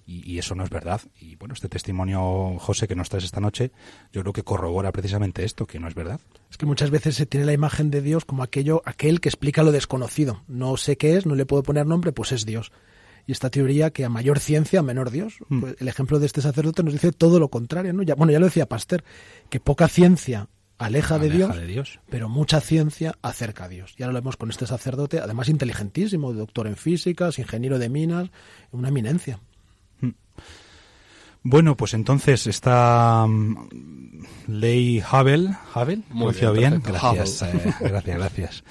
Y, 0.07 0.33
y 0.33 0.39
eso 0.39 0.55
no 0.55 0.63
es 0.63 0.71
verdad. 0.71 1.01
Y 1.19 1.35
bueno, 1.35 1.53
este 1.53 1.69
testimonio, 1.69 2.55
José, 2.61 2.87
que 2.87 2.95
nos 2.95 3.09
traes 3.09 3.25
esta 3.25 3.41
noche, 3.41 3.73
yo 4.13 4.21
creo 4.21 4.33
que 4.33 4.45
corrobora 4.45 4.93
precisamente 4.93 5.43
esto, 5.45 5.67
que 5.67 5.81
no 5.81 5.89
es 5.89 5.97
verdad. 5.97 6.21
Es 6.49 6.59
que 6.59 6.65
muchas 6.65 6.91
veces 6.91 7.17
se 7.17 7.27
tiene 7.27 7.45
la 7.45 7.55
imagen 7.55 7.91
de 7.91 8.03
Dios 8.03 8.25
como 8.25 8.45
aquello, 8.45 8.83
aquel 8.85 9.21
que 9.21 9.29
explica 9.29 9.65
lo 9.65 9.73
desconocido. 9.73 10.45
No 10.47 10.77
sé 10.77 10.97
qué 10.97 11.17
es, 11.17 11.27
no 11.27 11.35
le 11.35 11.45
puedo 11.45 11.65
poner 11.65 11.87
nombre, 11.87 12.13
pues 12.13 12.31
es 12.31 12.47
Dios. 12.47 12.71
Y 13.27 13.33
esta 13.33 13.51
teoría 13.51 13.91
que 13.91 14.05
a 14.05 14.09
mayor 14.09 14.39
ciencia, 14.39 14.81
menor 14.81 15.11
Dios. 15.11 15.39
Mm. 15.49 15.61
Pues 15.61 15.75
el 15.81 15.89
ejemplo 15.89 16.21
de 16.21 16.27
este 16.27 16.41
sacerdote 16.41 16.85
nos 16.85 16.93
dice 16.93 17.11
todo 17.11 17.41
lo 17.41 17.49
contrario, 17.49 17.93
¿no? 17.93 18.05
Ya, 18.05 18.15
bueno, 18.15 18.33
ya 18.33 18.39
lo 18.39 18.47
decía 18.47 18.69
Pasteur, 18.69 19.03
que 19.51 19.59
poca 19.59 19.89
ciencia 19.89 20.47
aleja, 20.85 21.19
de, 21.19 21.31
Aleja 21.31 21.37
Dios, 21.37 21.57
de 21.57 21.67
Dios. 21.67 22.01
pero 22.09 22.29
mucha 22.29 22.61
ciencia 22.61 23.15
acerca 23.23 23.65
a 23.65 23.69
Dios. 23.69 23.95
Y 23.99 24.03
ahora 24.03 24.13
lo 24.15 24.21
vemos 24.21 24.37
con 24.37 24.51
este 24.51 24.67
sacerdote, 24.67 25.21
además 25.21 25.49
inteligentísimo, 25.49 26.33
doctor 26.33 26.67
en 26.67 26.77
físicas, 26.77 27.39
ingeniero 27.39 27.79
de 27.79 27.89
minas, 27.89 28.31
una 28.71 28.89
eminencia. 28.89 29.39
Bueno, 31.45 31.77
pues 31.77 31.95
entonces 31.95 32.47
esta 32.47 33.27
ley 34.47 35.01
Hubble, 35.01 35.51
Hubble, 35.75 36.03
Muy 36.11 36.27
¿Lo 36.27 36.33
decía 36.33 36.51
bien, 36.51 36.71
bien? 36.71 36.83
perfecto. 36.83 37.15
Gracias, 37.15 37.43
eh, 37.43 37.75
gracias, 37.81 38.17
gracias. 38.17 38.65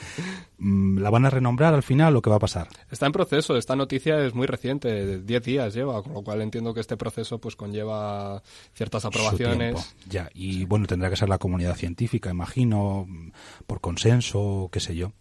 Mm, 0.57 0.99
¿La 0.99 1.09
van 1.09 1.25
a 1.25 1.29
renombrar 1.29 1.73
al 1.73 1.83
final 1.83 2.15
o 2.15 2.21
qué 2.21 2.29
va 2.29 2.37
a 2.37 2.39
pasar? 2.39 2.69
Está 2.89 3.07
en 3.07 3.11
proceso, 3.11 3.57
esta 3.57 3.75
noticia 3.75 4.23
es 4.23 4.33
muy 4.33 4.47
reciente, 4.47 4.87
de 4.87 5.19
10 5.21 5.43
días 5.43 5.73
lleva, 5.73 6.01
con 6.01 6.13
lo 6.13 6.23
cual 6.23 6.41
entiendo 6.41 6.73
que 6.73 6.79
este 6.79 6.97
proceso 6.97 7.39
pues 7.39 7.55
conlleva 7.55 8.41
ciertas 8.73 9.03
aprobaciones. 9.03 9.95
Ya, 10.07 10.29
y 10.33 10.65
bueno, 10.65 10.87
tendrá 10.87 11.09
que 11.09 11.15
ser 11.17 11.29
la 11.29 11.39
comunidad 11.39 11.75
científica, 11.75 12.29
imagino, 12.29 13.05
mm, 13.07 13.31
por 13.67 13.81
consenso, 13.81 14.69
qué 14.71 14.79
sé 14.79 14.95
yo. 14.95 15.11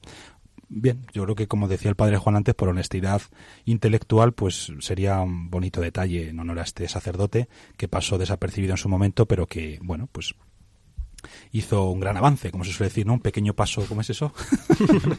Bien, 0.73 1.05
yo 1.13 1.25
creo 1.25 1.35
que 1.35 1.49
como 1.49 1.67
decía 1.67 1.91
el 1.91 1.97
padre 1.97 2.17
Juan 2.17 2.37
antes, 2.37 2.55
por 2.55 2.69
honestidad 2.69 3.21
intelectual, 3.65 4.33
pues 4.33 4.73
sería 4.79 5.21
un 5.21 5.51
bonito 5.51 5.81
detalle 5.81 6.29
en 6.29 6.39
honor 6.39 6.61
a 6.61 6.63
este 6.63 6.87
sacerdote 6.89 7.49
que 7.77 7.89
pasó 7.89 8.19
desapercibido 8.19 8.75
en 8.75 8.77
su 8.79 8.89
momento, 8.89 9.27
pero 9.27 9.47
que, 9.47 9.81
bueno, 9.83 10.09
pues 10.13 10.35
hizo 11.51 11.91
un 11.91 11.99
gran 12.01 12.17
avance, 12.17 12.51
como 12.53 12.65
se 12.65 12.73
suele 12.73 12.89
decir, 12.89 13.05
¿no? 13.05 13.15
Un 13.15 13.21
pequeño 13.21 13.53
paso, 13.53 13.85
¿cómo 13.89 14.01
es 14.01 14.11
eso? 14.11 14.33
un 14.79 15.19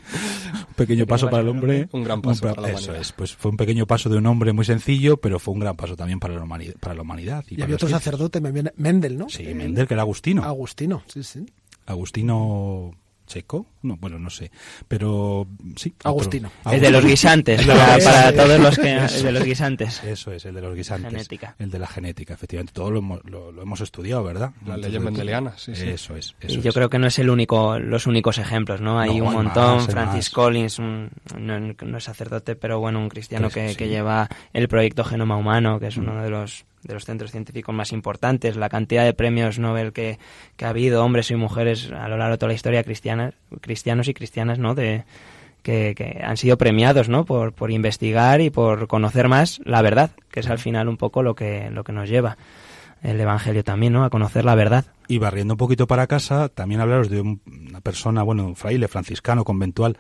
pequeño 0.75 1.05
paso 1.05 1.29
para 1.29 1.43
el 1.43 1.49
hombre. 1.49 1.89
Un 1.91 2.03
gran 2.03 2.21
paso 2.21 2.41
para 2.41 2.61
la 2.61 2.67
Eso 2.69 2.77
humanidad. 2.85 3.01
es, 3.01 3.11
pues 3.11 3.35
fue 3.35 3.51
un 3.51 3.57
pequeño 3.57 3.85
paso 3.85 4.09
de 4.09 4.17
un 4.17 4.25
hombre 4.27 4.53
muy 4.53 4.65
sencillo, 4.65 5.17
pero 5.17 5.37
fue 5.37 5.53
un 5.53 5.59
gran 5.59 5.75
paso 5.75 5.95
también 5.95 6.19
para 6.19 6.33
la 6.35 6.43
humanidad. 6.43 6.75
Para 6.79 6.95
la 6.95 7.01
humanidad 7.01 7.43
y 7.49 7.53
Y 7.53 7.57
para 7.57 7.65
había 7.65 7.75
otro 7.75 7.89
sacerdote, 7.89 8.39
Mendel, 8.41 9.17
¿no? 9.17 9.29
Sí, 9.29 9.43
Eh, 9.45 9.53
Mendel, 9.53 9.85
que 9.87 9.93
era 9.95 10.03
Agustino. 10.03 10.43
Agustino, 10.43 11.03
sí, 11.07 11.23
sí. 11.23 11.45
Agustino 11.85 12.91
Checo, 13.27 13.65
no, 13.83 13.97
bueno, 13.97 14.19
no 14.19 14.29
sé, 14.29 14.51
pero 14.87 15.47
sí. 15.75 15.93
otro- 15.99 16.09
Agustino. 16.11 16.51
El 16.71 16.81
de 16.81 16.91
los 16.91 17.05
guisantes, 17.05 17.65
para, 17.65 17.97
para 17.99 18.33
todos 18.33 18.59
los 18.59 18.77
que... 18.77 18.91
El 18.97 19.23
de 19.23 19.31
los 19.31 19.43
guisantes. 19.43 20.03
Eso 20.03 20.31
es, 20.31 20.45
el 20.45 20.55
de 20.55 20.61
los 20.61 20.75
guisantes. 20.75 21.11
Genética. 21.11 21.55
El 21.59 21.71
de 21.71 21.79
la 21.79 21.87
genética, 21.87 22.33
efectivamente. 22.33 22.73
Todo 22.73 22.91
lo 22.91 22.99
hemos, 22.99 23.23
lo, 23.25 23.51
lo 23.51 23.61
hemos 23.61 23.81
estudiado, 23.81 24.23
¿verdad? 24.23 24.51
Leyes 24.65 24.91
de- 24.93 24.99
mendelianas, 24.99 25.61
sí, 25.61 25.75
sí. 25.75 25.89
Eso 25.89 26.15
es. 26.15 26.35
Eso 26.41 26.59
Y 26.59 26.61
yo 26.61 26.69
es. 26.69 26.75
creo 26.75 26.89
que 26.89 26.99
no 26.99 27.07
es 27.07 27.17
el 27.19 27.29
único, 27.29 27.79
los 27.79 28.07
únicos 28.07 28.37
ejemplos, 28.37 28.81
¿no? 28.81 28.99
Hay 28.99 29.17
No, 29.19 29.25
un 29.25 29.29
hay 29.29 29.35
montón, 29.35 29.75
más, 29.77 29.87
Francis 29.87 30.15
más. 30.25 30.29
Collins, 30.29 30.79
un, 30.79 31.09
no, 31.37 31.59
no 31.59 31.97
es 31.97 32.03
sacerdote, 32.03 32.55
pero 32.55 32.79
bueno, 32.79 32.99
un 32.99 33.09
cristiano 33.09 33.49
Pues, 33.49 33.53
que, 33.55 33.69
sí. 33.69 33.75
que 33.75 33.87
lleva 33.87 34.29
el 34.53 34.67
proyecto 34.67 35.03
Genoma 35.03 35.37
Humano, 35.37 35.79
que 35.79 35.87
es 35.87 35.97
uno 35.97 36.21
de 36.21 36.29
los, 36.29 36.65
de 36.83 36.93
los 36.93 37.05
centros 37.05 37.31
científicos 37.31 37.73
más 37.75 37.91
importantes, 37.91 38.55
la 38.55 38.69
cantidad 38.69 39.03
de 39.05 39.13
premios 39.13 39.59
Nobel 39.59 39.93
que, 39.93 40.17
que 40.55 40.65
ha 40.65 40.69
habido, 40.69 41.03
hombres 41.03 41.29
y 41.31 41.35
mujeres 41.35 41.91
a 41.91 42.07
lo 42.07 42.17
largo 42.17 42.31
de 42.33 42.37
toda 42.37 42.47
la 42.49 42.55
historia 42.55 42.83
cristiana, 42.83 43.33
cristianos 43.71 44.10
y 44.10 44.13
cristianas, 44.13 44.60
¿no? 44.60 44.75
De, 44.75 45.05
que, 45.63 45.93
que 45.95 46.19
han 46.23 46.36
sido 46.36 46.57
premiados, 46.57 47.07
¿no? 47.07 47.23
Por, 47.23 47.53
por 47.53 47.71
investigar 47.71 48.41
y 48.41 48.49
por 48.49 48.88
conocer 48.88 49.29
más 49.29 49.62
la 49.63 49.81
verdad, 49.81 50.12
que 50.29 50.41
es 50.41 50.49
al 50.49 50.60
final 50.60 50.89
un 50.89 50.97
poco 50.97 51.23
lo 51.23 51.36
que, 51.36 51.69
lo 51.71 51.84
que 51.86 51.93
nos 51.93 52.10
lleva 52.10 52.38
el 53.01 53.19
Evangelio 53.19 53.63
también, 53.63 53.93
¿no? 53.93 54.03
A 54.03 54.10
conocer 54.10 54.43
la 54.43 54.55
verdad. 54.55 54.86
Y 55.07 55.17
barriendo 55.19 55.53
un 55.53 55.57
poquito 55.57 55.88
para 55.88 56.05
casa, 56.07 56.49
también 56.49 56.81
hablaros 56.81 57.10
de 57.10 57.21
un- 57.21 57.41
una 57.69 57.79
persona, 57.81 58.23
bueno, 58.23 58.45
un 58.45 58.55
fraile 58.55 58.88
franciscano 58.88 59.43
conventual, 59.45 59.95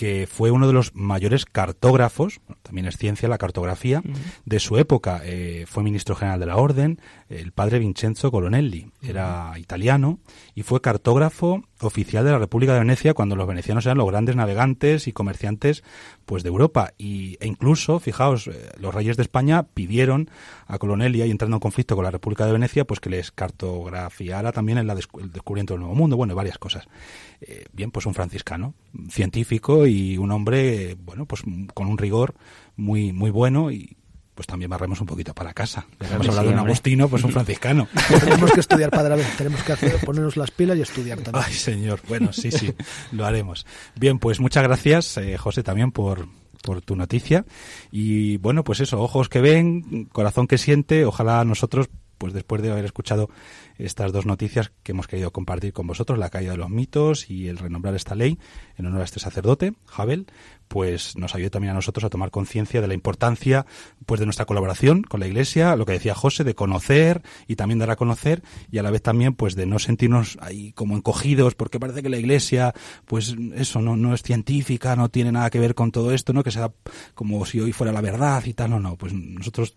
que 0.00 0.26
fue 0.26 0.50
uno 0.50 0.66
de 0.66 0.72
los 0.72 0.94
mayores 0.94 1.44
cartógrafos, 1.44 2.40
también 2.62 2.86
es 2.86 2.96
ciencia 2.96 3.28
la 3.28 3.36
cartografía, 3.36 4.02
de 4.46 4.58
su 4.58 4.78
época. 4.78 5.20
Eh, 5.24 5.66
fue 5.68 5.82
ministro 5.82 6.14
general 6.16 6.40
de 6.40 6.46
la 6.46 6.56
Orden, 6.56 7.02
el 7.28 7.52
padre 7.52 7.78
Vincenzo 7.80 8.30
Colonelli. 8.30 8.90
Era 9.02 9.52
italiano 9.58 10.18
y 10.54 10.62
fue 10.62 10.80
cartógrafo 10.80 11.64
oficial 11.82 12.24
de 12.24 12.30
la 12.30 12.38
República 12.38 12.72
de 12.72 12.78
Venecia 12.78 13.12
cuando 13.12 13.36
los 13.36 13.46
venecianos 13.46 13.84
eran 13.84 13.98
los 13.98 14.08
grandes 14.08 14.36
navegantes 14.36 15.06
y 15.06 15.12
comerciantes 15.12 15.82
pues 16.24 16.44
de 16.44 16.48
Europa. 16.48 16.94
Y, 16.96 17.36
e 17.40 17.46
incluso, 17.46 18.00
fijaos, 18.00 18.46
eh, 18.46 18.70
los 18.78 18.94
reyes 18.94 19.18
de 19.18 19.22
España 19.22 19.64
pidieron 19.64 20.30
a 20.66 20.78
Colonelli, 20.78 21.20
ahí 21.20 21.30
entrando 21.30 21.56
en 21.56 21.60
conflicto 21.60 21.94
con 21.94 22.04
la 22.06 22.10
República 22.10 22.46
de 22.46 22.52
Venecia, 22.52 22.86
pues 22.86 23.00
que 23.00 23.10
les 23.10 23.32
cartografiara 23.32 24.50
también 24.52 24.78
en 24.78 24.86
la 24.86 24.94
descu- 24.94 25.20
el 25.20 25.30
descubrimiento 25.30 25.74
del 25.74 25.80
Nuevo 25.80 25.94
Mundo, 25.94 26.16
bueno, 26.16 26.34
varias 26.34 26.56
cosas. 26.56 26.86
Eh, 27.42 27.64
bien, 27.72 27.90
pues 27.90 28.06
un 28.06 28.14
franciscano, 28.14 28.74
científico 29.10 29.86
y 29.86 29.89
un 30.18 30.30
hombre, 30.32 30.96
bueno, 30.98 31.26
pues 31.26 31.42
con 31.74 31.86
un 31.86 31.98
rigor 31.98 32.34
muy, 32.76 33.12
muy 33.12 33.30
bueno 33.30 33.70
y 33.70 33.96
pues 34.40 34.46
también 34.46 34.70
barremos 34.70 34.98
un 35.02 35.06
poquito 35.06 35.34
para 35.34 35.52
casa. 35.52 35.86
Ya 36.00 36.14
hemos 36.14 36.28
hablado 36.28 36.48
sí, 36.48 36.54
de 36.54 36.60
un. 36.60 36.66
Agustino, 36.66 37.08
pues 37.08 37.24
un 37.24 37.32
franciscano. 37.32 37.88
tenemos 38.20 38.50
que 38.52 38.60
estudiar, 38.60 38.90
Padre 38.90 39.12
Abel, 39.12 39.26
tenemos 39.36 39.62
que 39.62 39.72
hacer, 39.72 40.00
ponernos 40.02 40.38
las 40.38 40.50
pilas 40.50 40.78
y 40.78 40.80
estudiar 40.80 41.18
también. 41.20 41.44
Ay, 41.46 41.52
señor. 41.52 42.00
Bueno, 42.08 42.32
sí, 42.32 42.50
sí, 42.50 42.72
lo 43.12 43.26
haremos. 43.26 43.66
Bien, 43.96 44.18
pues 44.18 44.40
muchas 44.40 44.62
gracias, 44.62 45.18
eh, 45.18 45.36
José, 45.36 45.62
también 45.62 45.92
por, 45.92 46.26
por 46.62 46.80
tu 46.80 46.96
noticia. 46.96 47.44
Y 47.90 48.38
bueno, 48.38 48.64
pues 48.64 48.80
eso, 48.80 49.02
ojos 49.02 49.28
que 49.28 49.42
ven, 49.42 50.08
corazón 50.10 50.46
que 50.46 50.56
siente. 50.56 51.04
Ojalá 51.04 51.44
nosotros, 51.44 51.90
pues 52.20 52.34
después 52.34 52.60
de 52.60 52.70
haber 52.70 52.84
escuchado 52.84 53.30
estas 53.78 54.12
dos 54.12 54.26
noticias 54.26 54.72
que 54.82 54.92
hemos 54.92 55.08
querido 55.08 55.32
compartir 55.32 55.72
con 55.72 55.86
vosotros, 55.86 56.18
la 56.18 56.28
caída 56.28 56.50
de 56.52 56.58
los 56.58 56.68
mitos 56.68 57.30
y 57.30 57.48
el 57.48 57.56
renombrar 57.56 57.94
esta 57.94 58.14
ley 58.14 58.38
en 58.76 58.84
honor 58.84 59.00
a 59.00 59.04
este 59.04 59.20
sacerdote, 59.20 59.72
Jabel, 59.86 60.26
pues 60.68 61.16
nos 61.16 61.34
ayude 61.34 61.48
también 61.48 61.70
a 61.70 61.74
nosotros 61.74 62.04
a 62.04 62.10
tomar 62.10 62.30
conciencia 62.30 62.82
de 62.82 62.88
la 62.88 62.92
importancia 62.92 63.64
pues 64.04 64.20
de 64.20 64.26
nuestra 64.26 64.44
colaboración 64.44 65.02
con 65.02 65.18
la 65.18 65.28
Iglesia, 65.28 65.74
lo 65.76 65.86
que 65.86 65.94
decía 65.94 66.14
José, 66.14 66.44
de 66.44 66.54
conocer 66.54 67.22
y 67.48 67.56
también 67.56 67.78
dar 67.78 67.90
a 67.90 67.96
conocer 67.96 68.42
y 68.70 68.76
a 68.76 68.82
la 68.82 68.90
vez 68.90 69.00
también 69.00 69.34
pues 69.34 69.56
de 69.56 69.64
no 69.64 69.78
sentirnos 69.78 70.36
ahí 70.42 70.72
como 70.72 70.98
encogidos 70.98 71.54
porque 71.54 71.80
parece 71.80 72.02
que 72.02 72.10
la 72.10 72.18
Iglesia 72.18 72.74
pues 73.06 73.34
eso 73.54 73.80
no, 73.80 73.96
no 73.96 74.12
es 74.12 74.22
científica, 74.22 74.94
no 74.94 75.08
tiene 75.08 75.32
nada 75.32 75.48
que 75.48 75.58
ver 75.58 75.74
con 75.74 75.90
todo 75.90 76.12
esto, 76.12 76.34
¿no? 76.34 76.44
Que 76.44 76.50
sea 76.50 76.70
como 77.14 77.46
si 77.46 77.60
hoy 77.60 77.72
fuera 77.72 77.94
la 77.94 78.02
verdad 78.02 78.44
y 78.44 78.52
tal, 78.52 78.68
no, 78.72 78.78
no, 78.78 78.96
pues 78.96 79.14
nosotros 79.14 79.74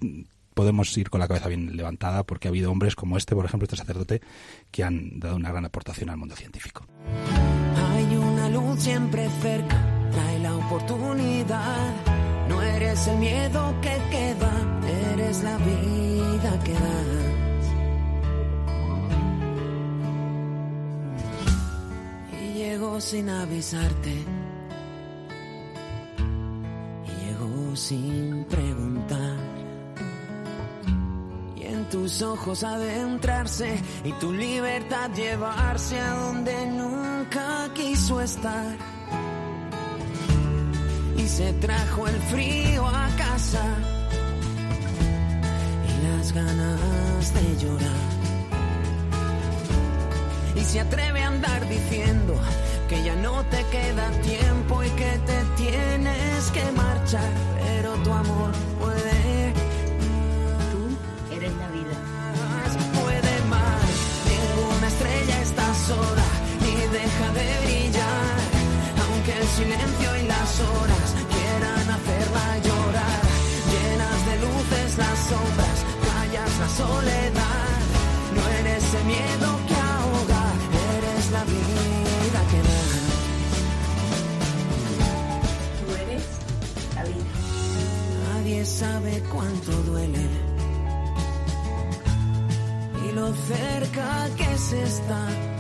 podemos 0.54 0.96
ir 0.98 1.10
con 1.10 1.20
la 1.20 1.28
cabeza 1.28 1.50
bien 1.50 1.76
levantada 1.76 2.24
porque 2.24 2.48
ha 2.48 2.50
habido 2.50 2.72
hombres 2.72 2.96
como 2.96 3.18
este, 3.18 3.36
por 3.36 3.46
ejemplo, 3.46 3.66
este 3.66 3.78
sacerdote, 3.78 4.22
que 4.72 4.84
han 4.84 5.20
dado 5.20 5.36
una 5.36 5.52
gran 5.52 5.66
aportación 5.66 6.10
al 6.10 6.18
mundo 6.18 6.36
científico. 6.36 6.86
Hay 7.92 8.16
una 8.16 8.50
luz 8.50 8.80
siempre 8.82 9.30
cerca, 9.42 10.10
trae 10.12 10.40
la 10.40 10.56
oportunidad. 10.56 11.94
No 12.50 12.62
eres 12.62 13.08
el 13.08 13.18
miedo 13.18 13.76
que 13.82 13.98
queda, 14.12 14.52
eres 15.14 15.44
la 15.44 15.58
vida 15.58 16.60
que 16.64 16.74
das. 16.74 17.34
Y 22.42 22.54
llegó 22.54 23.00
sin 23.00 23.30
avisarte. 23.30 24.26
Y 27.06 27.26
llegó 27.26 27.76
sin 27.76 28.46
preguntar. 28.46 29.23
Tus 32.04 32.22
ojos 32.22 32.66
adentrarse 32.66 33.80
y 34.04 34.12
tu 34.20 34.34
libertad 34.34 35.10
llevarse 35.16 35.98
a 35.98 36.14
donde 36.16 36.66
nunca 36.66 37.70
quiso 37.74 38.20
estar. 38.20 38.76
Y 41.16 41.26
se 41.26 41.54
trajo 41.54 42.06
el 42.06 42.16
frío 42.24 42.86
a 42.86 43.08
casa 43.16 43.64
y 45.88 46.06
las 46.06 46.34
ganas 46.34 47.34
de 47.36 47.66
llorar. 47.66 48.10
Y 50.58 50.60
se 50.60 50.82
atreve 50.82 51.24
a 51.24 51.28
andar 51.30 51.70
diciendo 51.70 52.34
que 52.90 53.02
ya 53.02 53.16
no 53.16 53.46
te 53.46 53.64
queda 53.72 54.12
tiempo 54.24 54.84
y 54.84 54.90
que 54.90 55.20
te 55.26 55.42
tienes 55.56 56.52
que 56.52 56.70
marchar, 56.74 57.32
pero 57.64 57.94
tu 58.04 58.12
amor 58.12 58.52
puede 58.82 59.43
silencio 69.56 70.10
y 70.18 70.28
las 70.28 70.60
horas 70.60 71.08
quieran 71.34 71.86
hacerla 71.98 72.46
llorar. 72.68 73.22
Llenas 73.74 74.20
de 74.28 74.36
luces 74.46 74.98
las 74.98 75.18
sombras, 75.30 75.78
callas 76.08 76.54
la 76.62 76.70
soledad. 76.82 77.80
No 78.36 78.44
eres 78.60 78.84
el 79.00 79.06
miedo 79.06 79.50
que 79.68 79.76
ahoga, 79.76 80.44
eres 80.98 81.32
la 81.32 81.44
vida 81.44 82.42
que 82.52 82.60
da. 82.70 82.84
Tú 85.80 85.86
eres 86.04 86.26
la 86.96 87.04
vida. 87.04 87.34
Nadie 88.26 88.66
sabe 88.66 89.24
cuánto 89.32 89.72
duele. 89.90 90.26
Y 93.06 93.12
lo 93.12 93.28
cerca 93.34 94.30
que 94.36 94.58
se 94.58 94.82
está 94.84 95.53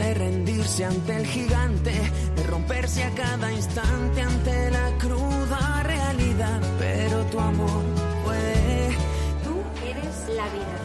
de 0.00 0.14
rendirse 0.14 0.84
ante 0.84 1.14
el 1.14 1.26
gigante, 1.26 1.92
de 2.36 2.42
romperse 2.44 3.04
a 3.04 3.10
cada 3.10 3.52
instante 3.52 4.22
ante 4.22 4.70
la 4.70 4.86
cruda 4.98 5.82
realidad. 5.82 6.60
Pero 6.78 7.16
tu 7.26 7.38
amor 7.38 7.82
puede 8.24 8.96
Tú 9.44 9.54
eres 9.90 10.16
la 10.38 10.46
vida. 10.56 10.76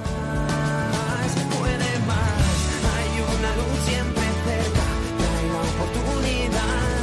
más, 0.95 1.31
puede 1.57 1.91
más. 2.11 2.43
Hay 2.95 3.11
una 3.35 3.51
luz 3.59 3.77
siempre 3.89 4.25
cerca, 4.47 4.85
trae 5.19 5.45
la 5.55 5.61
oportunidad 5.71 6.93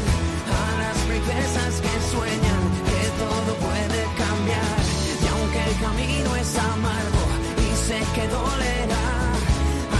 a 0.60 0.64
las 0.82 0.98
princesas 1.08 1.72
que 1.84 1.94
sueñan 2.12 2.62
que 2.88 3.00
todo 3.22 3.50
puede 3.66 4.00
cambiar. 4.22 4.78
Y 5.22 5.26
aunque 5.32 5.60
el 5.70 5.76
camino 5.86 6.36
es 6.42 6.50
amargo 6.72 7.24
y 7.66 7.68
sé 7.86 7.98
que 8.14 8.24
dolerá, 8.28 9.06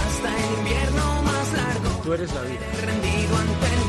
hasta 0.01 0.29
el 0.43 0.59
invierno. 0.59 1.12
Tú 2.03 2.13
eres 2.13 2.33
la 2.33 2.41
vida. 2.41 3.82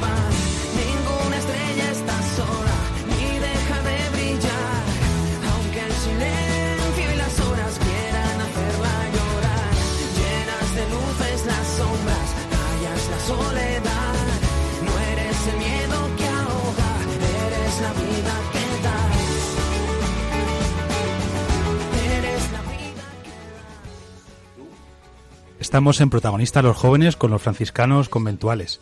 Estamos 25.74 26.00
en 26.00 26.08
Protagonistas 26.08 26.62
los 26.62 26.76
Jóvenes 26.76 27.16
con 27.16 27.32
los 27.32 27.42
franciscanos 27.42 28.08
conventuales. 28.08 28.80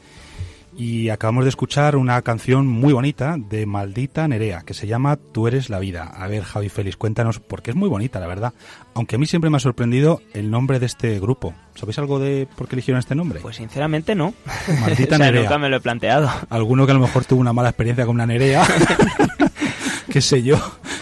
Y 0.77 1.09
acabamos 1.09 1.47
de 1.47 1.49
escuchar 1.49 1.97
una 1.97 2.21
canción 2.21 2.67
muy 2.67 2.93
bonita 2.93 3.37
de 3.39 3.65
Maldita 3.65 4.29
Nerea, 4.29 4.61
que 4.61 4.75
se 4.75 4.87
llama 4.87 5.17
Tú 5.17 5.49
eres 5.49 5.71
la 5.71 5.79
vida. 5.79 6.03
A 6.15 6.27
ver, 6.27 6.43
Javi 6.43 6.69
Félix, 6.69 6.99
cuéntanos, 6.99 7.41
porque 7.41 7.71
es 7.71 7.77
muy 7.77 7.89
bonita, 7.89 8.21
la 8.21 8.27
verdad. 8.27 8.53
Aunque 8.93 9.17
a 9.17 9.19
mí 9.19 9.25
siempre 9.25 9.49
me 9.49 9.57
ha 9.57 9.61
sorprendido 9.61 10.21
el 10.35 10.51
nombre 10.51 10.81
de 10.81 10.85
este 10.85 11.19
grupo. 11.19 11.55
¿Sabéis 11.77 11.99
algo 11.99 12.19
de 12.19 12.47
por 12.59 12.69
qué 12.69 12.75
eligieron 12.75 12.99
este 12.99 13.15
nombre? 13.15 13.41
Pues 13.41 13.57
sinceramente 13.57 14.15
no. 14.15 14.35
Maldita 14.83 15.15
O 15.15 15.17
sea, 15.17 15.27
Nerea. 15.27 15.43
nunca 15.45 15.57
me 15.57 15.71
lo 15.71 15.79
he 15.79 15.81
planteado. 15.81 16.31
Alguno 16.51 16.85
que 16.85 16.93
a 16.93 16.95
lo 16.97 17.01
mejor 17.01 17.25
tuvo 17.25 17.41
una 17.41 17.55
mala 17.55 17.71
experiencia 17.71 18.05
con 18.05 18.17
una 18.17 18.27
Nerea, 18.27 18.67
qué 20.11 20.21
sé 20.21 20.43
yo, 20.43 20.57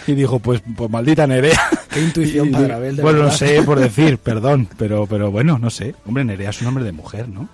y 0.06 0.14
dijo, 0.14 0.38
pues, 0.38 0.62
pues 0.76 0.90
maldita 0.90 1.26
Nerea. 1.26 1.60
Qué 1.92 2.00
intuición, 2.02 2.48
Y- 2.48 2.52
Padre 2.52 2.72
Abel, 2.74 2.96
de 2.96 3.02
Bueno, 3.02 3.18
no 3.18 3.24
verdad. 3.24 3.38
sé 3.38 3.62
por 3.62 3.78
decir, 3.80 4.18
perdón, 4.18 4.68
pero, 4.78 5.06
pero 5.06 5.30
bueno, 5.30 5.58
no 5.58 5.70
sé. 5.70 5.94
Hombre, 6.06 6.24
Nerea 6.24 6.50
es 6.50 6.60
un 6.60 6.66
nombre 6.66 6.84
de 6.84 6.92
mujer, 6.92 7.28
¿no? 7.28 7.48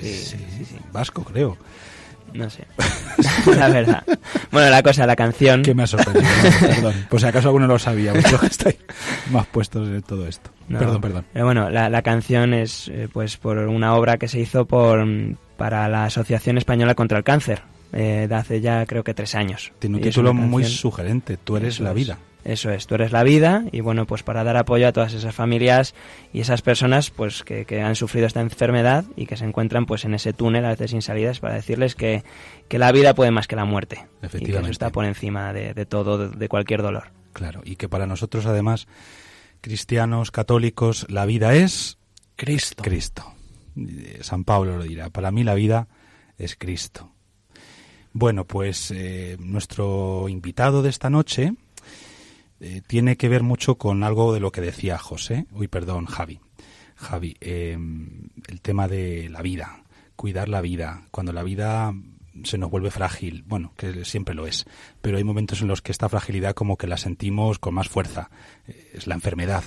Sí, 0.00 0.14
sí, 0.14 0.36
sí, 0.58 0.64
sí. 0.64 0.76
Vasco, 0.92 1.24
creo. 1.24 1.56
No 2.32 2.48
sé. 2.48 2.64
la 3.58 3.68
verdad. 3.68 4.02
Bueno, 4.50 4.70
la 4.70 4.82
cosa, 4.82 5.04
la 5.06 5.16
canción. 5.16 5.62
Que 5.62 5.74
me 5.74 5.82
ha 5.82 5.86
sorprendido, 5.86 6.24
no, 6.62 6.66
perdón. 6.68 6.94
Por 7.10 7.20
si 7.20 7.26
acaso 7.26 7.48
alguno 7.48 7.66
lo 7.66 7.78
sabía, 7.78 8.12
vosotros 8.14 8.40
que 8.40 8.46
estáis 8.46 8.76
más 9.30 9.46
puestos 9.48 9.86
en 9.88 10.00
todo 10.02 10.26
esto. 10.26 10.50
No, 10.68 10.78
Perdón, 10.78 11.00
perdón. 11.02 11.24
Pero 11.32 11.44
bueno, 11.44 11.68
la, 11.68 11.90
la 11.90 12.00
canción 12.00 12.54
es 12.54 12.88
eh, 12.88 13.08
pues 13.12 13.36
por 13.36 13.58
una 13.58 13.94
obra 13.96 14.16
que 14.16 14.28
se 14.28 14.40
hizo 14.40 14.64
por 14.64 15.04
para 15.58 15.88
la 15.90 16.04
Asociación 16.06 16.56
Española 16.56 16.94
contra 16.94 17.18
el 17.18 17.24
Cáncer, 17.24 17.60
eh, 17.92 18.26
de 18.28 18.34
hace 18.34 18.60
ya 18.60 18.84
creo 18.86 19.04
que 19.04 19.14
tres 19.14 19.34
años. 19.34 19.72
Tiene 19.78 19.96
un 19.96 20.02
Y 20.04 20.08
es 20.08 20.14
título 20.14 20.34
muy 20.34 20.64
sugerente, 20.64 21.36
Tú 21.36 21.56
eres 21.56 21.74
Eso 21.74 21.84
la 21.84 21.90
es. 21.90 21.96
vida. 21.96 22.18
Eso 22.44 22.70
es, 22.72 22.88
tú 22.88 22.96
eres 22.96 23.12
la 23.12 23.22
vida 23.22 23.62
y 23.70 23.82
bueno, 23.82 24.04
pues 24.04 24.24
para 24.24 24.42
dar 24.42 24.56
apoyo 24.56 24.88
a 24.88 24.92
todas 24.92 25.12
esas 25.14 25.32
familias 25.32 25.94
y 26.32 26.40
esas 26.40 26.60
personas 26.60 27.10
pues 27.10 27.44
que, 27.44 27.64
que 27.66 27.80
han 27.82 27.94
sufrido 27.94 28.26
esta 28.26 28.40
enfermedad 28.40 29.04
y 29.14 29.26
que 29.26 29.36
se 29.36 29.44
encuentran 29.44 29.86
pues 29.86 30.04
en 30.04 30.12
ese 30.14 30.32
túnel 30.32 30.64
a 30.64 30.70
veces 30.70 30.90
sin 30.90 31.02
salidas 31.02 31.38
para 31.38 31.54
decirles 31.54 31.94
que, 31.94 32.24
que 32.66 32.80
la 32.80 32.90
vida 32.90 33.14
puede 33.14 33.30
más 33.30 33.46
que 33.46 33.54
la 33.54 33.64
muerte 33.64 33.94
y 33.94 34.00
que 34.00 34.06
eso 34.26 34.36
Efectivamente. 34.38 34.70
está 34.72 34.90
por 34.90 35.04
encima 35.04 35.52
de, 35.52 35.72
de 35.72 35.86
todo, 35.86 36.18
de, 36.18 36.36
de 36.36 36.48
cualquier 36.48 36.82
dolor. 36.82 37.12
Claro, 37.32 37.60
y 37.64 37.76
que 37.76 37.88
para 37.88 38.08
nosotros 38.08 38.44
además, 38.46 38.88
cristianos, 39.60 40.32
católicos, 40.32 41.06
la 41.08 41.26
vida 41.26 41.54
es 41.54 41.96
Cristo. 42.34 42.82
Cristo. 42.82 43.34
San 44.20 44.42
Pablo 44.42 44.78
lo 44.78 44.82
dirá, 44.82 45.10
para 45.10 45.30
mí 45.30 45.44
la 45.44 45.54
vida 45.54 45.86
es 46.38 46.56
Cristo. 46.56 47.11
Bueno, 48.14 48.44
pues 48.44 48.90
eh, 48.90 49.36
nuestro 49.40 50.28
invitado 50.28 50.82
de 50.82 50.90
esta 50.90 51.08
noche 51.08 51.54
eh, 52.64 52.80
tiene 52.86 53.16
que 53.16 53.28
ver 53.28 53.42
mucho 53.42 53.76
con 53.76 54.04
algo 54.04 54.32
de 54.32 54.38
lo 54.38 54.52
que 54.52 54.60
decía 54.60 54.96
José, 54.96 55.46
uy, 55.50 55.66
perdón, 55.66 56.06
Javi. 56.06 56.38
Javi, 56.94 57.36
eh, 57.40 57.76
el 58.46 58.60
tema 58.60 58.86
de 58.86 59.28
la 59.30 59.42
vida, 59.42 59.82
cuidar 60.14 60.48
la 60.48 60.60
vida, 60.60 61.02
cuando 61.10 61.32
la 61.32 61.42
vida 61.42 61.92
se 62.44 62.58
nos 62.58 62.70
vuelve 62.70 62.92
frágil, 62.92 63.42
bueno, 63.48 63.72
que 63.76 64.04
siempre 64.04 64.36
lo 64.36 64.46
es, 64.46 64.64
pero 65.00 65.16
hay 65.16 65.24
momentos 65.24 65.60
en 65.60 65.66
los 65.66 65.82
que 65.82 65.90
esta 65.90 66.08
fragilidad 66.08 66.54
como 66.54 66.76
que 66.76 66.86
la 66.86 66.98
sentimos 66.98 67.58
con 67.58 67.74
más 67.74 67.88
fuerza, 67.88 68.30
eh, 68.68 68.92
es 68.94 69.08
la 69.08 69.14
enfermedad. 69.14 69.64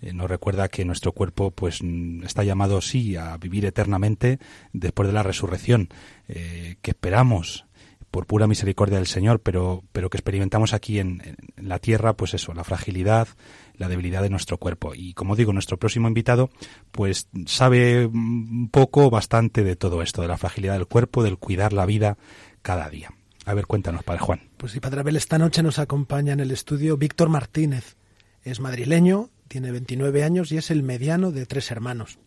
Nos 0.00 0.30
recuerda 0.30 0.68
que 0.68 0.84
nuestro 0.84 1.10
cuerpo 1.10 1.50
pues 1.50 1.82
mm, 1.82 2.22
está 2.22 2.44
llamado 2.44 2.80
sí 2.80 3.16
a 3.16 3.36
vivir 3.36 3.66
eternamente 3.66 4.38
después 4.72 5.08
de 5.08 5.12
la 5.12 5.24
resurrección, 5.24 5.88
que 6.28 6.90
esperamos 6.90 7.66
por 8.10 8.26
pura 8.26 8.46
misericordia 8.46 8.98
del 8.98 9.06
Señor, 9.06 9.40
pero, 9.40 9.84
pero 9.92 10.10
que 10.10 10.16
experimentamos 10.16 10.72
aquí 10.72 10.98
en, 10.98 11.36
la 11.56 11.78
tierra, 11.78 12.14
pues 12.14 12.34
eso, 12.34 12.54
la 12.54 12.64
fragilidad, 12.64 13.28
la 13.74 13.88
debilidad 13.88 14.22
de 14.22 14.30
nuestro 14.30 14.58
cuerpo. 14.58 14.94
Y 14.94 15.12
como 15.14 15.36
digo, 15.36 15.52
nuestro 15.52 15.78
próximo 15.78 16.08
invitado, 16.08 16.50
pues 16.90 17.28
sabe 17.46 18.06
un 18.06 18.70
poco, 18.70 19.10
bastante 19.10 19.62
de 19.62 19.76
todo 19.76 20.02
esto, 20.02 20.22
de 20.22 20.28
la 20.28 20.38
fragilidad 20.38 20.74
del 20.74 20.86
cuerpo, 20.86 21.22
del 21.22 21.38
cuidar 21.38 21.72
la 21.72 21.86
vida 21.86 22.16
cada 22.62 22.88
día. 22.88 23.12
A 23.44 23.54
ver, 23.54 23.66
cuéntanos, 23.66 24.02
Padre 24.02 24.20
Juan. 24.20 24.40
Pues 24.56 24.72
sí, 24.72 24.80
Padre 24.80 25.00
Abel, 25.00 25.16
esta 25.16 25.38
noche 25.38 25.62
nos 25.62 25.78
acompaña 25.78 26.32
en 26.32 26.40
el 26.40 26.50
estudio 26.50 26.96
Víctor 26.96 27.28
Martínez. 27.28 27.96
Es 28.42 28.60
madrileño, 28.60 29.30
tiene 29.48 29.72
29 29.72 30.24
años 30.24 30.52
y 30.52 30.58
es 30.58 30.70
el 30.70 30.82
mediano 30.82 31.30
de 31.30 31.46
tres 31.46 31.70
hermanos. 31.70 32.18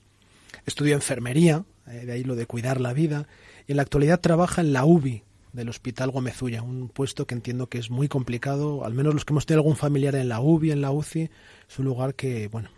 Estudió 0.65 0.95
enfermería, 0.95 1.65
eh, 1.87 2.05
de 2.05 2.11
ahí 2.11 2.23
lo 2.23 2.35
de 2.35 2.45
cuidar 2.45 2.81
la 2.81 2.93
vida, 2.93 3.27
y 3.67 3.73
en 3.73 3.77
la 3.77 3.83
actualidad 3.83 4.19
trabaja 4.19 4.61
en 4.61 4.73
la 4.73 4.85
UBI 4.85 5.23
del 5.53 5.69
Hospital 5.69 6.11
Gómezulla, 6.11 6.61
un 6.61 6.89
puesto 6.89 7.25
que 7.27 7.35
entiendo 7.35 7.67
que 7.67 7.77
es 7.77 7.89
muy 7.89 8.07
complicado, 8.07 8.85
al 8.85 8.93
menos 8.93 9.13
los 9.13 9.25
que 9.25 9.33
hemos 9.33 9.45
tenido 9.45 9.59
algún 9.61 9.75
familiar 9.75 10.15
en 10.15 10.29
la 10.29 10.39
UBI, 10.39 10.71
en 10.71 10.81
la 10.81 10.91
UCI, 10.91 11.29
es 11.69 11.79
un 11.79 11.85
lugar 11.85 12.15
que, 12.15 12.47
bueno, 12.47 12.69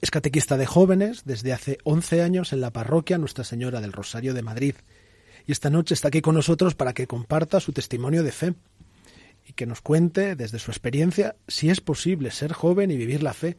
es 0.00 0.10
catequista 0.10 0.56
de 0.56 0.66
jóvenes 0.66 1.22
desde 1.24 1.52
hace 1.52 1.78
11 1.84 2.22
años 2.22 2.52
en 2.52 2.60
la 2.60 2.72
parroquia 2.72 3.18
Nuestra 3.18 3.44
Señora 3.44 3.80
del 3.80 3.92
Rosario 3.92 4.34
de 4.34 4.42
Madrid. 4.42 4.74
Y 5.46 5.52
esta 5.52 5.70
noche 5.70 5.94
está 5.94 6.08
aquí 6.08 6.20
con 6.20 6.34
nosotros 6.34 6.74
para 6.74 6.92
que 6.92 7.06
comparta 7.06 7.60
su 7.60 7.72
testimonio 7.72 8.22
de 8.22 8.32
fe 8.32 8.54
y 9.46 9.52
que 9.54 9.66
nos 9.66 9.80
cuente 9.80 10.36
desde 10.36 10.58
su 10.58 10.70
experiencia 10.70 11.36
si 11.48 11.70
es 11.70 11.80
posible 11.80 12.30
ser 12.30 12.52
joven 12.52 12.90
y 12.90 12.96
vivir 12.96 13.22
la 13.22 13.32
fe 13.32 13.56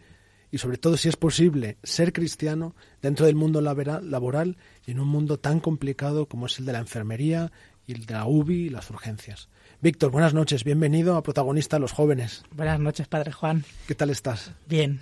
y 0.52 0.58
sobre 0.58 0.78
todo 0.78 0.98
si 0.98 1.10
es 1.10 1.16
posible 1.16 1.78
ser 1.82 2.14
cristiano 2.14 2.76
dentro 3.02 3.26
del 3.26 3.36
mundo 3.36 3.62
labora- 3.62 4.02
laboral 4.02 4.58
y 4.86 4.92
en 4.92 5.00
un 5.00 5.08
mundo 5.08 5.40
tan 5.40 5.60
complicado 5.60 6.28
como 6.28 6.46
es 6.46 6.60
el 6.60 6.66
de 6.66 6.74
la 6.74 6.80
enfermería 6.80 7.52
y 7.92 8.06
la 8.06 8.26
UBI 8.26 8.68
y 8.68 8.70
las 8.70 8.90
urgencias. 8.90 9.50
Víctor, 9.82 10.12
buenas 10.12 10.34
noches, 10.34 10.64
bienvenido 10.64 11.16
a 11.16 11.24
Protagonista 11.24 11.80
Los 11.80 11.92
Jóvenes. 11.92 12.44
Buenas 12.52 12.80
noches, 12.80 13.08
Padre 13.08 13.32
Juan. 13.32 13.66
¿Qué 13.88 13.96
tal 13.96 14.10
estás? 14.10 14.52
Bien. 14.68 15.02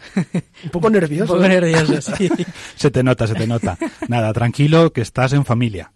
Un 0.64 0.70
poco 0.72 0.90
nervioso. 0.90 1.34
Un 1.34 1.40
poco 1.40 1.50
nervioso, 1.50 2.02
sí. 2.18 2.30
Se 2.76 2.90
te 2.90 3.04
nota, 3.04 3.28
se 3.28 3.36
te 3.36 3.46
nota. 3.46 3.78
Nada, 4.08 4.34
tranquilo, 4.34 4.92
que 4.92 5.02
estás 5.02 5.34
en 5.34 5.46
familia. 5.46 5.92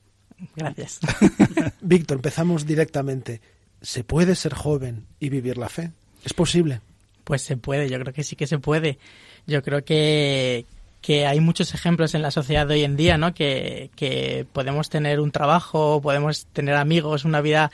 Gracias. 0.56 1.00
Víctor, 1.82 2.18
empezamos 2.18 2.66
directamente. 2.66 3.42
¿Se 3.82 4.04
puede 4.04 4.36
ser 4.36 4.54
joven 4.54 5.08
y 5.20 5.30
vivir 5.30 5.58
la 5.58 5.70
fe? 5.70 5.92
¿Es 6.24 6.34
posible? 6.34 6.82
Pues 7.24 7.42
se 7.42 7.58
puede, 7.58 7.90
yo 7.90 8.00
creo 8.00 8.14
que 8.14 8.24
sí 8.24 8.36
que 8.36 8.48
se 8.48 8.60
puede. 8.60 9.00
Yo 9.48 9.64
creo 9.64 9.84
que, 9.84 10.66
que 11.04 11.28
hay 11.28 11.42
muchos 11.42 11.74
ejemplos 11.74 12.16
en 12.16 12.22
la 12.22 12.32
sociedad 12.32 12.66
de 12.66 12.76
hoy 12.76 12.84
en 12.86 12.96
día, 12.96 13.18
¿no? 13.18 13.34
Que, 13.34 14.48
podemos 14.54 14.90
tener 14.90 15.20
un 15.20 15.32
trabajo, 15.32 16.02
podemos 16.02 16.46
tener 16.48 16.76
amigos, 16.76 17.26
una 17.26 17.42
vida, 17.42 17.72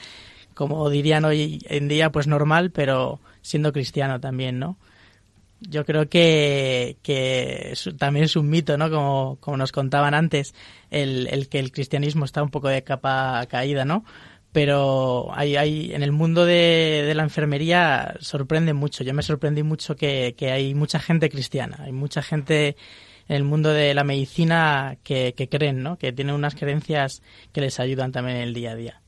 como 0.56 0.90
dirían 0.90 1.26
hoy 1.26 1.60
en 1.70 1.88
día, 1.88 2.12
pues 2.12 2.26
normal, 2.26 2.72
pero 2.72 3.20
siendo 3.42 3.72
cristiano 3.72 4.20
también, 4.20 4.58
¿no? 4.58 4.78
Yo 5.62 5.86
creo 5.86 6.10
que, 6.10 6.98
que 7.04 7.76
también 8.00 8.26
es 8.26 8.36
un 8.36 8.50
mito, 8.50 8.78
¿no? 8.80 8.90
Como, 8.90 9.38
como 9.40 9.58
nos 9.58 9.72
contaban 9.72 10.16
antes, 10.16 10.56
el, 10.90 11.28
el 11.28 11.50
que 11.50 11.60
el 11.60 11.72
cristianismo 11.72 12.26
está 12.26 12.42
un 12.42 12.50
poco 12.50 12.68
de 12.68 12.84
capa 12.84 13.46
caída, 13.48 13.86
¿no? 13.86 14.04
pero 14.52 15.28
hay, 15.36 15.58
hay 15.58 15.94
en 15.94 16.02
el 16.02 16.12
mundo 16.12 16.44
de, 16.44 17.04
de 17.06 17.14
la 17.14 17.22
enfermería 17.22 18.16
sorprende 18.20 18.74
mucho. 18.74 19.04
Yo 19.04 19.14
me 19.14 19.22
sorprendí 19.22 19.62
mucho 19.62 19.96
que, 19.96 20.34
que 20.36 20.50
hay 20.52 20.74
mucha 20.74 21.00
gente 21.00 21.30
cristiana, 21.30 21.78
hay 21.82 21.92
mucha 21.92 22.24
gente 22.24 22.76
en 23.30 23.36
el 23.36 23.44
mundo 23.44 23.70
de 23.70 23.94
la 23.94 24.04
medicina 24.04 24.98
que, 25.04 25.34
que 25.38 25.48
creen, 25.48 25.84
¿no? 25.84 25.98
Que 25.98 26.12
tienen 26.12 26.36
unas 26.36 26.56
creencias 26.56 27.22
que 27.54 27.62
les 27.62 27.80
ayudan 27.80 28.12
también 28.12 28.38
en 28.38 28.44
el 28.44 28.54
día 28.54 28.72
a 28.72 28.76
día. 28.76 29.02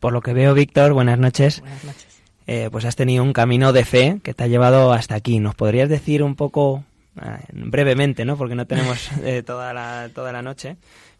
Por 0.00 0.12
lo 0.12 0.20
que 0.20 0.34
veo, 0.34 0.54
Víctor, 0.54 0.92
buenas 0.92 1.18
noches. 1.18 1.60
Buenas 1.60 1.84
noches. 1.84 2.22
Eh, 2.46 2.68
pues 2.70 2.84
has 2.84 2.94
tenido 2.94 3.24
un 3.24 3.32
camino 3.32 3.72
de 3.72 3.84
fe 3.84 4.20
que 4.22 4.34
te 4.34 4.44
ha 4.44 4.46
llevado 4.46 4.92
hasta 4.92 5.14
aquí. 5.14 5.40
¿Nos 5.40 5.54
podrías 5.54 5.88
decir 5.88 6.22
un 6.22 6.36
poco, 6.36 6.84
ah, 7.16 7.40
brevemente, 7.52 8.24
¿no? 8.24 8.36
Porque 8.36 8.54
no 8.54 8.66
tenemos 8.66 9.10
eh, 9.24 9.42
toda, 9.42 9.72
la, 9.72 10.10
toda 10.14 10.30
la 10.30 10.42
noche, 10.42 10.76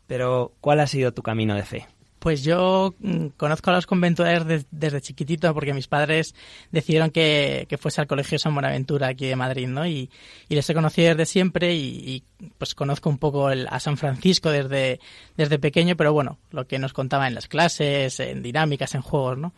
pero 0.07 0.53
¿cuál 0.61 0.81
ha 0.81 0.87
sido 0.87 1.13
tu 1.13 1.23
camino 1.23 1.55
de 1.55 1.65
fe? 1.65 1.87
Pues 2.27 2.43
yo 2.43 2.93
mm, 2.99 3.27
conozco 3.37 3.71
a 3.71 3.75
los 3.75 3.87
conventuales 3.87 4.45
des- 4.45 4.67
desde 4.73 5.01
chiquitito 5.01 5.55
porque 5.55 5.73
mis 5.73 5.87
padres 5.87 6.35
decidieron 6.73 7.13
que, 7.13 7.67
que 7.69 7.79
fuese 7.79 8.01
al 8.01 8.09
Colegio 8.09 8.37
San 8.37 8.53
Buenaventura 8.53 9.07
aquí 9.07 9.27
de 9.27 9.37
Madrid, 9.37 9.69
¿no? 9.69 9.87
Y, 9.87 10.11
les 10.49 10.69
he 10.69 10.75
conocido 10.75 11.11
desde 11.11 11.25
siempre 11.27 11.77
y, 11.77 12.25
pues 12.59 12.75
conozco 12.75 13.11
un 13.11 13.19
poco 13.19 13.49
el- 13.51 13.69
a 13.71 13.79
San 13.79 13.97
Francisco 13.97 14.51
desde, 14.51 14.99
desde 15.37 15.61
pequeño, 15.61 15.95
pero 15.95 16.13
bueno, 16.13 16.41
lo 16.51 16.67
que 16.67 16.81
nos 16.81 16.93
contaba 16.93 17.29
en 17.29 17.37
las 17.37 17.47
clases, 17.47 18.19
en 18.19 18.43
dinámicas, 18.43 18.97
en 18.97 19.03
juegos, 19.03 19.39
¿no? 19.39 19.55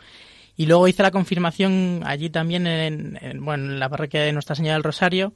Y 0.54 0.66
luego 0.66 0.88
hice 0.88 1.02
la 1.02 1.10
confirmación 1.10 2.02
allí 2.04 2.28
también 2.28 2.66
en, 2.66 3.18
en, 3.22 3.42
bueno, 3.42 3.64
en 3.64 3.80
la 3.80 3.88
parroquia 3.88 4.20
de 4.20 4.34
Nuestra 4.34 4.54
Señora 4.56 4.74
del 4.74 4.82
Rosario 4.84 5.32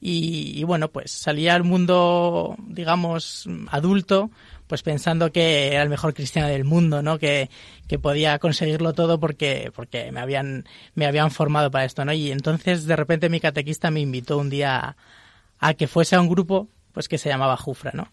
y, 0.00 0.52
y 0.56 0.62
bueno, 0.62 0.86
pues 0.86 1.10
salí 1.10 1.48
al 1.48 1.64
mundo, 1.64 2.54
digamos, 2.68 3.48
adulto, 3.72 4.30
pues 4.70 4.84
pensando 4.84 5.32
que 5.32 5.72
era 5.72 5.82
el 5.82 5.88
mejor 5.88 6.14
cristiano 6.14 6.46
del 6.46 6.62
mundo, 6.62 7.02
¿no? 7.02 7.18
Que, 7.18 7.50
que 7.88 7.98
podía 7.98 8.38
conseguirlo 8.38 8.92
todo 8.92 9.18
porque, 9.18 9.72
porque 9.74 10.12
me 10.12 10.20
habían, 10.20 10.64
me 10.94 11.06
habían 11.06 11.32
formado 11.32 11.72
para 11.72 11.84
esto, 11.84 12.04
¿no? 12.04 12.12
Y 12.12 12.30
entonces 12.30 12.86
de 12.86 12.94
repente 12.94 13.28
mi 13.28 13.40
catequista 13.40 13.90
me 13.90 13.98
invitó 13.98 14.38
un 14.38 14.48
día 14.48 14.78
a, 14.78 14.96
a 15.58 15.74
que 15.74 15.88
fuese 15.88 16.14
a 16.14 16.20
un 16.20 16.28
grupo, 16.28 16.68
pues 16.92 17.08
que 17.08 17.18
se 17.18 17.28
llamaba 17.28 17.56
Jufra, 17.56 17.90
¿no? 17.94 18.12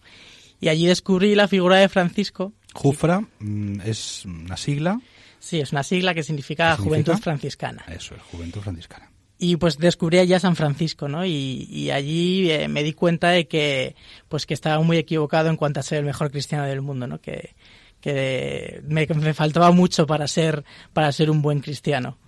Y 0.60 0.66
allí 0.66 0.84
descubrí 0.86 1.36
la 1.36 1.46
figura 1.46 1.76
de 1.76 1.88
Francisco. 1.88 2.52
Jufra 2.74 3.20
mm, 3.38 3.82
es 3.84 4.24
una 4.24 4.56
sigla. 4.56 5.00
Sí, 5.38 5.60
es 5.60 5.70
una 5.70 5.84
sigla 5.84 6.12
que 6.12 6.24
significa, 6.24 6.70
¿Qué 6.70 6.82
significa? 6.82 7.04
Juventud 7.04 7.22
Franciscana. 7.22 7.84
Eso 7.86 8.16
es, 8.16 8.22
Juventud 8.22 8.62
Franciscana. 8.62 9.08
Y 9.38 9.56
pues 9.56 9.78
descubrí 9.78 10.18
allí 10.18 10.34
a 10.34 10.40
San 10.40 10.56
Francisco, 10.56 11.08
¿no? 11.08 11.24
Y, 11.24 11.68
y 11.70 11.90
allí 11.92 12.50
eh, 12.50 12.66
me 12.66 12.82
di 12.82 12.92
cuenta 12.92 13.30
de 13.30 13.46
que, 13.46 13.94
pues 14.28 14.46
que 14.46 14.54
estaba 14.54 14.82
muy 14.82 14.96
equivocado 14.96 15.48
en 15.48 15.56
cuanto 15.56 15.78
a 15.78 15.84
ser 15.84 15.98
el 15.98 16.04
mejor 16.04 16.30
cristiano 16.32 16.64
del 16.64 16.82
mundo, 16.82 17.06
¿no? 17.06 17.20
Que, 17.20 17.54
que 18.00 18.82
me, 18.84 19.06
me 19.06 19.34
faltaba 19.34 19.70
mucho 19.70 20.06
para 20.06 20.26
ser, 20.26 20.64
para 20.92 21.12
ser 21.12 21.30
un 21.30 21.40
buen 21.40 21.60
cristiano. 21.60 22.18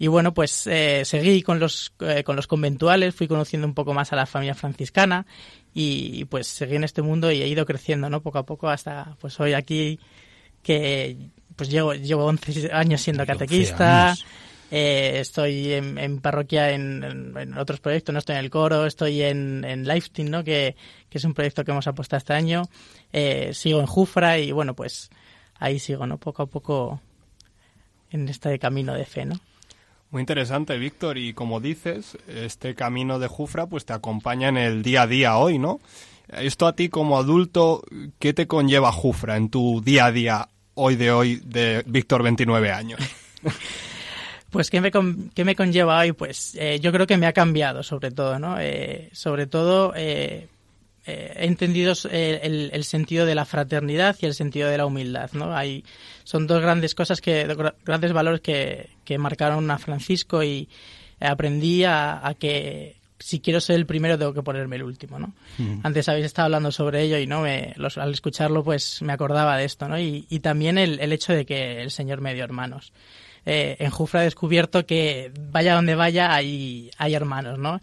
Y 0.00 0.08
bueno, 0.08 0.32
pues 0.32 0.66
eh, 0.66 1.02
seguí 1.04 1.42
con 1.42 1.60
los, 1.60 1.92
eh, 2.00 2.24
con 2.24 2.34
los 2.34 2.46
conventuales, 2.46 3.14
fui 3.14 3.28
conociendo 3.28 3.66
un 3.66 3.74
poco 3.74 3.92
más 3.92 4.12
a 4.14 4.16
la 4.16 4.24
familia 4.24 4.54
franciscana 4.54 5.26
y 5.74 6.24
pues 6.24 6.46
seguí 6.46 6.76
en 6.76 6.84
este 6.84 7.02
mundo 7.02 7.30
y 7.30 7.42
he 7.42 7.46
ido 7.46 7.66
creciendo, 7.66 8.08
¿no? 8.08 8.22
Poco 8.22 8.38
a 8.38 8.46
poco 8.46 8.70
hasta 8.70 9.14
pues 9.20 9.38
hoy 9.40 9.52
aquí 9.52 10.00
que 10.62 11.18
pues 11.54 11.68
llevo, 11.68 11.92
llevo 11.92 12.24
11 12.24 12.70
años 12.72 13.02
siendo 13.02 13.24
11 13.24 13.32
catequista. 13.32 14.06
años. 14.08 14.24
Eh, 14.70 15.18
estoy 15.20 15.72
en, 15.72 15.98
en 15.98 16.20
parroquia 16.20 16.70
en, 16.70 17.02
en- 17.02 17.36
en 17.36 17.58
otros 17.58 17.80
proyectos, 17.80 18.12
no 18.12 18.18
estoy 18.20 18.36
en 18.36 18.44
el 18.44 18.50
coro, 18.50 18.86
estoy 18.86 19.22
en, 19.22 19.64
en 19.64 19.86
Lifeteam, 19.86 20.28
¿no? 20.30 20.44
que, 20.44 20.76
que 21.08 21.18
es 21.18 21.24
un 21.24 21.34
proyecto 21.34 21.64
que 21.64 21.72
hemos 21.72 21.86
apostado 21.88 22.18
este 22.18 22.32
año. 22.34 22.62
Eh, 23.12 23.50
sigo 23.52 23.80
en 23.80 23.86
Jufra 23.86 24.38
y 24.38 24.52
bueno, 24.52 24.74
pues 24.74 25.10
ahí 25.58 25.78
sigo, 25.78 26.06
¿no? 26.06 26.18
Poco 26.18 26.42
a 26.44 26.46
poco 26.46 27.00
en 28.10 28.28
este 28.28 28.58
camino 28.58 28.94
de 28.94 29.04
fe, 29.06 29.24
¿no? 29.24 29.40
Muy 30.10 30.20
interesante, 30.20 30.76
Víctor. 30.78 31.18
Y 31.18 31.34
como 31.34 31.60
dices, 31.60 32.16
este 32.28 32.74
camino 32.74 33.18
de 33.18 33.28
Jufra 33.28 33.66
pues 33.66 33.84
te 33.84 33.92
acompaña 33.92 34.48
en 34.48 34.56
el 34.56 34.82
día 34.82 35.02
a 35.02 35.06
día 35.06 35.36
hoy, 35.36 35.58
¿no? 35.58 35.80
Esto 36.28 36.66
a 36.68 36.74
ti 36.76 36.88
como 36.88 37.18
adulto, 37.18 37.82
¿qué 38.20 38.32
te 38.32 38.46
conlleva 38.46 38.92
Jufra 38.92 39.36
en 39.36 39.50
tu 39.50 39.80
día 39.80 40.06
a 40.06 40.12
día 40.12 40.48
hoy 40.74 40.94
de 40.96 41.10
hoy 41.10 41.42
de 41.44 41.82
Víctor 41.86 42.22
29 42.22 42.70
años? 42.70 43.00
Pues, 44.50 44.68
¿qué 44.70 44.80
me, 44.80 44.90
con- 44.90 45.30
qué 45.34 45.44
me 45.44 45.54
conlleva 45.56 45.98
hoy? 46.00 46.12
Pues 46.12 46.54
eh, 46.58 46.78
yo 46.80 46.92
creo 46.92 47.06
que 47.06 47.16
me 47.16 47.26
ha 47.26 47.32
cambiado, 47.32 47.82
sobre 47.82 48.10
todo, 48.10 48.38
¿no? 48.38 48.56
Eh, 48.60 49.08
sobre 49.12 49.46
todo, 49.46 49.92
eh, 49.96 50.48
eh, 51.06 51.32
he 51.36 51.46
entendido 51.46 51.94
eh, 52.10 52.40
el, 52.42 52.70
el 52.72 52.84
sentido 52.84 53.26
de 53.26 53.34
la 53.34 53.44
fraternidad 53.44 54.16
y 54.20 54.26
el 54.26 54.34
sentido 54.34 54.68
de 54.68 54.76
la 54.78 54.86
humildad, 54.86 55.30
¿no? 55.34 55.54
Hay, 55.56 55.84
son 56.24 56.46
dos 56.46 56.60
grandes 56.60 56.94
cosas, 56.94 57.20
que 57.20 57.46
gra- 57.48 57.74
grandes 57.84 58.12
valores 58.12 58.40
que, 58.40 58.90
que 59.04 59.18
marcaron 59.18 59.70
a 59.70 59.78
Francisco 59.78 60.42
y 60.42 60.68
aprendí 61.20 61.84
a, 61.84 62.26
a 62.26 62.34
que 62.34 62.96
si 63.18 63.40
quiero 63.40 63.60
ser 63.60 63.76
el 63.76 63.84
primero 63.86 64.18
tengo 64.18 64.32
que 64.32 64.42
ponerme 64.42 64.76
el 64.76 64.82
último, 64.82 65.18
¿no? 65.18 65.32
Antes 65.82 66.08
habéis 66.08 66.24
estado 66.26 66.46
hablando 66.46 66.72
sobre 66.72 67.02
ello 67.02 67.18
y 67.18 67.26
no 67.26 67.42
me, 67.42 67.74
los- 67.76 67.98
al 67.98 68.12
escucharlo 68.12 68.64
pues 68.64 69.02
me 69.02 69.12
acordaba 69.12 69.56
de 69.58 69.64
esto, 69.66 69.88
¿no? 69.88 69.98
Y, 69.98 70.26
y 70.30 70.40
también 70.40 70.78
el, 70.78 70.98
el 71.00 71.12
hecho 71.12 71.32
de 71.34 71.44
que 71.46 71.82
el 71.82 71.90
Señor 71.90 72.20
me 72.20 72.34
dio 72.34 72.44
hermanos. 72.44 72.92
Eh, 73.46 73.76
en 73.78 73.90
Jufra 73.90 74.22
he 74.22 74.24
descubierto 74.24 74.86
que 74.86 75.32
vaya 75.50 75.74
donde 75.74 75.94
vaya 75.94 76.34
hay, 76.34 76.90
hay 76.98 77.14
hermanos, 77.14 77.58
¿no? 77.58 77.80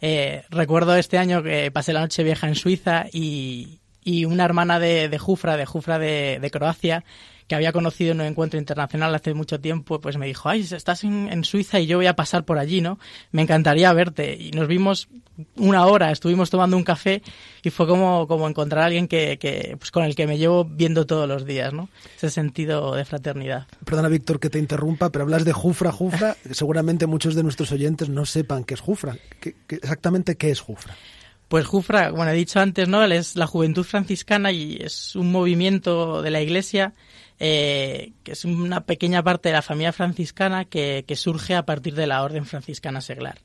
Eh, 0.00 0.44
recuerdo 0.50 0.96
este 0.96 1.18
año 1.18 1.42
que 1.42 1.70
pasé 1.70 1.92
la 1.92 2.00
noche 2.00 2.24
vieja 2.24 2.48
en 2.48 2.54
Suiza 2.54 3.06
y, 3.12 3.80
y 4.02 4.24
una 4.24 4.44
hermana 4.44 4.78
de, 4.78 5.16
Jufra, 5.18 5.56
de 5.56 5.66
Jufra 5.66 5.98
de 5.98 6.50
Croacia, 6.52 7.04
que 7.52 7.56
había 7.56 7.72
conocido 7.72 8.12
en 8.12 8.20
un 8.22 8.26
encuentro 8.28 8.58
internacional 8.58 9.14
hace 9.14 9.34
mucho 9.34 9.60
tiempo, 9.60 10.00
pues 10.00 10.16
me 10.16 10.24
dijo, 10.26 10.48
ay, 10.48 10.62
estás 10.62 11.04
en, 11.04 11.28
en 11.30 11.44
Suiza 11.44 11.78
y 11.80 11.86
yo 11.86 11.98
voy 11.98 12.06
a 12.06 12.16
pasar 12.16 12.46
por 12.46 12.58
allí, 12.58 12.80
¿no? 12.80 12.98
Me 13.30 13.42
encantaría 13.42 13.92
verte. 13.92 14.34
Y 14.40 14.52
nos 14.52 14.68
vimos 14.68 15.08
una 15.56 15.84
hora, 15.84 16.10
estuvimos 16.10 16.48
tomando 16.48 16.78
un 16.78 16.82
café 16.82 17.20
y 17.62 17.68
fue 17.68 17.86
como, 17.86 18.26
como 18.26 18.48
encontrar 18.48 18.84
a 18.84 18.86
alguien 18.86 19.06
que, 19.06 19.36
que, 19.38 19.76
pues 19.78 19.90
con 19.90 20.04
el 20.04 20.14
que 20.14 20.26
me 20.26 20.38
llevo 20.38 20.64
viendo 20.64 21.04
todos 21.04 21.28
los 21.28 21.44
días, 21.44 21.74
¿no? 21.74 21.90
Ese 22.16 22.30
sentido 22.30 22.94
de 22.94 23.04
fraternidad. 23.04 23.66
Perdona, 23.84 24.08
Víctor, 24.08 24.40
que 24.40 24.48
te 24.48 24.58
interrumpa, 24.58 25.10
pero 25.10 25.24
hablas 25.24 25.44
de 25.44 25.52
Jufra, 25.52 25.92
Jufra. 25.92 26.34
Seguramente 26.52 27.06
muchos 27.06 27.34
de 27.34 27.42
nuestros 27.42 27.70
oyentes 27.70 28.08
no 28.08 28.24
sepan 28.24 28.64
qué 28.64 28.72
es 28.72 28.80
Jufra. 28.80 29.18
¿Qué, 29.40 29.54
qué- 29.66 29.74
exactamente 29.76 30.36
qué 30.36 30.50
es 30.50 30.60
Jufra? 30.60 30.96
Pues 31.48 31.66
Jufra, 31.66 32.12
bueno, 32.12 32.30
he 32.30 32.34
dicho 32.34 32.60
antes, 32.60 32.88
¿no? 32.88 33.04
Él 33.04 33.12
es 33.12 33.36
la 33.36 33.46
Juventud 33.46 33.84
Franciscana 33.84 34.52
y 34.52 34.78
es 34.80 35.14
un 35.16 35.30
movimiento 35.30 36.22
de 36.22 36.30
la 36.30 36.40
Iglesia 36.40 36.94
eh, 37.44 38.12
que 38.22 38.32
es 38.32 38.44
una 38.44 38.86
pequeña 38.86 39.24
parte 39.24 39.48
de 39.48 39.54
la 39.54 39.62
familia 39.62 39.92
franciscana 39.92 40.64
que, 40.64 41.04
surge 41.16 41.56
a 41.56 41.64
partir 41.64 41.96
de 41.96 42.06
la 42.06 42.22
Orden 42.22 42.46
Franciscana 42.46 43.00
Seglar. 43.00 43.40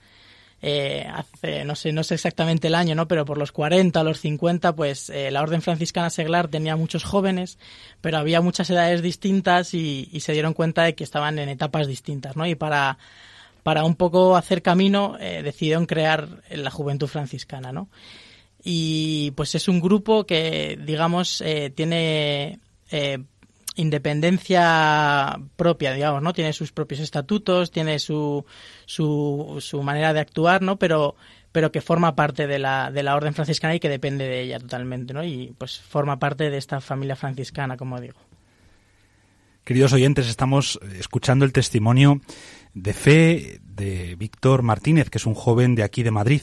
Eh, 0.61 1.07
hace, 1.11 1.65
no 1.65 1.73
sé, 1.75 1.91
no 1.93 2.03
sé 2.03 2.13
exactamente 2.13 2.67
el 2.67 2.75
año, 2.75 2.93
¿no? 2.93 3.07
Pero 3.07 3.25
por 3.25 3.39
los 3.39 3.51
40 3.51 3.99
o 3.99 4.03
los 4.03 4.19
50, 4.19 4.75
pues 4.75 5.09
eh, 5.09 5.31
la 5.31 5.41
Orden 5.41 5.63
Franciscana 5.63 6.11
Seglar 6.11 6.47
tenía 6.47 6.75
muchos 6.75 7.03
jóvenes, 7.03 7.57
pero 7.99 8.19
había 8.19 8.39
muchas 8.39 8.69
edades 8.69 9.01
distintas 9.01 9.73
y, 9.73 10.07
se 10.19 10.33
dieron 10.33 10.53
cuenta 10.53 10.83
de 10.83 10.93
que 10.93 11.03
estaban 11.03 11.39
en 11.39 11.49
etapas 11.49 11.87
distintas, 11.87 12.35
¿no? 12.35 12.45
Y 12.45 12.53
para, 12.53 12.99
para 13.63 13.83
un 13.83 13.95
poco 13.95 14.37
hacer 14.37 14.61
camino, 14.61 15.17
eh, 15.19 15.41
decidieron 15.41 15.87
crear 15.87 16.43
la 16.51 16.69
Juventud 16.69 17.07
Franciscana, 17.07 17.71
¿no? 17.71 17.89
Y 18.63 19.31
pues 19.31 19.55
es 19.55 19.67
un 19.67 19.81
grupo 19.81 20.27
que, 20.27 20.77
digamos, 20.85 21.43
tiene 21.73 22.59
independencia 23.77 25.39
propia, 25.55 25.93
digamos, 25.93 26.21
¿no? 26.21 26.33
Tiene 26.33 26.51
sus 26.51 26.71
propios 26.71 26.99
estatutos, 26.99 27.71
tiene 27.71 27.99
su, 27.99 28.45
su, 28.85 29.57
su 29.59 29.81
manera 29.83 30.13
de 30.13 30.19
actuar, 30.19 30.61
¿no? 30.61 30.77
Pero, 30.77 31.15
pero 31.51 31.71
que 31.71 31.81
forma 31.81 32.15
parte 32.15 32.47
de 32.47 32.59
la, 32.59 32.91
de 32.91 33.03
la 33.03 33.15
orden 33.15 33.33
franciscana 33.33 33.75
y 33.75 33.79
que 33.79 33.89
depende 33.89 34.27
de 34.27 34.41
ella 34.41 34.59
totalmente, 34.59 35.13
¿no? 35.13 35.23
Y 35.23 35.53
pues 35.57 35.79
forma 35.79 36.19
parte 36.19 36.49
de 36.49 36.57
esta 36.57 36.81
familia 36.81 37.15
franciscana, 37.15 37.77
como 37.77 38.01
digo. 38.01 38.17
Queridos 39.63 39.93
oyentes, 39.93 40.27
estamos 40.27 40.79
escuchando 40.97 41.43
el 41.43 41.51
testimonio 41.51 42.21
de 42.73 42.93
fe 42.93 43.59
de 43.61 44.15
Víctor 44.15 44.61
Martínez, 44.61 45.09
que 45.09 45.17
es 45.17 45.25
un 45.25 45.33
joven 45.33 45.75
de 45.75 45.83
aquí 45.83 46.03
de 46.03 46.11
Madrid. 46.11 46.41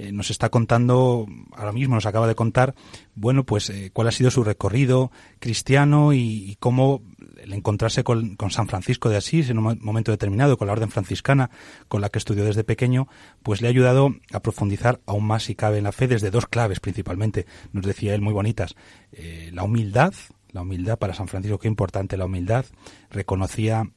Eh, 0.00 0.12
nos 0.12 0.30
está 0.30 0.48
contando, 0.48 1.26
ahora 1.56 1.72
mismo 1.72 1.96
nos 1.96 2.06
acaba 2.06 2.28
de 2.28 2.36
contar, 2.36 2.76
bueno, 3.16 3.42
pues 3.42 3.68
eh, 3.68 3.90
cuál 3.92 4.06
ha 4.06 4.12
sido 4.12 4.30
su 4.30 4.44
recorrido 4.44 5.10
cristiano 5.40 6.12
y, 6.12 6.56
cómo 6.60 7.02
el 7.42 7.52
encontrarse 7.52 8.04
con, 8.04 8.36
con 8.36 8.52
San 8.52 8.68
Francisco 8.68 9.08
de 9.08 9.16
Asís 9.16 9.50
en 9.50 9.58
un 9.58 9.64
mo- 9.64 9.76
momento 9.80 10.12
determinado, 10.12 10.56
con 10.56 10.68
la 10.68 10.72
orden 10.74 10.90
franciscana, 10.90 11.50
con 11.88 12.00
la 12.00 12.10
que 12.10 12.18
estudió 12.18 12.44
desde 12.44 12.62
pequeño, 12.62 13.08
pues 13.42 13.60
le 13.60 13.66
ha 13.66 13.70
ayudado 13.70 14.14
a 14.32 14.38
profundizar 14.38 15.00
aún 15.04 15.26
más, 15.26 15.42
si 15.42 15.56
cabe, 15.56 15.78
en 15.78 15.84
la 15.84 15.92
fe 15.92 16.06
desde 16.06 16.30
dos 16.30 16.46
claves 16.46 16.78
principalmente. 16.78 17.46
Nos 17.72 17.84
decía 17.84 18.14
él 18.14 18.20
muy 18.20 18.32
bonitas. 18.32 18.76
Eh, 19.10 19.50
la 19.52 19.64
humildad, 19.64 20.14
la 20.52 20.62
humildad 20.62 20.96
para 20.96 21.14
San 21.14 21.26
Francisco, 21.26 21.58
qué 21.58 21.66
importante 21.66 22.16
la 22.16 22.26
humildad. 22.26 22.66
Reconocía 23.10 23.90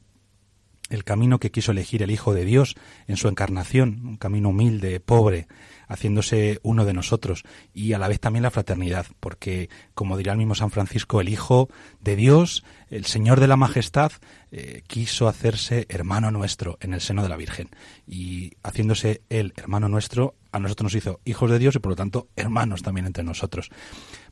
el 0.90 1.04
camino 1.06 1.40
que 1.40 1.52
quiso 1.52 1.72
elegir 1.72 2.04
el 2.04 2.12
Hijo 2.12 2.34
de 2.34 2.44
Dios 2.44 2.76
en 3.08 3.16
su 3.16 3.30
encarnación, 3.30 4.02
un 4.06 4.18
camino 4.18 4.50
humilde, 4.50 5.00
pobre, 5.00 5.48
haciéndose 5.92 6.60
uno 6.64 6.86
de 6.86 6.94
nosotros 6.94 7.44
y 7.74 7.92
a 7.94 8.00
la 8.00 8.08
vez 8.08 8.22
también 8.22 8.44
la 8.44 8.52
fraternidad, 8.52 9.06
porque 9.20 9.70
como 9.94 10.18
dirá 10.18 10.32
el 10.32 10.38
mismo 10.38 10.56
San 10.56 10.72
Francisco, 10.72 11.20
el 11.20 11.28
Hijo 11.28 11.68
de 12.00 12.16
Dios, 12.16 12.64
el 12.90 13.06
Señor 13.06 13.42
de 13.42 13.48
la 13.48 13.58
Majestad, 13.58 14.14
eh, 14.52 14.84
quiso 14.88 15.28
hacerse 15.28 15.86
hermano 15.90 16.32
nuestro 16.32 16.78
en 16.80 16.94
el 16.94 17.02
seno 17.02 17.24
de 17.24 17.30
la 17.30 17.36
Virgen 17.36 17.70
y 18.08 18.54
haciéndose 18.64 19.22
él 19.30 19.54
hermano 19.58 19.90
nuestro, 19.90 20.36
a 20.54 20.60
nosotros 20.60 20.86
nos 20.86 20.96
hizo 20.96 21.20
hijos 21.26 21.52
de 21.52 21.60
Dios 21.60 21.76
y 21.76 21.80
por 21.80 21.92
lo 21.92 21.96
tanto 21.98 22.30
hermanos 22.38 22.84
también 22.84 23.06
entre 23.06 23.26
nosotros. 23.26 23.70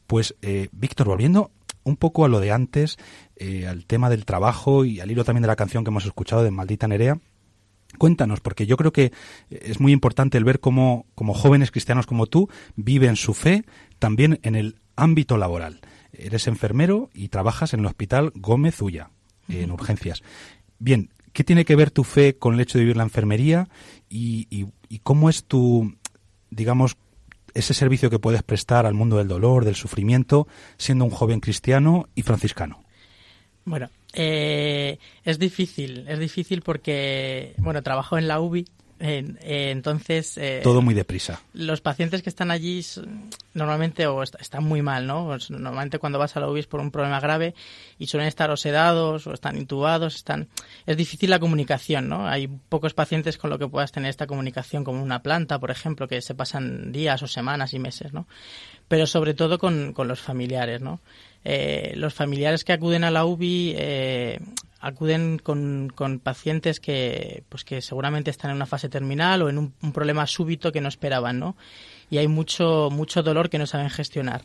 Pues, 0.07 0.35
eh, 0.41 0.69
Víctor, 0.71 1.07
volviendo 1.07 1.51
un 1.83 1.97
poco 1.97 2.23
a 2.23 2.29
lo 2.29 2.39
de 2.39 2.51
antes, 2.51 2.97
eh, 3.35 3.67
al 3.67 3.85
tema 3.85 4.09
del 4.09 4.25
trabajo 4.25 4.85
y 4.85 5.01
al 5.01 5.11
hilo 5.11 5.25
también 5.25 5.41
de 5.41 5.47
la 5.47 5.55
canción 5.55 5.83
que 5.83 5.89
hemos 5.89 6.05
escuchado 6.05 6.43
de 6.43 6.51
Maldita 6.51 6.87
Nerea, 6.87 7.19
Cuéntanos, 7.97 8.39
porque 8.39 8.65
yo 8.67 8.77
creo 8.77 8.93
que 8.93 9.11
es 9.49 9.79
muy 9.79 9.91
importante 9.91 10.37
el 10.37 10.43
ver 10.43 10.59
cómo, 10.59 11.05
como 11.15 11.33
jóvenes 11.33 11.71
cristianos 11.71 12.05
como 12.05 12.27
tú 12.27 12.47
viven 12.75 13.15
su 13.15 13.33
fe 13.33 13.65
también 13.97 14.39
en 14.43 14.55
el 14.55 14.79
ámbito 14.95 15.37
laboral. 15.37 15.81
Eres 16.13 16.47
enfermero 16.47 17.09
y 17.13 17.29
trabajas 17.29 17.73
en 17.73 17.81
el 17.81 17.85
Hospital 17.87 18.31
Gómez 18.35 18.81
Ulla, 18.81 19.09
en 19.47 19.71
urgencias. 19.71 20.21
Bien, 20.77 21.09
¿qué 21.33 21.43
tiene 21.43 21.65
que 21.65 21.75
ver 21.75 21.91
tu 21.91 22.03
fe 22.03 22.37
con 22.37 22.53
el 22.53 22.59
hecho 22.61 22.77
de 22.77 22.83
vivir 22.83 22.97
la 22.97 23.03
enfermería 23.03 23.67
y, 24.07 24.47
y- 24.49 24.67
y 24.87 24.99
cómo 24.99 25.29
es 25.29 25.43
tu, 25.45 25.95
digamos, 26.51 26.95
ese 27.53 27.73
servicio 27.73 28.09
que 28.11 28.19
puedes 28.19 28.43
prestar 28.43 28.85
al 28.85 28.93
mundo 28.93 29.17
del 29.17 29.27
dolor, 29.27 29.65
del 29.65 29.75
sufrimiento, 29.75 30.47
siendo 30.77 31.05
un 31.05 31.11
joven 31.11 31.39
cristiano 31.39 32.07
y 32.15 32.21
franciscano? 32.21 32.83
Bueno, 33.65 33.89
eh, 34.21 34.97
es 35.23 35.39
difícil, 35.39 36.05
es 36.09 36.19
difícil 36.19 36.61
porque, 36.61 37.53
bueno, 37.57 37.81
trabajo 37.81 38.17
en 38.17 38.27
la 38.27 38.41
UBI, 38.41 38.65
eh, 39.01 39.23
entonces... 39.71 40.37
eh, 40.37 40.59
Todo 40.61 40.81
muy 40.81 40.93
deprisa. 40.93 41.39
los 41.53 41.79
pacientes 41.79 42.21
que 42.21 42.27
están 42.29 42.51
allí 42.51 42.83
normalmente 43.53 44.05
o 44.07 44.21
est- 44.21 44.35
están 44.41 44.65
muy 44.65 44.81
mal, 44.81 45.07
¿no? 45.07 45.25
Pues, 45.27 45.49
Normalmente 45.49 45.99
cuando 45.99 46.19
vas 46.19 46.35
a 46.35 46.41
la 46.41 46.49
UBI 46.49 46.59
es 46.59 46.67
por 46.67 46.81
un 46.81 46.91
problema 46.91 47.21
grave 47.21 47.55
y 47.97 48.07
suelen 48.07 48.27
estar 48.27 48.51
o 48.51 48.57
sedados 48.57 49.25
o 49.25 49.33
están 49.33 49.55
intubados, 49.57 50.15
están 50.15 50.49
es 50.85 50.97
difícil 50.97 51.29
la 51.29 51.39
comunicación, 51.39 52.09
¿no? 52.09 52.27
Hay 52.27 52.47
pocos 52.47 52.93
pacientes 52.93 53.37
con 53.37 53.49
lo 53.49 53.57
que 53.57 53.69
puedas 53.69 53.93
tener 53.93 54.09
esta 54.09 54.27
comunicación 54.27 54.83
como 54.83 55.01
una 55.01 55.23
planta, 55.23 55.59
por 55.59 55.71
ejemplo, 55.71 56.09
que 56.09 56.21
se 56.21 56.35
pasan 56.35 56.91
días 56.91 57.23
o 57.23 57.27
semanas 57.27 57.73
y 57.73 57.79
meses, 57.79 58.11
¿no? 58.11 58.27
Pero 58.89 59.07
sobre 59.07 59.33
todo 59.33 59.59
con, 59.59 59.93
con 59.93 60.09
los 60.09 60.19
familiares, 60.19 60.81
¿no? 60.81 60.99
Eh, 61.45 61.93
los 61.95 62.13
familiares 62.13 62.63
que 62.63 62.73
acuden 62.73 63.03
a 63.03 63.11
la 63.11 63.25
UBI 63.25 63.73
eh, 63.77 64.39
acuden 64.81 65.39
con, 65.39 65.91
pacientes 66.21 66.79
que 66.79 67.43
pues 67.49 67.63
que 67.63 67.81
seguramente 67.81 68.29
están 68.29 68.51
en 68.51 68.57
una 68.57 68.65
fase 68.65 68.89
terminal 68.89 69.41
o 69.41 69.49
en 69.49 69.57
un, 69.57 69.73
problema 69.93 70.27
súbito 70.27 70.71
que 70.71 70.81
no 70.81 70.89
esperaban, 70.89 71.39
¿no? 71.39 71.55
Y 72.09 72.17
hay 72.17 72.27
mucho 72.27 72.89
mucho 72.91 73.23
dolor 73.23 73.49
que 73.49 73.57
no 73.57 73.67
saben 73.67 73.89
gestionar 73.89 74.41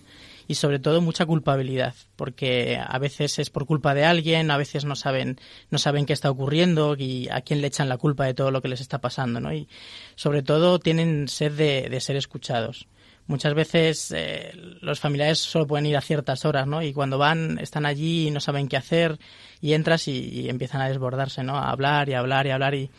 y 0.47 0.57
sobre 0.57 0.78
todo 0.78 1.01
mucha 1.01 1.24
culpabilidad, 1.24 1.95
porque 2.16 2.78
a 2.78 2.99
veces 2.99 3.38
es 3.38 3.51
por 3.51 3.66
culpa 3.66 3.95
de 3.95 4.05
alguien, 4.05 4.51
a 4.51 4.57
veces 4.57 4.84
no 4.84 4.95
saben 4.95 5.40
no 5.70 5.78
saben 5.78 6.07
qué 6.07 6.12
está 6.12 6.30
ocurriendo 6.30 6.95
y 6.97 7.28
a 7.30 7.40
quién 7.40 7.61
le 7.61 7.68
echan 7.68 7.88
la 7.88 7.97
culpa 7.99 8.24
de 8.24 8.34
todo 8.34 8.51
lo 8.51 8.62
que 8.62 8.68
les 8.68 8.80
está 8.80 9.01
pasando, 9.01 9.40
¿no? 9.40 9.53
Y 9.53 9.68
sobre 10.14 10.42
todo 10.42 10.78
tienen 10.78 11.28
sed 11.28 11.53
de 11.90 12.01
ser 12.01 12.16
escuchados. 12.16 12.86
Muchas 13.26 13.54
veces 13.54 14.12
eh, 14.14 14.52
los 14.82 15.00
familiares 15.00 15.38
solo 15.38 15.66
pueden 15.66 15.86
ir 15.86 15.96
a 15.96 16.02
ciertas 16.02 16.44
horas, 16.44 16.66
¿no? 16.66 16.82
Y 16.82 16.92
cuando 16.92 17.16
van, 17.16 17.58
están 17.58 17.86
allí 17.86 18.28
y 18.28 18.30
no 18.30 18.38
saben 18.40 18.68
qué 18.68 18.76
hacer 18.76 19.18
y 19.62 19.72
entras 19.72 20.08
y, 20.08 20.48
empiezan 20.50 20.82
a 20.82 20.88
desbordarse, 20.88 21.42
¿no? 21.42 21.56
A 21.56 21.70
hablar 21.70 22.08
y 22.10 22.14
hablar 22.14 22.46
y 22.46 22.50
hablar 22.50 22.74
y 22.74 22.90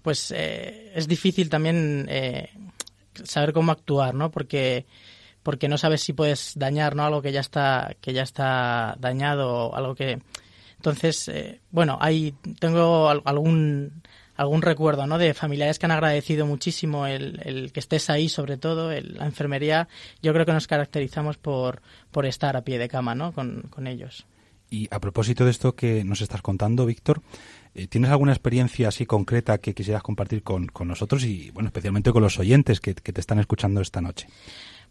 pues 0.00 0.32
eh, 0.34 0.90
es 0.94 1.06
difícil 1.06 1.50
también 1.50 2.06
eh, 2.08 2.48
saber 3.24 3.52
cómo 3.52 3.72
actuar, 3.72 4.14
¿no? 4.14 4.30
Porque 4.30 4.86
porque 5.42 5.68
no 5.68 5.76
sabes 5.76 6.00
si 6.00 6.14
puedes 6.14 6.52
dañar, 6.56 6.96
¿no? 6.96 7.04
Algo 7.04 7.20
que 7.20 7.32
ya 7.32 7.40
está 7.40 7.94
que 8.00 8.14
ya 8.14 8.22
está 8.22 8.96
dañado 8.98 9.66
o 9.68 9.76
algo 9.76 9.94
que 9.94 10.18
entonces 10.76 11.28
eh, 11.28 11.60
bueno 11.70 11.98
hay 12.00 12.34
tengo 12.58 13.10
al- 13.10 13.20
algún 13.26 14.02
algún 14.36 14.62
recuerdo 14.62 15.06
¿no? 15.06 15.18
de 15.18 15.34
familiares 15.34 15.78
que 15.78 15.86
han 15.86 15.92
agradecido 15.92 16.46
muchísimo 16.46 17.06
el, 17.06 17.40
el 17.44 17.72
que 17.72 17.80
estés 17.80 18.10
ahí, 18.10 18.28
sobre 18.28 18.56
todo 18.56 18.90
el- 18.92 19.14
la 19.14 19.26
enfermería. 19.26 19.88
Yo 20.22 20.32
creo 20.32 20.44
que 20.46 20.52
nos 20.52 20.66
caracterizamos 20.66 21.36
por, 21.36 21.82
por 22.10 22.26
estar 22.26 22.56
a 22.56 22.62
pie 22.62 22.78
de 22.78 22.88
cama 22.88 23.14
¿no? 23.14 23.32
con, 23.32 23.62
con 23.70 23.86
ellos. 23.86 24.26
Y 24.70 24.88
a 24.90 24.98
propósito 24.98 25.44
de 25.44 25.50
esto 25.52 25.76
que 25.76 26.02
nos 26.04 26.20
estás 26.20 26.42
contando, 26.42 26.84
Víctor, 26.86 27.22
eh, 27.76 27.86
¿tienes 27.86 28.10
alguna 28.10 28.32
experiencia 28.32 28.88
así 28.88 29.06
concreta 29.06 29.58
que 29.58 29.72
quisieras 29.74 30.02
compartir 30.02 30.42
con, 30.42 30.66
con 30.66 30.88
nosotros 30.88 31.22
y, 31.24 31.50
bueno, 31.52 31.68
especialmente 31.68 32.10
con 32.12 32.22
los 32.22 32.38
oyentes 32.40 32.80
que, 32.80 32.94
que 32.94 33.12
te 33.12 33.20
están 33.20 33.38
escuchando 33.38 33.80
esta 33.80 34.00
noche? 34.00 34.26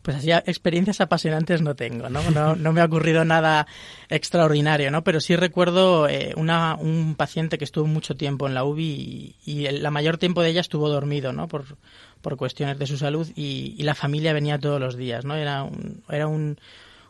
Pues 0.03 0.17
así 0.17 0.31
experiencias 0.31 1.01
apasionantes 1.01 1.61
no 1.61 1.75
tengo, 1.75 2.09
¿no? 2.09 2.19
No, 2.29 2.55
me 2.73 2.81
ha 2.81 2.85
ocurrido 2.85 3.23
nada 3.25 3.65
extraordinario, 4.09 4.91
¿no? 4.91 5.03
Pero 5.03 5.19
sí 5.21 5.35
recuerdo 5.35 6.07
eh, 6.09 6.33
una, 6.35 6.75
un 6.75 7.15
paciente 7.15 7.57
que 7.57 7.63
estuvo 7.63 7.87
mucho 7.87 8.15
tiempo 8.15 8.45
en 8.47 8.53
la 8.53 8.63
UBI 8.65 9.37
y, 9.45 9.65
el- 9.65 9.81
la 9.81 9.91
mayor 9.91 10.17
tiempo 10.17 10.41
de 10.41 10.49
ella 10.49 10.61
estuvo 10.61 10.89
dormido, 10.89 11.31
¿no? 11.33 11.47
Por, 11.47 11.63
por 12.21 12.35
cuestiones 12.37 12.77
de 12.79 12.85
su 12.85 12.97
salud 12.97 13.27
y, 13.35 13.75
y 13.77 13.83
la 13.83 13.95
familia 13.95 14.33
venía 14.33 14.59
todos 14.59 14.79
los 14.79 14.95
días, 14.97 15.25
¿no? 15.25 15.35
Era 15.35 15.63
un, 15.63 16.03
era 16.09 16.27
un, 16.27 16.57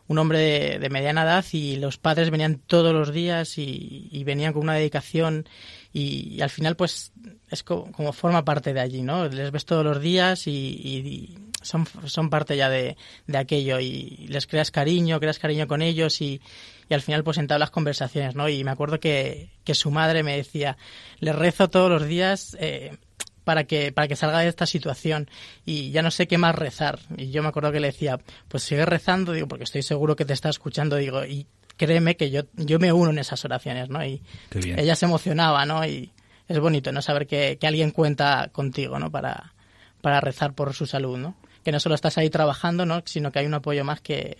un 0.06 0.18
hombre 0.18 0.38
de, 0.38 0.78
de 0.78 0.88
mediana 0.90 1.24
edad 1.24 1.44
y 1.52 1.76
los 1.76 1.98
padres 1.98 2.30
venían 2.30 2.60
todos 2.64 2.92
los 2.92 3.12
días 3.12 3.58
y, 3.58 4.08
y 4.12 4.22
venían 4.24 4.52
con 4.52 4.62
una 4.62 4.74
dedicación 4.74 5.48
y, 5.92 6.40
al 6.40 6.50
final 6.50 6.76
pues 6.76 7.12
es 7.50 7.62
co- 7.64 7.90
como, 7.92 8.12
forma 8.12 8.44
parte 8.44 8.72
de 8.72 8.80
allí, 8.80 9.02
¿no? 9.02 9.28
Les 9.28 9.50
ves 9.50 9.64
todos 9.64 9.84
los 9.84 10.00
días 10.00 10.46
y 10.46 11.38
son, 11.64 11.86
son 12.06 12.30
parte 12.30 12.56
ya 12.56 12.68
de, 12.68 12.96
de 13.26 13.38
aquello 13.38 13.80
y 13.80 14.26
les 14.28 14.46
creas 14.46 14.70
cariño, 14.70 15.18
creas 15.20 15.38
cariño 15.38 15.66
con 15.66 15.82
ellos 15.82 16.20
y, 16.20 16.40
y 16.88 16.94
al 16.94 17.02
final 17.02 17.24
pues 17.24 17.38
entablas 17.38 17.70
conversaciones, 17.70 18.34
¿no? 18.34 18.48
Y 18.48 18.62
me 18.64 18.70
acuerdo 18.70 19.00
que, 19.00 19.50
que 19.64 19.74
su 19.74 19.90
madre 19.90 20.22
me 20.22 20.36
decía, 20.36 20.76
le 21.20 21.32
rezo 21.32 21.68
todos 21.68 21.90
los 21.90 22.06
días 22.06 22.56
eh, 22.60 22.96
para 23.44 23.64
que 23.64 23.92
para 23.92 24.08
que 24.08 24.16
salga 24.16 24.40
de 24.40 24.48
esta 24.48 24.66
situación 24.66 25.28
y 25.64 25.90
ya 25.90 26.02
no 26.02 26.10
sé 26.10 26.26
qué 26.26 26.38
más 26.38 26.54
rezar 26.54 26.98
y 27.16 27.30
yo 27.30 27.42
me 27.42 27.48
acuerdo 27.48 27.72
que 27.72 27.80
le 27.80 27.88
decía 27.88 28.18
pues 28.48 28.62
sigue 28.62 28.86
rezando 28.86 29.32
digo 29.32 29.46
porque 29.46 29.64
estoy 29.64 29.82
seguro 29.82 30.16
que 30.16 30.24
te 30.24 30.32
está 30.32 30.48
escuchando 30.48 30.96
digo 30.96 31.24
y 31.24 31.46
créeme 31.76 32.16
que 32.16 32.30
yo 32.30 32.42
yo 32.54 32.78
me 32.78 32.92
uno 32.92 33.10
en 33.10 33.18
esas 33.18 33.44
oraciones 33.44 33.90
no 33.90 34.04
y 34.04 34.22
ella 34.54 34.96
se 34.96 35.04
emocionaba 35.04 35.66
no 35.66 35.86
y 35.86 36.10
es 36.48 36.58
bonito 36.58 36.90
no 36.90 37.02
saber 37.02 37.26
que, 37.26 37.58
que 37.60 37.66
alguien 37.66 37.90
cuenta 37.90 38.48
contigo 38.50 38.98
no 38.98 39.10
para 39.10 39.52
para 40.00 40.20
rezar 40.20 40.54
por 40.54 40.72
su 40.74 40.86
salud 40.86 41.18
no 41.18 41.36
que 41.64 41.72
no 41.72 41.80
solo 41.80 41.94
estás 41.94 42.18
ahí 42.18 42.30
trabajando 42.30 42.86
no 42.86 43.02
sino 43.04 43.32
que 43.32 43.40
hay 43.40 43.46
un 43.46 43.54
apoyo 43.54 43.84
más 43.84 44.00
que, 44.00 44.36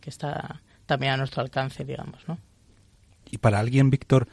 que 0.00 0.10
está 0.10 0.60
también 0.86 1.12
a 1.12 1.16
nuestro 1.16 1.42
alcance 1.42 1.84
digamos 1.84 2.26
no 2.26 2.38
Y 3.30 3.38
para 3.38 3.58
alguien, 3.58 3.90
Víctor, 3.90 4.28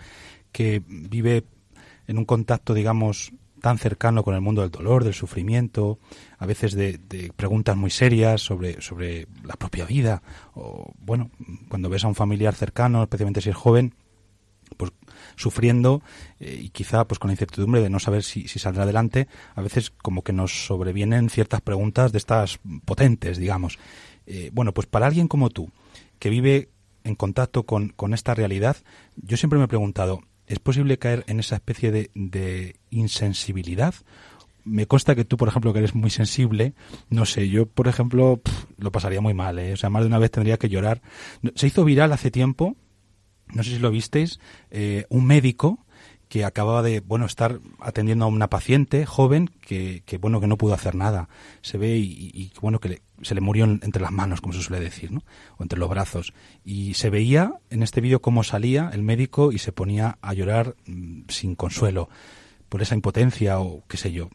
que 0.51 0.81
vive 0.87 1.43
en 2.07 2.17
un 2.17 2.25
contacto, 2.25 2.73
digamos, 2.73 3.33
tan 3.61 3.77
cercano 3.77 4.23
con 4.23 4.35
el 4.35 4.41
mundo 4.41 4.61
del 4.61 4.71
dolor, 4.71 5.03
del 5.03 5.13
sufrimiento, 5.13 5.97
a 6.37 6.45
veces 6.45 6.75
de, 6.75 6.99
de 7.09 7.31
preguntas 7.35 7.75
muy 7.75 7.89
serias 7.89 8.41
sobre, 8.41 8.81
sobre 8.81 9.27
la 9.43 9.55
propia 9.55 9.85
vida, 9.85 10.21
o 10.53 10.93
bueno, 10.99 11.31
cuando 11.67 11.89
ves 11.89 12.03
a 12.03 12.07
un 12.07 12.15
familiar 12.15 12.53
cercano, 12.53 13.03
especialmente 13.03 13.41
si 13.41 13.49
es 13.49 13.55
joven, 13.55 13.95
pues 14.77 14.91
sufriendo 15.35 16.01
eh, 16.39 16.59
y 16.63 16.69
quizá 16.69 17.07
pues 17.07 17.19
con 17.19 17.29
la 17.29 17.33
incertidumbre 17.33 17.81
de 17.81 17.89
no 17.89 17.99
saber 17.99 18.23
si, 18.23 18.47
si 18.47 18.59
saldrá 18.59 18.83
adelante, 18.83 19.27
a 19.55 19.61
veces 19.61 19.91
como 19.91 20.23
que 20.23 20.33
nos 20.33 20.65
sobrevienen 20.65 21.29
ciertas 21.29 21.61
preguntas 21.61 22.11
de 22.11 22.17
estas 22.17 22.59
potentes, 22.85 23.37
digamos. 23.37 23.77
Eh, 24.25 24.49
bueno, 24.53 24.73
pues 24.73 24.87
para 24.87 25.07
alguien 25.07 25.27
como 25.27 25.49
tú, 25.49 25.71
que 26.19 26.29
vive 26.29 26.69
en 27.03 27.15
contacto 27.15 27.63
con, 27.63 27.89
con 27.89 28.13
esta 28.13 28.33
realidad, 28.33 28.77
yo 29.15 29.37
siempre 29.37 29.59
me 29.59 29.65
he 29.65 29.69
preguntado, 29.69 30.21
¿es 30.47 30.59
posible 30.59 30.97
caer 30.97 31.23
en 31.27 31.39
esa 31.39 31.55
especie 31.55 31.91
de, 31.91 32.11
de 32.15 32.77
insensibilidad? 32.89 33.93
Me 34.63 34.87
consta 34.87 35.13
que 35.13 35.25
tú, 35.25 35.37
por 35.37 35.47
ejemplo, 35.47 35.71
que 35.71 35.79
eres 35.79 35.93
muy 35.93 36.09
sensible, 36.09 36.73
no 37.09 37.25
sé, 37.25 37.49
yo, 37.49 37.67
por 37.67 37.87
ejemplo, 37.87 38.41
lo 38.77 38.91
pasaría 38.91 39.21
muy 39.21 39.35
mal, 39.35 39.59
¿eh? 39.59 39.73
o 39.73 39.77
sea, 39.77 39.91
más 39.91 40.01
de 40.01 40.07
una 40.07 40.17
vez 40.17 40.31
tendría 40.31 40.57
que 40.57 40.69
llorar. 40.69 41.03
Se 41.53 41.67
hizo 41.67 41.85
viral 41.85 42.11
hace 42.11 42.31
tiempo, 42.31 42.75
no 43.53 43.63
sé 43.63 43.71
si 43.71 43.79
lo 43.79 43.91
visteis, 43.91 44.39
eh, 44.71 45.05
un 45.09 45.25
médico 45.25 45.79
que 46.27 46.43
acababa 46.43 46.81
de 46.81 47.01
bueno 47.01 47.25
estar 47.27 47.59
atendiendo 47.79 48.25
a 48.25 48.27
una 48.27 48.49
paciente 48.49 49.05
joven 49.05 49.51
que, 49.61 50.01
que 50.05 50.17
bueno 50.17 50.41
que 50.41 50.47
no 50.47 50.57
pudo 50.57 50.73
hacer 50.73 50.95
nada. 50.95 51.29
Se 51.61 51.77
ve 51.77 51.97
y, 51.97 52.51
bueno 52.61 52.79
que 52.79 52.89
le- 52.89 53.01
se 53.21 53.35
le 53.35 53.41
murió 53.41 53.63
en- 53.65 53.79
entre 53.83 54.01
las 54.01 54.11
manos 54.11 54.41
como 54.41 54.53
se 54.53 54.61
suele 54.61 54.83
decir 54.83 55.11
no 55.11 55.23
o 55.57 55.63
entre 55.63 55.77
los 55.79 55.87
brazos. 55.89 56.33
Y 56.65 56.95
se 56.95 57.11
veía 57.11 57.53
en 57.69 57.83
este 57.83 58.01
vídeo 58.01 58.21
cómo 58.21 58.43
salía 58.43 58.89
el 58.91 59.03
médico 59.03 59.51
y 59.51 59.59
se 59.59 59.71
ponía 59.71 60.17
a 60.21 60.33
llorar 60.33 60.75
mm, 60.87 61.21
sin 61.29 61.55
consuelo 61.55 62.09
por 62.69 62.81
esa 62.81 62.95
impotencia 62.95 63.59
o 63.59 63.83
qué 63.87 63.95
sé 63.97 64.11
yo 64.11 64.29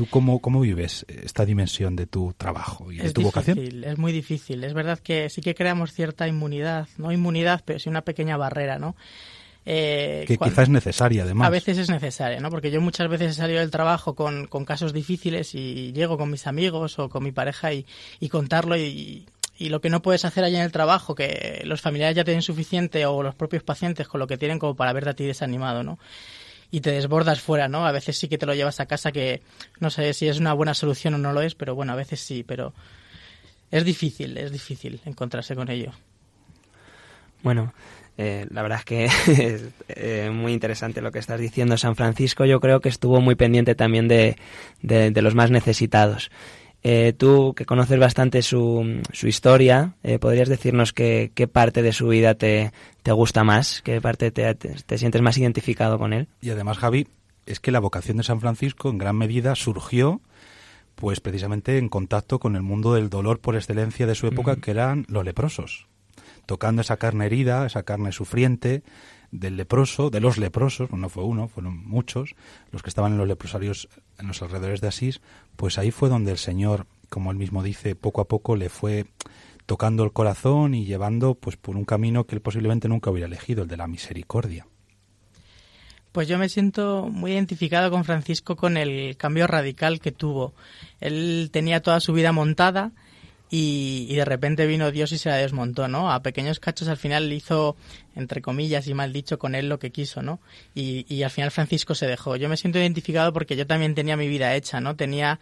tú 0.00 0.06
cómo 0.08 0.40
cómo 0.40 0.60
vives 0.60 1.04
esta 1.08 1.44
dimensión 1.44 1.94
de 1.94 2.06
tu 2.06 2.32
trabajo 2.32 2.90
y 2.90 2.96
de 2.96 3.06
es 3.08 3.12
tu 3.12 3.20
vocación 3.20 3.58
difícil, 3.58 3.84
es 3.84 3.98
muy 3.98 4.12
difícil. 4.12 4.64
Es 4.64 4.72
verdad 4.72 4.98
que 4.98 5.28
sí 5.28 5.42
que 5.42 5.54
creamos 5.54 5.92
cierta 5.92 6.26
inmunidad, 6.26 6.88
no 6.96 7.12
inmunidad, 7.12 7.62
pero 7.66 7.78
sí 7.78 7.90
una 7.90 8.00
pequeña 8.00 8.38
barrera, 8.38 8.78
¿no? 8.78 8.96
eh, 9.66 10.24
Que 10.26 10.38
quizás 10.38 10.60
es 10.64 10.68
necesaria, 10.70 11.24
además. 11.24 11.46
a 11.46 11.50
veces 11.50 11.76
es 11.76 11.90
necesaria, 11.90 12.40
¿no? 12.40 12.48
Porque 12.48 12.70
yo 12.70 12.80
muchas 12.80 13.08
veces 13.10 13.32
he 13.32 13.34
salido 13.34 13.60
del 13.60 13.70
trabajo 13.70 14.14
con, 14.14 14.46
con 14.46 14.64
casos 14.64 14.94
difíciles 14.94 15.54
y 15.54 15.92
llego 15.92 16.16
con 16.16 16.30
mis 16.30 16.46
amigos 16.46 16.98
o 16.98 17.10
con 17.10 17.22
mi 17.22 17.30
pareja 17.32 17.74
y, 17.74 17.84
y 18.20 18.30
contarlo 18.30 18.78
y, 18.78 19.26
y 19.58 19.68
lo 19.68 19.82
que 19.82 19.90
no 19.90 20.00
puedes 20.00 20.24
hacer 20.24 20.44
allá 20.44 20.60
en 20.60 20.64
el 20.64 20.72
trabajo, 20.72 21.14
que 21.14 21.60
los 21.66 21.82
familiares 21.82 22.16
ya 22.16 22.24
tienen 22.24 22.40
suficiente 22.40 23.04
o 23.04 23.22
los 23.22 23.34
propios 23.34 23.62
pacientes 23.62 24.08
con 24.08 24.18
lo 24.18 24.26
que 24.26 24.38
tienen 24.38 24.58
como 24.58 24.74
para 24.76 24.94
verte 24.94 25.10
a 25.10 25.14
ti 25.14 25.26
desanimado, 25.26 25.82
¿no? 25.82 25.98
Y 26.70 26.80
te 26.82 26.92
desbordas 26.92 27.40
fuera, 27.40 27.68
¿no? 27.68 27.84
A 27.86 27.92
veces 27.92 28.16
sí 28.18 28.28
que 28.28 28.38
te 28.38 28.46
lo 28.46 28.54
llevas 28.54 28.78
a 28.80 28.86
casa 28.86 29.10
que 29.12 29.42
no 29.80 29.90
sé 29.90 30.12
si 30.14 30.28
es 30.28 30.38
una 30.38 30.52
buena 30.52 30.74
solución 30.74 31.14
o 31.14 31.18
no 31.18 31.32
lo 31.32 31.42
es, 31.42 31.54
pero 31.54 31.74
bueno, 31.74 31.92
a 31.92 31.96
veces 31.96 32.20
sí, 32.20 32.44
pero 32.46 32.72
es 33.70 33.84
difícil, 33.84 34.36
es 34.38 34.52
difícil 34.52 35.00
encontrarse 35.04 35.56
con 35.56 35.68
ello. 35.70 35.92
Bueno, 37.42 37.72
eh, 38.18 38.46
la 38.50 38.62
verdad 38.62 38.78
es 38.80 38.84
que 38.84 39.04
es 39.44 39.62
eh, 39.88 40.30
muy 40.32 40.52
interesante 40.52 41.00
lo 41.00 41.10
que 41.10 41.18
estás 41.18 41.40
diciendo. 41.40 41.76
San 41.76 41.96
Francisco 41.96 42.44
yo 42.44 42.60
creo 42.60 42.80
que 42.80 42.88
estuvo 42.88 43.20
muy 43.20 43.34
pendiente 43.34 43.74
también 43.74 44.08
de, 44.08 44.36
de- 44.82 45.10
de 45.10 45.22
los 45.22 45.34
más 45.34 45.50
necesitados. 45.50 46.30
Eh, 46.82 47.12
tú, 47.16 47.52
que 47.54 47.66
conoces 47.66 47.98
bastante 47.98 48.40
su, 48.42 49.02
su 49.12 49.28
historia, 49.28 49.94
eh, 50.02 50.18
¿podrías 50.18 50.48
decirnos 50.48 50.92
qué, 50.94 51.30
qué 51.34 51.46
parte 51.46 51.82
de 51.82 51.92
su 51.92 52.08
vida 52.08 52.34
te, 52.34 52.72
te 53.02 53.12
gusta 53.12 53.44
más? 53.44 53.82
¿Qué 53.82 54.00
parte 54.00 54.30
te, 54.30 54.54
te- 54.54 54.76
te 54.86 54.98
sientes 54.98 55.20
más 55.20 55.36
identificado 55.36 55.98
con 55.98 56.12
él? 56.14 56.28
Y 56.40 56.48
además, 56.50 56.78
Javi, 56.78 57.06
es 57.44 57.60
que 57.60 57.70
la 57.70 57.80
vocación 57.80 58.16
de 58.16 58.22
San 58.22 58.40
Francisco 58.40 58.88
en 58.88 58.96
gran 58.98 59.16
medida 59.16 59.54
surgió 59.56 60.20
pues 60.94 61.20
precisamente 61.20 61.78
en 61.78 61.88
contacto 61.88 62.38
con 62.38 62.56
el 62.56 62.62
mundo 62.62 62.94
del 62.94 63.08
dolor 63.10 63.40
por 63.40 63.56
excelencia 63.56 64.06
de 64.06 64.14
su 64.14 64.26
época, 64.26 64.56
que 64.56 64.70
eran 64.70 65.06
los 65.08 65.24
leprosos. 65.24 65.86
Tocando 66.46 66.82
esa 66.82 66.96
carne 66.98 67.26
herida, 67.26 67.64
esa 67.66 67.82
carne 67.84 68.12
sufriente 68.12 68.82
del 69.30 69.56
leproso, 69.56 70.10
de 70.10 70.20
los 70.20 70.38
leprosos, 70.38 70.90
no 70.90 71.08
fue 71.08 71.24
uno, 71.24 71.48
fueron 71.48 71.76
muchos, 71.86 72.34
los 72.72 72.82
que 72.82 72.88
estaban 72.88 73.12
en 73.12 73.18
los 73.18 73.28
leprosarios 73.28 73.88
en 74.18 74.28
los 74.28 74.42
alrededores 74.42 74.80
de 74.80 74.88
Asís, 74.88 75.20
pues 75.56 75.78
ahí 75.78 75.90
fue 75.90 76.08
donde 76.08 76.32
el 76.32 76.38
Señor, 76.38 76.86
como 77.08 77.30
él 77.30 77.36
mismo 77.36 77.62
dice, 77.62 77.94
poco 77.94 78.20
a 78.20 78.28
poco 78.28 78.56
le 78.56 78.68
fue 78.68 79.06
tocando 79.66 80.02
el 80.02 80.12
corazón 80.12 80.74
y 80.74 80.84
llevando 80.84 81.36
pues 81.36 81.56
por 81.56 81.76
un 81.76 81.84
camino 81.84 82.24
que 82.24 82.34
él 82.34 82.40
posiblemente 82.40 82.88
nunca 82.88 83.10
hubiera 83.10 83.28
elegido, 83.28 83.62
el 83.62 83.68
de 83.68 83.76
la 83.76 83.86
misericordia. 83.86 84.66
Pues 86.12 86.26
yo 86.26 86.38
me 86.38 86.48
siento 86.48 87.08
muy 87.08 87.32
identificado 87.32 87.88
con 87.90 88.02
Francisco 88.02 88.56
con 88.56 88.76
el 88.76 89.16
cambio 89.16 89.46
radical 89.46 90.00
que 90.00 90.10
tuvo. 90.10 90.54
Él 90.98 91.50
tenía 91.52 91.82
toda 91.82 92.00
su 92.00 92.12
vida 92.12 92.32
montada 92.32 92.90
y, 93.50 94.14
de 94.14 94.24
repente 94.24 94.66
vino 94.66 94.90
Dios 94.90 95.12
y 95.12 95.18
se 95.18 95.28
la 95.28 95.36
desmontó, 95.36 95.88
¿no? 95.88 96.12
A 96.12 96.22
pequeños 96.22 96.60
cachos 96.60 96.88
al 96.88 96.96
final 96.96 97.32
hizo, 97.32 97.76
entre 98.14 98.40
comillas 98.40 98.86
y 98.86 98.94
mal 98.94 99.12
dicho, 99.12 99.38
con 99.38 99.54
él 99.54 99.68
lo 99.68 99.78
que 99.78 99.90
quiso, 99.90 100.22
¿no? 100.22 100.40
Y, 100.74 101.04
y 101.12 101.24
al 101.24 101.30
final 101.30 101.50
Francisco 101.50 101.94
se 101.94 102.06
dejó. 102.06 102.36
Yo 102.36 102.48
me 102.48 102.56
siento 102.56 102.78
identificado 102.78 103.32
porque 103.32 103.56
yo 103.56 103.66
también 103.66 103.94
tenía 103.94 104.16
mi 104.16 104.28
vida 104.28 104.54
hecha, 104.54 104.80
¿no? 104.80 104.94
Tenía 104.94 105.40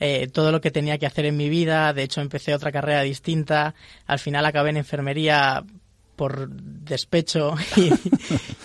eh, 0.00 0.26
todo 0.26 0.50
lo 0.50 0.60
que 0.60 0.72
tenía 0.72 0.98
que 0.98 1.06
hacer 1.06 1.26
en 1.26 1.36
mi 1.36 1.48
vida. 1.48 1.92
De 1.92 2.02
hecho, 2.02 2.20
empecé 2.20 2.54
otra 2.54 2.72
carrera 2.72 3.02
distinta. 3.02 3.74
Al 4.06 4.18
final 4.18 4.44
acabé 4.46 4.70
en 4.70 4.78
enfermería 4.78 5.64
por 6.16 6.48
despecho 6.48 7.54
y, 7.76 7.92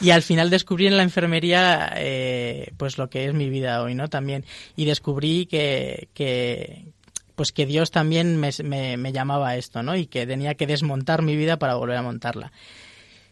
y 0.06 0.10
al 0.10 0.24
final 0.24 0.50
descubrí 0.50 0.88
en 0.88 0.98
la 0.98 1.04
enfermería 1.04 1.94
eh, 1.96 2.74
pues 2.78 2.98
lo 2.98 3.10
que 3.10 3.26
es 3.26 3.34
mi 3.34 3.50
vida 3.50 3.84
hoy, 3.84 3.96
¿no? 3.96 4.10
También. 4.10 4.46
Y 4.76 4.86
descubrí 4.86 5.46
que, 5.46 6.10
que 6.14 6.94
pues 7.38 7.52
que 7.52 7.68
Dios 7.68 7.92
también 7.92 8.36
me, 8.38 8.50
me, 8.98 9.12
llamaba 9.14 9.50
a 9.50 9.58
esto, 9.58 9.84
¿no? 9.84 9.96
Y 9.96 10.08
que 10.08 10.26
tenía 10.26 10.56
que 10.56 10.66
desmontar 10.66 11.22
mi 11.22 11.36
vida 11.36 11.60
para 11.60 11.76
volver 11.76 11.96
a 11.96 12.02
montarla. 12.02 12.52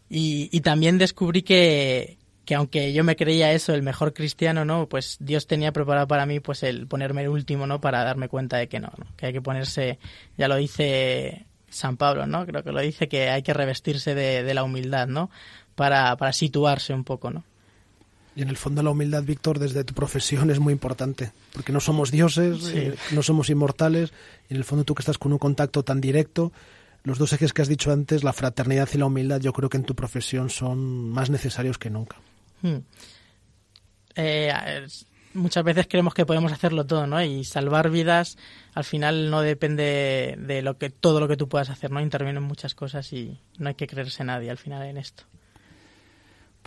Y, 0.08 0.48
y 0.52 0.62
también 0.62 1.00
descubrí 1.00 1.42
que, 1.42 2.20
que 2.46 2.54
aunque 2.54 2.94
yo 2.94 3.04
me 3.04 3.16
creía 3.16 3.52
eso, 3.52 3.74
el 3.74 3.82
mejor 3.82 4.14
cristiano, 4.14 4.64
¿no? 4.64 4.88
Pues 4.88 5.18
Dios 5.20 5.48
tenía 5.48 5.72
preparado 5.72 6.08
para 6.08 6.28
mí 6.28 6.40
pues 6.40 6.62
el 6.62 6.86
ponerme 6.86 7.24
el 7.24 7.30
último, 7.30 7.66
¿no? 7.66 7.82
Para 7.82 8.04
darme 8.04 8.30
cuenta 8.30 8.58
de 8.58 8.68
que 8.68 8.80
no, 8.80 8.94
¿no? 8.96 9.08
Que 9.18 9.26
hay 9.26 9.34
que 9.34 9.42
ponerse, 9.42 9.98
ya 10.38 10.48
lo 10.48 10.56
dice 10.58 11.48
San 11.68 11.98
Pablo, 11.98 12.28
¿no? 12.28 12.46
Creo 12.46 12.64
que 12.64 12.72
lo 12.72 12.82
dice 12.82 13.08
que 13.08 13.30
hay 13.30 13.42
que 13.42 13.56
revestirse 13.56 14.14
de, 14.14 14.44
de 14.44 14.54
la 14.54 14.64
humildad, 14.64 15.08
¿no? 15.08 15.32
Para, 15.74 16.16
para 16.16 16.32
situarse 16.32 16.94
un 16.94 17.06
poco, 17.06 17.32
¿no? 17.32 17.44
Y 18.36 18.42
en 18.42 18.50
el 18.50 18.58
fondo 18.58 18.84
la 18.84 18.90
humildad, 18.90 19.24
Víctor, 19.24 19.60
desde 19.60 19.84
tu 19.86 19.94
profesión 19.94 20.50
es 20.50 20.60
muy 20.60 20.74
importante, 20.74 21.32
porque 21.54 21.72
no 21.72 21.80
somos 21.80 22.12
dioses, 22.12 22.64
Sí. 22.64 22.78
eh, 22.78 22.96
no 23.12 23.24
somos 23.24 23.50
inmortales, 23.50 24.12
y 24.50 24.54
en 24.54 24.58
el 24.58 24.66
fondo 24.66 24.84
tú 24.84 24.94
que 24.94 25.02
estás 25.02 25.18
con 25.18 25.32
un 25.32 25.38
contacto 25.40 25.84
tan 25.84 26.02
directo, 26.02 26.52
los 27.04 27.18
dos 27.18 27.32
ejes 27.34 27.54
que 27.54 27.62
has 27.62 27.68
dicho 27.70 27.92
antes, 27.94 28.24
la 28.24 28.34
fraternidad 28.34 28.90
y 28.94 28.98
la 28.98 29.06
humildad, 29.06 29.40
yo 29.40 29.54
creo 29.54 29.70
que 29.70 29.78
en 29.78 29.84
tu 29.86 29.96
profesión 29.96 30.50
son 30.50 31.10
más 31.12 31.30
necesarios 31.30 31.78
que 31.78 31.90
nunca. 31.90 32.18
Hmm. 32.62 32.80
Eh, 34.16 34.52
muchas 35.34 35.64
veces 35.64 35.88
creemos 35.90 36.14
que 36.14 36.26
podemos 36.26 36.52
hacerlo 36.52 36.86
todo, 36.86 37.06
¿no? 37.08 37.22
Y 37.24 37.44
salvar 37.44 37.90
vidas 37.90 38.38
al 38.74 38.84
final 38.84 39.30
no 39.30 39.42
depende 39.42 40.36
de 40.40 40.62
lo 40.62 40.78
que 40.78 40.90
todo 40.90 41.20
lo 41.20 41.28
que 41.28 41.38
tú 41.38 41.48
puedas 41.48 41.70
hacer, 41.70 41.92
¿no? 41.92 42.02
Intervienen 42.02 42.44
muchas 42.44 42.76
cosas 42.76 43.12
y 43.14 43.40
no 43.60 43.70
hay 43.70 43.76
que 43.76 43.88
creerse 43.88 44.24
nadie 44.24 44.50
al 44.50 44.58
final 44.58 44.84
en 44.84 44.98
esto. 44.98 45.24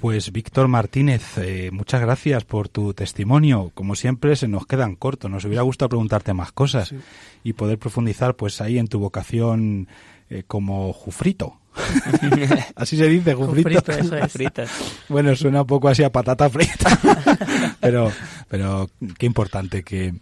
Pues 0.00 0.30
Víctor 0.30 0.68
Martínez, 0.68 1.38
eh, 1.38 1.70
muchas 1.72 2.00
gracias 2.00 2.44
por 2.44 2.68
tu 2.68 2.94
testimonio. 2.94 3.72
Como 3.74 3.96
siempre 3.96 4.36
se 4.36 4.46
nos 4.46 4.64
quedan 4.64 4.94
cortos. 4.94 5.28
Nos 5.28 5.44
hubiera 5.44 5.62
gustado 5.62 5.88
preguntarte 5.88 6.32
más 6.34 6.52
cosas 6.52 6.88
Sí. 6.90 6.98
y 7.42 7.54
poder 7.54 7.78
profundizar 7.78 8.36
pues 8.36 8.60
ahí 8.60 8.78
en 8.78 8.86
tu 8.86 9.00
vocación 9.00 9.88
eh, 10.30 10.44
como 10.46 10.92
jufrito. 10.92 11.54
así 12.76 12.96
se 12.96 13.08
dice, 13.08 13.34
jufrito. 13.34 13.70
Jufrito, 13.70 13.92
eso 13.92 14.16
es. 14.16 14.70
Bueno, 15.08 15.34
suena 15.34 15.62
un 15.62 15.66
poco 15.66 15.88
así 15.88 16.04
a 16.04 16.12
patata 16.12 16.48
frita. 16.48 16.96
pero, 17.80 18.12
pero 18.48 18.88
qué 19.18 19.26
importante 19.26 19.82
que 19.82 20.14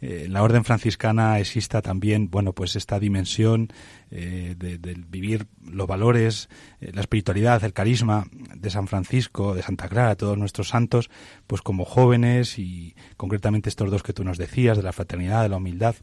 eh, 0.00 0.26
la 0.28 0.42
orden 0.42 0.64
franciscana 0.64 1.38
exista 1.38 1.82
también, 1.82 2.30
bueno, 2.30 2.52
pues 2.52 2.76
esta 2.76 3.00
dimensión 3.00 3.68
eh, 4.10 4.54
de, 4.56 4.78
del 4.78 5.04
vivir 5.04 5.46
los 5.64 5.86
valores, 5.86 6.48
eh, 6.80 6.92
la 6.94 7.00
espiritualidad, 7.00 7.64
el 7.64 7.72
carisma 7.72 8.26
de 8.30 8.70
San 8.70 8.86
Francisco, 8.86 9.54
de 9.54 9.62
Santa 9.62 9.88
Clara, 9.88 10.14
todos 10.14 10.38
nuestros 10.38 10.68
santos, 10.68 11.10
pues 11.46 11.62
como 11.62 11.84
jóvenes 11.84 12.58
y 12.58 12.94
concretamente 13.16 13.68
estos 13.68 13.90
dos 13.90 14.02
que 14.02 14.12
tú 14.12 14.24
nos 14.24 14.38
decías, 14.38 14.76
de 14.76 14.82
la 14.84 14.92
fraternidad, 14.92 15.42
de 15.42 15.48
la 15.48 15.56
humildad. 15.56 15.96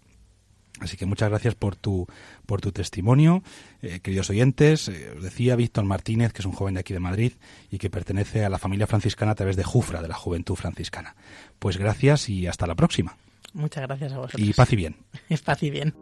Así 0.82 0.98
que 0.98 1.06
muchas 1.06 1.30
gracias 1.30 1.56
por 1.56 1.78
tu, 1.78 2.06
por 2.46 2.60
tu 2.60 2.74
testimonio, 2.74 3.44
queridos 4.04 4.30
oyentes. 4.30 4.90
Os 4.90 5.24
decía 5.24 5.56
Víctor 5.56 5.86
Martínez, 5.86 6.34
que 6.34 6.42
es 6.42 6.46
un 6.46 6.52
joven 6.52 6.74
de 6.74 6.82
aquí 6.82 6.94
de 6.94 7.00
Madrid 7.00 7.32
y 7.72 7.78
que 7.78 7.90
pertenece 7.90 8.44
a 8.44 8.50
la 8.50 8.58
familia 8.58 8.86
franciscana 8.86 9.32
a 9.32 9.36
través 9.36 9.56
de 9.56 9.64
Jufra, 9.64 10.02
de 10.02 10.10
la 10.10 10.16
Juventud 10.16 10.56
Franciscana. 10.56 11.16
Pues 11.60 11.78
gracias 11.78 12.28
y 12.28 12.48
hasta 12.48 12.68
la 12.68 12.76
próxima. 12.76 13.16
Muchas 13.56 13.84
gracias 13.84 14.12
a 14.12 14.18
vosotros. 14.18 14.42
Y 14.42 14.54
paz 14.54 14.74
y 14.74 14.76
bien. 14.76 14.98
Paz 15.46 15.64
y 15.64 15.70
bien. 15.70 15.96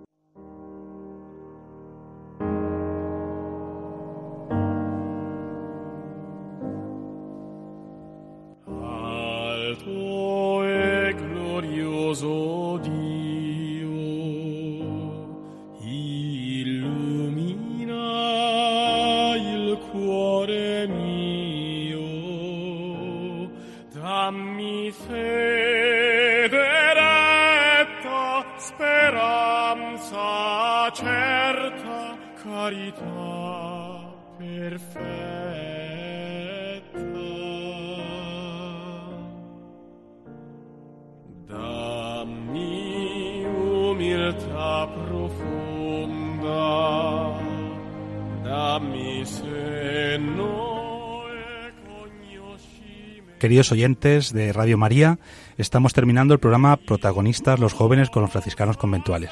Queridos 53.44 53.74
oyentes 53.74 54.32
de 54.32 54.54
Radio 54.54 54.78
María, 54.78 55.20
estamos 55.58 55.92
terminando 55.92 56.34
el 56.34 56.40
programa 56.40 56.78
Protagonistas 56.78 57.60
los 57.60 57.74
jóvenes 57.74 58.10
con 58.10 58.22
los 58.22 58.32
franciscanos 58.32 58.78
conventuales. 58.78 59.32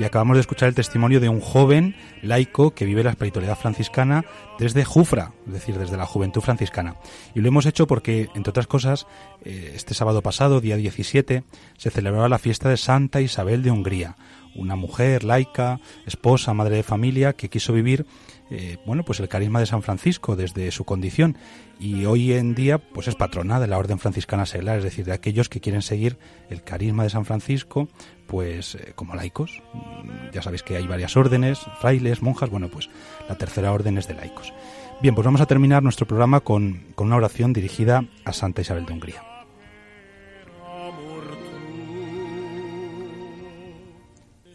Y 0.00 0.02
acabamos 0.02 0.36
de 0.36 0.40
escuchar 0.40 0.68
el 0.68 0.74
testimonio 0.74 1.20
de 1.20 1.28
un 1.28 1.38
joven 1.38 1.94
laico 2.22 2.74
que 2.74 2.86
vive 2.86 3.04
la 3.04 3.10
espiritualidad 3.10 3.56
franciscana 3.56 4.24
desde 4.58 4.84
Jufra, 4.84 5.32
es 5.46 5.52
decir, 5.52 5.78
desde 5.78 5.96
la 5.96 6.06
juventud 6.06 6.40
franciscana. 6.40 6.96
Y 7.36 7.40
lo 7.40 7.46
hemos 7.46 7.64
hecho 7.66 7.86
porque, 7.86 8.28
entre 8.34 8.50
otras 8.50 8.66
cosas, 8.66 9.06
eh, 9.44 9.70
este 9.76 9.94
sábado 9.94 10.22
pasado, 10.22 10.60
día 10.60 10.76
17, 10.76 11.44
se 11.76 11.90
celebraba 11.90 12.28
la 12.28 12.40
fiesta 12.40 12.68
de 12.68 12.76
Santa 12.76 13.20
Isabel 13.20 13.62
de 13.62 13.70
Hungría, 13.70 14.16
una 14.56 14.74
mujer 14.74 15.22
laica, 15.22 15.78
esposa, 16.04 16.52
madre 16.52 16.74
de 16.74 16.82
familia, 16.82 17.34
que 17.34 17.48
quiso 17.48 17.72
vivir 17.72 18.06
eh, 18.54 18.76
bueno, 18.84 19.02
pues 19.02 19.18
el 19.18 19.28
carisma 19.28 19.60
de 19.60 19.66
San 19.66 19.82
Francisco 19.82 20.36
desde 20.36 20.70
su 20.70 20.84
condición 20.84 21.38
y 21.80 22.04
hoy 22.04 22.34
en 22.34 22.54
día 22.54 22.76
pues 22.76 23.08
es 23.08 23.14
patrona 23.14 23.58
de 23.58 23.66
la 23.66 23.78
Orden 23.78 23.98
Franciscana 23.98 24.44
Seglar, 24.44 24.76
es 24.76 24.84
decir, 24.84 25.06
de 25.06 25.12
aquellos 25.12 25.48
que 25.48 25.60
quieren 25.60 25.80
seguir 25.80 26.18
el 26.50 26.62
carisma 26.62 27.02
de 27.02 27.10
San 27.10 27.24
Francisco 27.24 27.88
pues 28.26 28.74
eh, 28.74 28.92
como 28.94 29.14
laicos. 29.14 29.62
Mm, 29.72 30.32
Ya 30.34 30.42
sabéis 30.42 30.62
que 30.62 30.76
hay 30.76 30.86
varias 30.86 31.16
órdenes, 31.16 31.60
frailes, 31.80 32.20
monjas, 32.20 32.50
bueno, 32.50 32.68
pues 32.70 32.90
la 33.26 33.38
tercera 33.38 33.72
orden 33.72 33.96
es 33.96 34.06
de 34.06 34.14
laicos. 34.14 34.52
Bien, 35.00 35.14
pues 35.14 35.24
vamos 35.24 35.40
a 35.40 35.46
terminar 35.46 35.82
nuestro 35.82 36.06
programa 36.06 36.40
con, 36.40 36.84
con 36.94 37.06
una 37.06 37.16
oración 37.16 37.54
dirigida 37.54 38.04
a 38.24 38.32
Santa 38.34 38.60
Isabel 38.60 38.84
de 38.84 38.92
Hungría. 38.92 39.22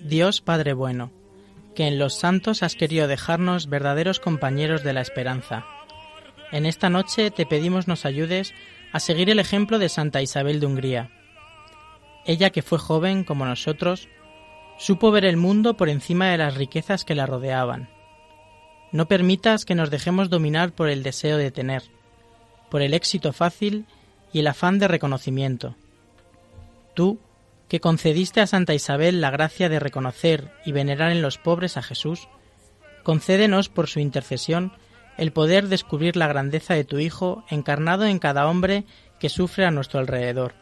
Dios 0.07 0.39
Padre 0.39 0.71
bueno, 0.73 1.11
que 1.77 1.85
en 1.85 1.99
los 1.99 2.15
santos 2.15 2.63
has 2.63 2.73
querido 2.73 3.07
dejarnos 3.07 3.69
verdaderos 3.69 4.19
compañeros 4.19 4.83
de 4.83 4.93
la 4.93 5.01
esperanza. 5.01 5.63
En 6.51 6.65
esta 6.65 6.89
noche 6.89 7.29
te 7.29 7.45
pedimos 7.45 7.87
nos 7.87 8.03
ayudes 8.03 8.55
a 8.93 8.99
seguir 8.99 9.29
el 9.29 9.37
ejemplo 9.37 9.77
de 9.77 9.87
Santa 9.87 10.23
Isabel 10.23 10.59
de 10.59 10.65
Hungría. 10.65 11.11
Ella 12.25 12.49
que 12.49 12.63
fue 12.63 12.79
joven 12.79 13.23
como 13.23 13.45
nosotros, 13.45 14.09
supo 14.79 15.11
ver 15.11 15.23
el 15.23 15.37
mundo 15.37 15.77
por 15.77 15.87
encima 15.87 16.29
de 16.29 16.39
las 16.39 16.55
riquezas 16.55 17.05
que 17.05 17.13
la 17.13 17.27
rodeaban. 17.27 17.89
No 18.91 19.07
permitas 19.07 19.63
que 19.63 19.75
nos 19.75 19.91
dejemos 19.91 20.31
dominar 20.31 20.71
por 20.71 20.89
el 20.89 21.03
deseo 21.03 21.37
de 21.37 21.51
tener, 21.51 21.83
por 22.71 22.81
el 22.81 22.95
éxito 22.95 23.33
fácil 23.33 23.85
y 24.33 24.39
el 24.39 24.47
afán 24.47 24.79
de 24.79 24.87
reconocimiento. 24.87 25.75
Tú, 26.95 27.19
que 27.67 27.79
concediste 27.79 28.41
a 28.41 28.47
Santa 28.47 28.73
Isabel 28.73 29.21
la 29.21 29.31
gracia 29.31 29.69
de 29.69 29.79
reconocer 29.79 30.51
y 30.65 30.71
venerar 30.71 31.11
en 31.11 31.21
los 31.21 31.37
pobres 31.37 31.77
a 31.77 31.83
Jesús, 31.83 32.27
concédenos 33.03 33.69
por 33.69 33.87
su 33.87 33.99
intercesión 33.99 34.73
el 35.17 35.31
poder 35.31 35.67
descubrir 35.67 36.15
la 36.15 36.27
grandeza 36.27 36.75
de 36.75 36.83
tu 36.83 36.99
Hijo 36.99 37.43
encarnado 37.49 38.05
en 38.05 38.19
cada 38.19 38.47
hombre 38.47 38.85
que 39.19 39.29
sufre 39.29 39.65
a 39.65 39.71
nuestro 39.71 39.99
alrededor. 39.99 40.53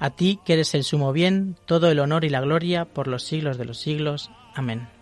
A 0.00 0.10
ti, 0.10 0.40
que 0.44 0.54
eres 0.54 0.74
el 0.74 0.84
sumo 0.84 1.12
bien, 1.12 1.56
todo 1.64 1.90
el 1.90 2.00
honor 2.00 2.24
y 2.24 2.28
la 2.28 2.40
gloria 2.40 2.84
por 2.84 3.08
los 3.08 3.24
siglos 3.24 3.58
de 3.58 3.64
los 3.64 3.78
siglos. 3.78 4.30
Amén. 4.54 4.97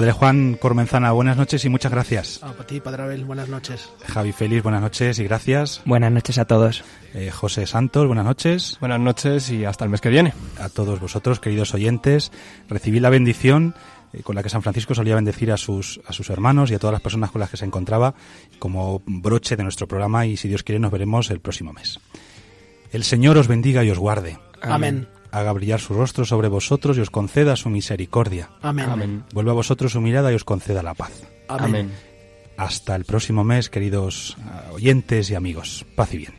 Padre 0.00 0.12
Juan 0.12 0.54
Cormenzana, 0.54 1.12
buenas 1.12 1.36
noches 1.36 1.62
y 1.66 1.68
muchas 1.68 1.92
gracias. 1.92 2.40
Ah, 2.42 2.54
para 2.56 2.66
ti, 2.66 2.80
Padre 2.80 3.02
Abel, 3.02 3.26
buenas 3.26 3.50
noches. 3.50 3.90
Javi 4.06 4.32
Félix, 4.32 4.62
buenas 4.62 4.80
noches 4.80 5.18
y 5.18 5.24
gracias. 5.24 5.82
Buenas 5.84 6.10
noches 6.10 6.38
a 6.38 6.46
todos. 6.46 6.82
Eh, 7.12 7.30
José 7.30 7.66
Santos, 7.66 8.06
buenas 8.06 8.24
noches. 8.24 8.78
Buenas 8.80 8.98
noches 8.98 9.50
y 9.50 9.66
hasta 9.66 9.84
el 9.84 9.90
mes 9.90 10.00
que 10.00 10.08
viene. 10.08 10.32
A 10.58 10.70
todos 10.70 11.00
vosotros, 11.00 11.38
queridos 11.38 11.74
oyentes, 11.74 12.32
recibid 12.66 13.02
la 13.02 13.10
bendición 13.10 13.74
eh, 14.14 14.22
con 14.22 14.36
la 14.36 14.42
que 14.42 14.48
San 14.48 14.62
Francisco 14.62 14.94
solía 14.94 15.16
bendecir 15.16 15.52
a 15.52 15.58
sus, 15.58 16.00
a 16.06 16.14
sus 16.14 16.30
hermanos 16.30 16.70
y 16.70 16.74
a 16.76 16.78
todas 16.78 16.94
las 16.94 17.02
personas 17.02 17.30
con 17.30 17.40
las 17.40 17.50
que 17.50 17.58
se 17.58 17.66
encontraba 17.66 18.14
como 18.58 19.02
broche 19.04 19.54
de 19.54 19.64
nuestro 19.64 19.86
programa 19.86 20.24
y 20.24 20.38
si 20.38 20.48
Dios 20.48 20.62
quiere 20.62 20.78
nos 20.78 20.92
veremos 20.92 21.30
el 21.30 21.40
próximo 21.40 21.74
mes. 21.74 22.00
El 22.90 23.04
Señor 23.04 23.36
os 23.36 23.48
bendiga 23.48 23.84
y 23.84 23.90
os 23.90 23.98
guarde. 23.98 24.38
Amén. 24.62 25.06
Haga 25.32 25.52
brillar 25.52 25.80
su 25.80 25.94
rostro 25.94 26.24
sobre 26.24 26.48
vosotros 26.48 26.98
y 26.98 27.00
os 27.00 27.10
conceda 27.10 27.56
su 27.56 27.70
misericordia. 27.70 28.50
Amén. 28.62 28.90
Amén. 28.90 29.24
Vuelva 29.32 29.52
a 29.52 29.54
vosotros 29.54 29.92
su 29.92 30.00
mirada 30.00 30.32
y 30.32 30.34
os 30.34 30.44
conceda 30.44 30.82
la 30.82 30.94
paz. 30.94 31.12
Amén. 31.48 31.92
Hasta 32.56 32.94
el 32.94 33.04
próximo 33.04 33.42
mes, 33.42 33.70
queridos 33.70 34.36
ah, 34.44 34.64
oyentes 34.72 35.30
y 35.30 35.34
amigos. 35.34 35.86
Paz 35.96 36.12
y 36.12 36.18
bien. 36.18 36.34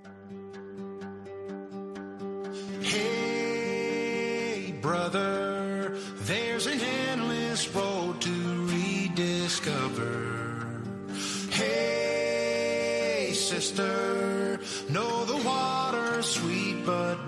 Hey, 2.83 4.77
brother, 4.81 5.93
there's 6.27 6.67
an 6.67 6.79
endless 7.11 7.73
road 7.73 8.21
to 8.21 8.29
rediscover. 8.67 10.67
Hey, 11.49 13.31
sister, 13.33 14.59
know 14.89 15.25
the 15.25 15.37
water's 15.43 16.27
sweet, 16.27 16.85
but 16.85 17.27